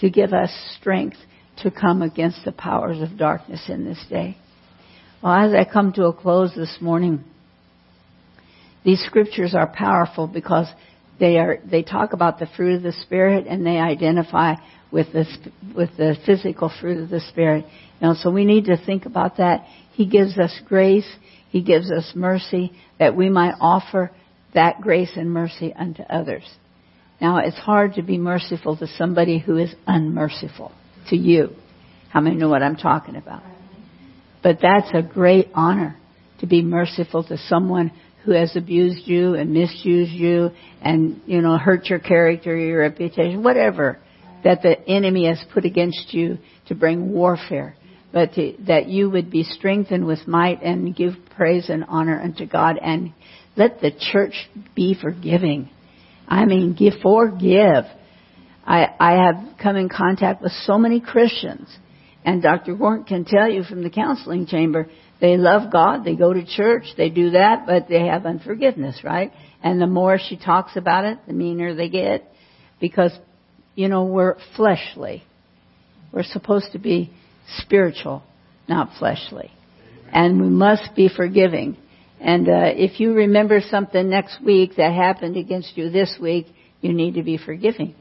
to 0.00 0.10
give 0.10 0.32
us 0.32 0.50
strength 0.78 1.16
to 1.62 1.70
come 1.70 2.02
against 2.02 2.44
the 2.44 2.52
powers 2.52 3.00
of 3.00 3.18
darkness 3.18 3.64
in 3.68 3.84
this 3.84 4.02
day. 4.08 4.36
Well, 5.22 5.32
as 5.32 5.52
I 5.52 5.70
come 5.70 5.92
to 5.94 6.04
a 6.04 6.12
close 6.12 6.54
this 6.54 6.78
morning, 6.80 7.24
these 8.84 9.02
scriptures 9.04 9.54
are 9.54 9.66
powerful 9.66 10.26
because 10.26 10.68
they 11.18 11.38
are 11.38 11.58
they 11.64 11.82
talk 11.82 12.12
about 12.12 12.38
the 12.38 12.48
fruit 12.56 12.76
of 12.76 12.82
the 12.82 12.92
spirit 12.92 13.46
and 13.46 13.66
they 13.66 13.78
identify 13.78 14.54
with 14.90 15.12
the 15.12 15.26
with 15.74 15.90
the 15.96 16.16
physical 16.24 16.72
fruit 16.80 17.02
of 17.02 17.10
the 17.10 17.20
spirit. 17.20 17.64
You 18.00 18.08
know, 18.08 18.14
so 18.14 18.30
we 18.30 18.44
need 18.44 18.66
to 18.66 18.76
think 18.76 19.06
about 19.06 19.38
that. 19.38 19.66
He 19.92 20.06
gives 20.06 20.38
us 20.38 20.58
grace. 20.66 21.08
He 21.50 21.62
gives 21.62 21.90
us 21.90 22.12
mercy 22.14 22.72
that 22.98 23.16
we 23.16 23.28
might 23.28 23.54
offer 23.60 24.10
that 24.54 24.80
grace 24.80 25.10
and 25.16 25.30
mercy 25.30 25.72
unto 25.74 26.02
others. 26.02 26.44
Now, 27.20 27.38
it's 27.38 27.56
hard 27.56 27.94
to 27.94 28.02
be 28.02 28.16
merciful 28.16 28.76
to 28.76 28.86
somebody 28.86 29.38
who 29.38 29.56
is 29.56 29.74
unmerciful 29.86 30.72
to 31.10 31.16
you. 31.16 31.50
How 32.10 32.20
many 32.20 32.36
know 32.36 32.48
what 32.48 32.62
I'm 32.62 32.76
talking 32.76 33.16
about? 33.16 33.42
But 34.42 34.58
that's 34.62 34.90
a 34.94 35.02
great 35.02 35.48
honor 35.54 35.96
to 36.40 36.46
be 36.46 36.62
merciful 36.62 37.24
to 37.24 37.36
someone 37.36 37.90
who 38.28 38.34
has 38.34 38.54
abused 38.56 39.08
you 39.08 39.34
and 39.34 39.54
misused 39.54 40.12
you 40.12 40.50
and, 40.82 41.18
you 41.24 41.40
know, 41.40 41.56
hurt 41.56 41.86
your 41.86 41.98
character, 41.98 42.54
your 42.54 42.80
reputation, 42.80 43.42
whatever 43.42 43.98
that 44.44 44.60
the 44.60 44.78
enemy 44.86 45.26
has 45.26 45.42
put 45.54 45.64
against 45.64 46.12
you 46.12 46.36
to 46.66 46.74
bring 46.74 47.10
warfare 47.10 47.74
but 48.12 48.34
to, 48.34 48.54
that 48.66 48.86
you 48.86 49.08
would 49.08 49.30
be 49.30 49.44
strengthened 49.44 50.06
with 50.06 50.26
might 50.28 50.62
and 50.62 50.94
give 50.94 51.14
praise 51.36 51.70
and 51.70 51.84
honor 51.88 52.20
unto 52.20 52.44
God 52.46 52.76
and 52.76 53.14
let 53.56 53.80
the 53.80 53.92
church 54.12 54.34
be 54.74 54.94
forgiving. 55.00 55.70
I 56.26 56.44
mean, 56.44 56.74
give, 56.74 56.94
forgive. 57.02 57.84
I, 58.66 58.94
I 59.00 59.12
have 59.24 59.58
come 59.62 59.76
in 59.76 59.88
contact 59.88 60.42
with 60.42 60.52
so 60.52 60.76
many 60.76 61.00
Christians, 61.00 61.74
and 62.28 62.42
Dr. 62.42 62.74
Gort 62.74 63.06
can 63.06 63.24
tell 63.24 63.48
you 63.50 63.62
from 63.62 63.82
the 63.82 63.88
counseling 63.88 64.44
chamber, 64.44 64.86
they 65.18 65.38
love 65.38 65.72
God, 65.72 66.04
they 66.04 66.14
go 66.14 66.30
to 66.30 66.44
church, 66.44 66.84
they 66.94 67.08
do 67.08 67.30
that, 67.30 67.64
but 67.64 67.88
they 67.88 68.04
have 68.04 68.26
unforgiveness, 68.26 69.00
right? 69.02 69.32
And 69.62 69.80
the 69.80 69.86
more 69.86 70.18
she 70.18 70.36
talks 70.36 70.76
about 70.76 71.06
it, 71.06 71.20
the 71.26 71.32
meaner 71.32 71.74
they 71.74 71.88
get, 71.88 72.30
because, 72.82 73.12
you 73.76 73.88
know, 73.88 74.04
we're 74.04 74.36
fleshly. 74.56 75.24
We're 76.12 76.22
supposed 76.22 76.72
to 76.72 76.78
be 76.78 77.10
spiritual, 77.60 78.22
not 78.68 78.90
fleshly. 78.98 79.50
And 80.12 80.38
we 80.38 80.50
must 80.50 80.94
be 80.94 81.08
forgiving. 81.08 81.78
And 82.20 82.46
uh, 82.46 82.72
if 82.74 83.00
you 83.00 83.14
remember 83.14 83.62
something 83.70 84.06
next 84.06 84.44
week 84.44 84.72
that 84.76 84.92
happened 84.92 85.38
against 85.38 85.78
you 85.78 85.88
this 85.88 86.18
week, 86.20 86.48
you 86.82 86.92
need 86.92 87.14
to 87.14 87.22
be 87.22 87.38
forgiving. 87.38 87.94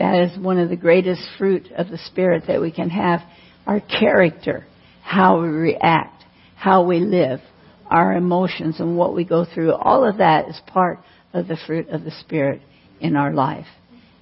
That 0.00 0.18
is 0.18 0.38
one 0.38 0.58
of 0.58 0.70
the 0.70 0.76
greatest 0.76 1.20
fruit 1.36 1.70
of 1.76 1.90
the 1.90 1.98
Spirit 1.98 2.44
that 2.48 2.60
we 2.60 2.72
can 2.72 2.88
have. 2.88 3.20
Our 3.66 3.80
character, 3.80 4.66
how 5.02 5.42
we 5.42 5.48
react, 5.48 6.24
how 6.56 6.84
we 6.84 7.00
live, 7.00 7.40
our 7.86 8.14
emotions 8.14 8.80
and 8.80 8.96
what 8.96 9.14
we 9.14 9.24
go 9.24 9.44
through, 9.44 9.74
all 9.74 10.08
of 10.08 10.16
that 10.16 10.48
is 10.48 10.58
part 10.68 11.00
of 11.34 11.48
the 11.48 11.58
fruit 11.66 11.90
of 11.90 12.02
the 12.02 12.12
Spirit 12.12 12.62
in 12.98 13.14
our 13.14 13.34
life. 13.34 13.66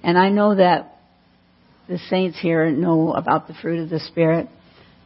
And 0.03 0.17
I 0.17 0.29
know 0.29 0.55
that 0.55 0.97
the 1.87 1.97
saints 2.09 2.37
here 2.41 2.69
know 2.69 3.13
about 3.13 3.47
the 3.47 3.53
fruit 3.61 3.79
of 3.81 3.89
the 3.89 4.01
Spirit, 4.01 4.49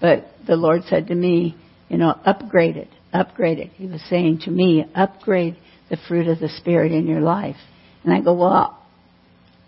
but 0.02 0.26
the 0.48 0.56
Lord 0.56 0.82
said 0.90 1.08
to 1.08 1.16
me, 1.16 1.56
you 1.88 1.98
know, 1.98 2.20
upgrade 2.26 2.78
it, 2.78 2.90
upgrade 3.14 3.60
it. 3.60 3.70
He 3.76 3.86
was 3.86 4.02
saying 4.10 4.40
to 4.46 4.52
me, 4.52 4.86
upgrade 4.96 5.56
the 5.92 5.98
fruit 6.08 6.28
of 6.28 6.40
the 6.40 6.50
Spirit 6.50 6.92
in 6.92 7.06
your 7.06 7.22
life. 7.22 7.58
And 8.04 8.12
I 8.12 8.22
go, 8.22 8.34
well, 8.34 8.83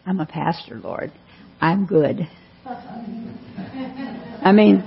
I'm 0.05 0.19
a 0.19 0.25
pastor, 0.25 0.75
Lord. 0.75 1.11
I'm 1.59 1.85
good. 1.87 2.27
I 2.65 4.51
mean, 4.51 4.83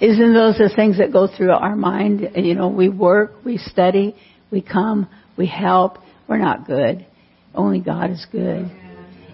isn't 0.00 0.34
those 0.34 0.56
the 0.56 0.70
things 0.74 0.98
that 0.98 1.12
go 1.12 1.28
through 1.28 1.50
our 1.52 1.76
mind? 1.76 2.30
You 2.34 2.54
know, 2.54 2.68
we 2.68 2.88
work, 2.88 3.32
we 3.44 3.58
study, 3.58 4.16
we 4.50 4.62
come, 4.62 5.08
we 5.36 5.46
help. 5.46 5.98
We're 6.26 6.38
not 6.38 6.66
good. 6.66 7.06
Only 7.54 7.80
God 7.80 8.10
is 8.10 8.26
good. 8.32 8.70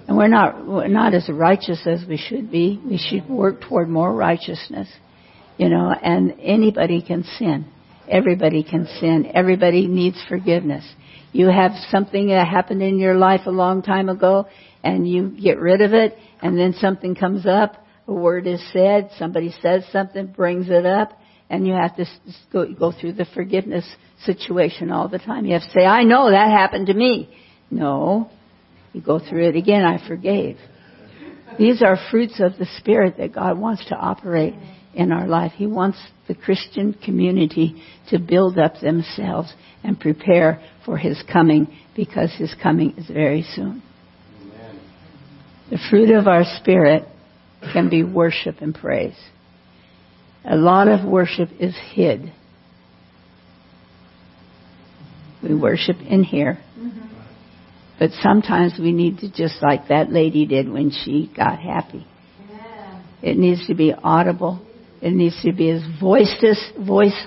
And 0.08 0.16
we're 0.16 0.28
not, 0.28 0.66
we're 0.66 0.88
not 0.88 1.14
as 1.14 1.28
righteous 1.28 1.86
as 1.86 2.04
we 2.08 2.16
should 2.16 2.50
be. 2.50 2.80
We 2.84 2.98
should 2.98 3.28
work 3.28 3.60
toward 3.60 3.88
more 3.88 4.12
righteousness. 4.12 4.88
You 5.56 5.68
know, 5.68 5.90
and 5.90 6.34
anybody 6.40 7.00
can 7.00 7.22
sin. 7.38 7.66
Everybody 8.08 8.64
can 8.64 8.86
sin. 9.00 9.30
Everybody 9.32 9.86
needs 9.86 10.20
forgiveness. 10.28 10.84
You 11.32 11.48
have 11.48 11.72
something 11.90 12.28
that 12.28 12.48
happened 12.48 12.82
in 12.82 12.98
your 12.98 13.14
life 13.14 13.42
a 13.46 13.50
long 13.50 13.82
time 13.82 14.08
ago 14.08 14.46
and 14.82 15.08
you 15.08 15.28
get 15.28 15.58
rid 15.58 15.80
of 15.80 15.92
it 15.92 16.16
and 16.40 16.58
then 16.58 16.74
something 16.74 17.14
comes 17.14 17.46
up, 17.46 17.76
a 18.08 18.12
word 18.12 18.46
is 18.46 18.62
said, 18.72 19.10
somebody 19.18 19.54
says 19.62 19.84
something, 19.92 20.26
brings 20.26 20.68
it 20.68 20.84
up, 20.84 21.18
and 21.48 21.66
you 21.66 21.74
have 21.74 21.94
to 21.96 22.06
go, 22.52 22.72
go 22.72 22.92
through 22.92 23.12
the 23.12 23.26
forgiveness 23.34 23.84
situation 24.24 24.90
all 24.90 25.08
the 25.08 25.18
time. 25.18 25.44
You 25.44 25.52
have 25.54 25.62
to 25.62 25.70
say, 25.70 25.84
I 25.84 26.02
know 26.02 26.30
that 26.30 26.50
happened 26.50 26.86
to 26.88 26.94
me. 26.94 27.34
No, 27.70 28.30
you 28.92 29.00
go 29.00 29.18
through 29.18 29.48
it 29.48 29.56
again, 29.56 29.84
I 29.84 30.06
forgave. 30.06 30.58
These 31.58 31.82
are 31.82 31.98
fruits 32.10 32.40
of 32.40 32.58
the 32.58 32.66
Spirit 32.78 33.18
that 33.18 33.34
God 33.34 33.58
wants 33.58 33.84
to 33.86 33.94
operate 33.94 34.54
in 34.94 35.12
our 35.12 35.26
life. 35.26 35.52
He 35.54 35.66
wants 35.66 35.98
the 36.26 36.34
Christian 36.34 36.94
community 36.94 37.82
to 38.10 38.18
build 38.18 38.58
up 38.58 38.80
themselves 38.80 39.52
and 39.84 39.98
prepare 39.98 40.62
for 40.84 40.96
His 40.96 41.22
coming 41.30 41.68
because 41.94 42.32
His 42.36 42.54
coming 42.62 42.94
is 42.96 43.06
very 43.08 43.42
soon. 43.54 43.82
The 45.72 45.78
fruit 45.88 46.10
of 46.10 46.28
our 46.28 46.44
Spirit 46.58 47.08
can 47.72 47.88
be 47.88 48.02
worship 48.02 48.56
and 48.60 48.74
praise. 48.74 49.16
A 50.44 50.54
lot 50.54 50.86
of 50.86 51.02
worship 51.02 51.48
is 51.58 51.74
hid. 51.94 52.30
We 55.42 55.54
worship 55.54 55.96
in 56.06 56.24
here. 56.24 56.58
Mm-hmm. 56.78 57.08
But 57.98 58.10
sometimes 58.20 58.74
we 58.78 58.92
need 58.92 59.20
to 59.20 59.30
just 59.32 59.62
like 59.62 59.88
that 59.88 60.12
lady 60.12 60.44
did 60.44 60.70
when 60.70 60.90
she 60.90 61.32
got 61.34 61.58
happy. 61.58 62.06
It 63.22 63.38
needs 63.38 63.66
to 63.68 63.74
be 63.74 63.94
audible. 63.94 64.60
It 65.00 65.14
needs 65.14 65.40
to 65.42 65.54
be 65.54 65.70
as 65.70 65.80
voiceless, 65.98 66.70
voice, 66.86 67.18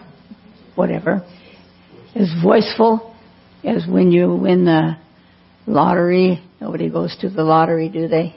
whatever, 0.75 1.25
as 2.13 2.29
voiceful 2.43 3.15
as 3.63 3.87
when 3.89 4.11
you 4.11 4.35
win 4.35 4.65
the 4.65 4.97
lottery. 5.65 6.44
Nobody 6.59 6.89
goes 6.89 7.15
to 7.21 7.29
the 7.29 7.43
lottery, 7.43 7.89
do 7.89 8.07
they? 8.07 8.35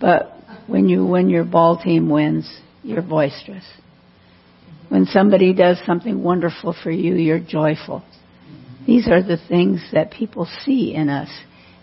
But 0.00 0.32
when 0.66 0.88
you 0.88 1.06
when 1.06 1.28
your 1.28 1.44
ball 1.44 1.80
team 1.82 2.08
wins, 2.08 2.50
you're 2.82 3.02
boisterous. 3.02 3.64
When 4.88 5.06
somebody 5.06 5.54
does 5.54 5.80
something 5.86 6.22
wonderful 6.22 6.74
for 6.82 6.90
you, 6.90 7.14
you're 7.14 7.40
joyful. 7.40 8.04
These 8.86 9.08
are 9.08 9.22
the 9.22 9.38
things 9.48 9.80
that 9.92 10.10
people 10.10 10.46
see 10.64 10.94
in 10.94 11.08
us. 11.08 11.30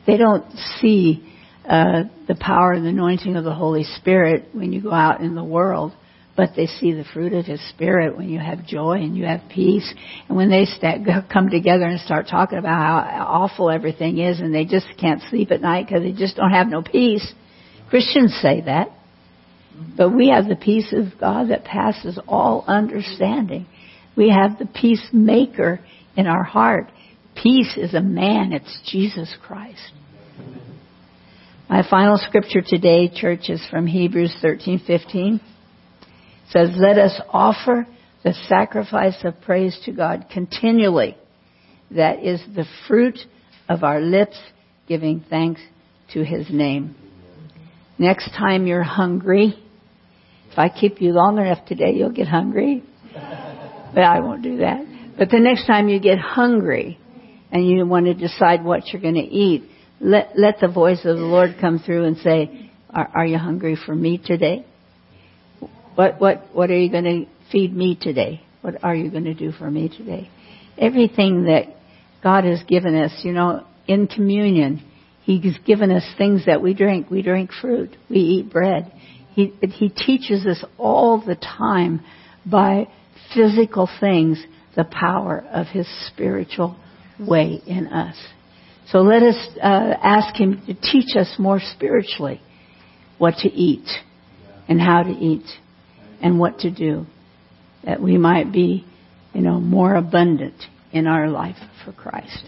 They 0.05 0.17
don't 0.17 0.45
see 0.79 1.27
uh, 1.67 2.03
the 2.27 2.35
power 2.35 2.73
and 2.73 2.85
the 2.85 2.89
anointing 2.89 3.35
of 3.35 3.43
the 3.43 3.53
Holy 3.53 3.83
Spirit 3.83 4.49
when 4.53 4.73
you 4.73 4.81
go 4.81 4.91
out 4.91 5.21
in 5.21 5.35
the 5.35 5.43
world, 5.43 5.93
but 6.39 6.55
they 6.55 6.67
see 6.67 6.93
the 6.93 7.03
fruit 7.03 7.33
of 7.33 7.45
His 7.45 7.59
Spirit 7.71 8.15
when 8.15 8.29
you 8.29 8.39
have 8.39 8.65
joy 8.65 8.93
and 8.93 9.17
you 9.17 9.25
have 9.25 9.41
peace. 9.49 9.93
And 10.29 10.37
when 10.37 10.49
they 10.49 10.65
come 11.29 11.49
together 11.49 11.83
and 11.83 11.99
start 11.99 12.27
talking 12.31 12.57
about 12.57 12.79
how 12.79 13.25
awful 13.25 13.69
everything 13.69 14.19
is 14.19 14.39
and 14.39 14.55
they 14.55 14.63
just 14.63 14.87
can't 14.97 15.21
sleep 15.29 15.51
at 15.51 15.59
night 15.59 15.87
because 15.87 16.01
they 16.01 16.13
just 16.13 16.37
don't 16.37 16.51
have 16.51 16.69
no 16.69 16.81
peace, 16.81 17.29
Christians 17.89 18.39
say 18.41 18.61
that. 18.61 18.87
But 19.97 20.15
we 20.15 20.29
have 20.29 20.47
the 20.47 20.55
peace 20.55 20.93
of 20.93 21.19
God 21.19 21.49
that 21.49 21.65
passes 21.65 22.17
all 22.25 22.63
understanding. 22.65 23.67
We 24.15 24.29
have 24.29 24.59
the 24.59 24.65
peacemaker 24.65 25.81
in 26.15 26.25
our 26.25 26.43
heart. 26.43 26.89
Peace 27.35 27.75
is 27.75 27.93
a 27.93 28.01
man. 28.01 28.53
It's 28.53 28.79
Jesus 28.89 29.35
Christ. 29.45 29.91
My 31.69 31.83
final 31.89 32.17
scripture 32.17 32.61
today, 32.65 33.11
church, 33.13 33.49
is 33.49 33.61
from 33.69 33.87
Hebrews 33.87 34.33
13:15. 34.41 35.41
Says, 36.49 36.71
"Let 36.75 36.97
us 36.97 37.19
offer 37.29 37.87
the 38.23 38.33
sacrifice 38.47 39.23
of 39.23 39.41
praise 39.41 39.79
to 39.85 39.91
God 39.91 40.25
continually. 40.31 41.15
That 41.91 42.23
is 42.23 42.41
the 42.55 42.65
fruit 42.87 43.19
of 43.67 43.83
our 43.83 44.01
lips, 44.01 44.37
giving 44.87 45.21
thanks 45.29 45.61
to 46.13 46.23
His 46.23 46.49
name." 46.49 46.95
Next 47.97 48.31
time 48.33 48.65
you're 48.65 48.83
hungry, 48.83 49.53
if 50.51 50.57
I 50.57 50.69
keep 50.69 51.01
you 51.01 51.11
long 51.11 51.37
enough 51.37 51.65
today, 51.65 51.91
you'll 51.93 52.11
get 52.11 52.27
hungry. 52.27 52.83
But 53.93 54.03
I 54.03 54.19
won't 54.19 54.41
do 54.41 54.57
that. 54.57 54.85
But 55.17 55.29
the 55.29 55.39
next 55.39 55.65
time 55.67 55.89
you 55.89 55.99
get 55.99 56.17
hungry 56.17 56.97
and 57.51 57.67
you 57.67 57.85
want 57.85 58.05
to 58.05 58.13
decide 58.13 58.63
what 58.63 58.87
you're 58.87 59.01
going 59.01 59.15
to 59.15 59.19
eat, 59.19 59.63
let, 59.99 60.31
let 60.37 60.59
the 60.61 60.67
voice 60.67 60.99
of 61.03 61.17
the 61.17 61.23
Lord 61.23 61.55
come 61.59 61.79
through 61.79 62.05
and 62.05 62.17
say, 62.17 62.71
are, 62.89 63.09
are 63.13 63.25
you 63.25 63.37
hungry 63.37 63.75
for 63.85 63.93
me 63.93 64.17
today? 64.17 64.65
What, 65.99 66.21
what, 66.21 66.43
what 66.53 66.69
are 66.69 66.77
you 66.77 66.89
going 66.89 67.03
to 67.03 67.25
feed 67.51 67.75
me 67.75 67.99
today? 68.01 68.41
What 68.61 68.85
are 68.85 68.95
you 68.95 69.11
going 69.11 69.25
to 69.25 69.33
do 69.33 69.51
for 69.51 69.69
me 69.69 69.89
today? 69.89 70.29
Everything 70.77 71.43
that 71.43 71.63
God 72.23 72.45
has 72.45 72.63
given 72.69 72.95
us, 72.95 73.11
you 73.21 73.33
know, 73.33 73.65
in 73.85 74.07
communion, 74.07 74.81
He's 75.23 75.57
given 75.65 75.91
us 75.91 76.05
things 76.17 76.45
that 76.45 76.61
we 76.61 76.73
drink. 76.73 77.09
We 77.11 77.21
drink 77.21 77.51
fruit. 77.51 77.97
We 78.09 78.19
eat 78.19 78.49
bread. 78.49 78.89
He, 79.33 79.53
he 79.61 79.89
teaches 79.89 80.45
us 80.45 80.63
all 80.77 81.21
the 81.21 81.35
time 81.35 81.99
by 82.45 82.87
physical 83.33 83.89
things 83.99 84.41
the 84.77 84.85
power 84.85 85.45
of 85.51 85.67
His 85.67 85.85
spiritual 86.07 86.77
way 87.19 87.61
in 87.67 87.87
us. 87.87 88.15
So 88.87 88.99
let 88.99 89.21
us 89.21 89.35
uh, 89.61 89.95
ask 90.01 90.33
Him 90.39 90.61
to 90.65 90.73
teach 90.75 91.17
us 91.17 91.35
more 91.37 91.59
spiritually 91.59 92.39
what 93.17 93.33
to 93.39 93.49
eat 93.49 93.89
and 94.69 94.79
how 94.79 95.03
to 95.03 95.11
eat 95.11 95.43
and 96.21 96.39
what 96.39 96.59
to 96.59 96.71
do 96.71 97.05
that 97.83 98.01
we 98.01 98.17
might 98.17 98.51
be, 98.51 98.85
you 99.33 99.41
know, 99.41 99.59
more 99.59 99.95
abundant 99.95 100.55
in 100.91 101.07
our 101.07 101.29
life 101.29 101.57
for 101.85 101.91
Christ. 101.91 102.45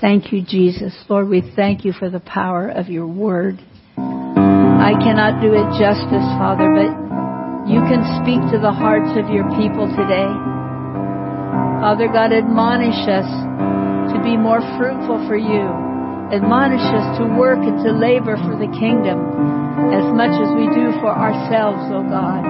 Thank 0.00 0.32
you, 0.32 0.42
Jesus. 0.42 0.96
Lord, 1.08 1.28
we 1.28 1.42
thank 1.54 1.84
you 1.84 1.92
for 1.92 2.08
the 2.10 2.20
power 2.20 2.68
of 2.68 2.88
your 2.88 3.06
word. 3.06 3.58
I 3.96 4.92
cannot 4.96 5.42
do 5.42 5.52
it 5.52 5.66
justice, 5.78 6.24
Father, 6.40 6.68
but 6.72 7.68
you 7.68 7.80
can 7.84 8.00
speak 8.22 8.40
to 8.52 8.58
the 8.58 8.72
hearts 8.72 9.12
of 9.12 9.28
your 9.30 9.44
people 9.60 9.86
today. 9.92 10.30
Father 11.80 12.08
God, 12.08 12.32
admonish 12.32 13.08
us 13.08 13.28
to 14.12 14.20
be 14.24 14.36
more 14.36 14.60
fruitful 14.76 15.26
for 15.28 15.36
you. 15.36 15.89
Admonish 16.30 16.86
us 16.94 17.18
to 17.18 17.26
work 17.34 17.58
and 17.58 17.82
to 17.82 17.90
labor 17.90 18.38
for 18.38 18.54
the 18.54 18.70
kingdom 18.78 19.18
as 19.90 20.06
much 20.14 20.30
as 20.30 20.50
we 20.54 20.70
do 20.70 20.94
for 21.02 21.10
ourselves, 21.10 21.90
O 21.90 21.98
oh 21.98 22.06
God. 22.06 22.42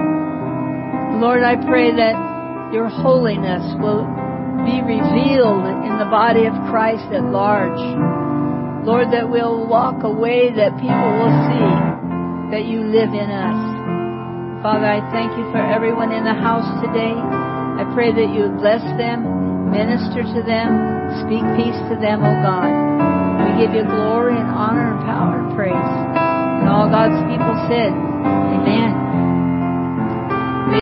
Lord, 1.17 1.41
I 1.41 1.57
pray 1.65 1.89
that 1.89 2.13
your 2.73 2.89
holiness 2.89 3.65
will 3.81 4.05
be 4.61 4.85
revealed 4.85 5.65
in 5.81 5.97
the 5.97 6.05
body 6.13 6.45
of 6.45 6.53
Christ 6.69 7.09
at 7.09 7.25
large. 7.25 7.81
Lord, 8.85 9.09
that 9.13 9.25
we'll 9.29 9.65
walk 9.65 10.03
away 10.05 10.53
that 10.53 10.77
people 10.77 11.09
will 11.17 11.35
see 11.49 11.69
that 12.53 12.69
you 12.69 12.85
live 12.85 13.13
in 13.17 13.29
us. 13.33 13.59
Father, 14.61 14.85
I 14.85 15.01
thank 15.09 15.33
you 15.41 15.45
for 15.49 15.57
everyone 15.57 16.11
in 16.13 16.23
the 16.23 16.37
house 16.37 16.69
today. 16.85 17.17
I 17.17 17.89
pray 17.97 18.13
that 18.13 18.29
you 18.29 18.53
bless 18.61 18.85
them, 19.01 19.73
minister 19.73 20.21
to 20.21 20.41
them, 20.45 21.01
Speak 21.25 21.43
peace 21.57 21.75
to 21.89 21.97
them, 21.99 22.23
O 22.23 22.33
God. 22.39 22.90
Give 23.61 23.75
you 23.75 23.83
glory 23.83 24.39
and 24.39 24.49
honor 24.49 24.97
and 24.97 25.05
power 25.05 25.37
and 25.37 25.55
praise. 25.55 25.69
And 25.69 26.67
all 26.67 26.89
God's 26.89 27.13
people 27.29 27.53
said, 27.69 27.93
Amen. 27.93 29.00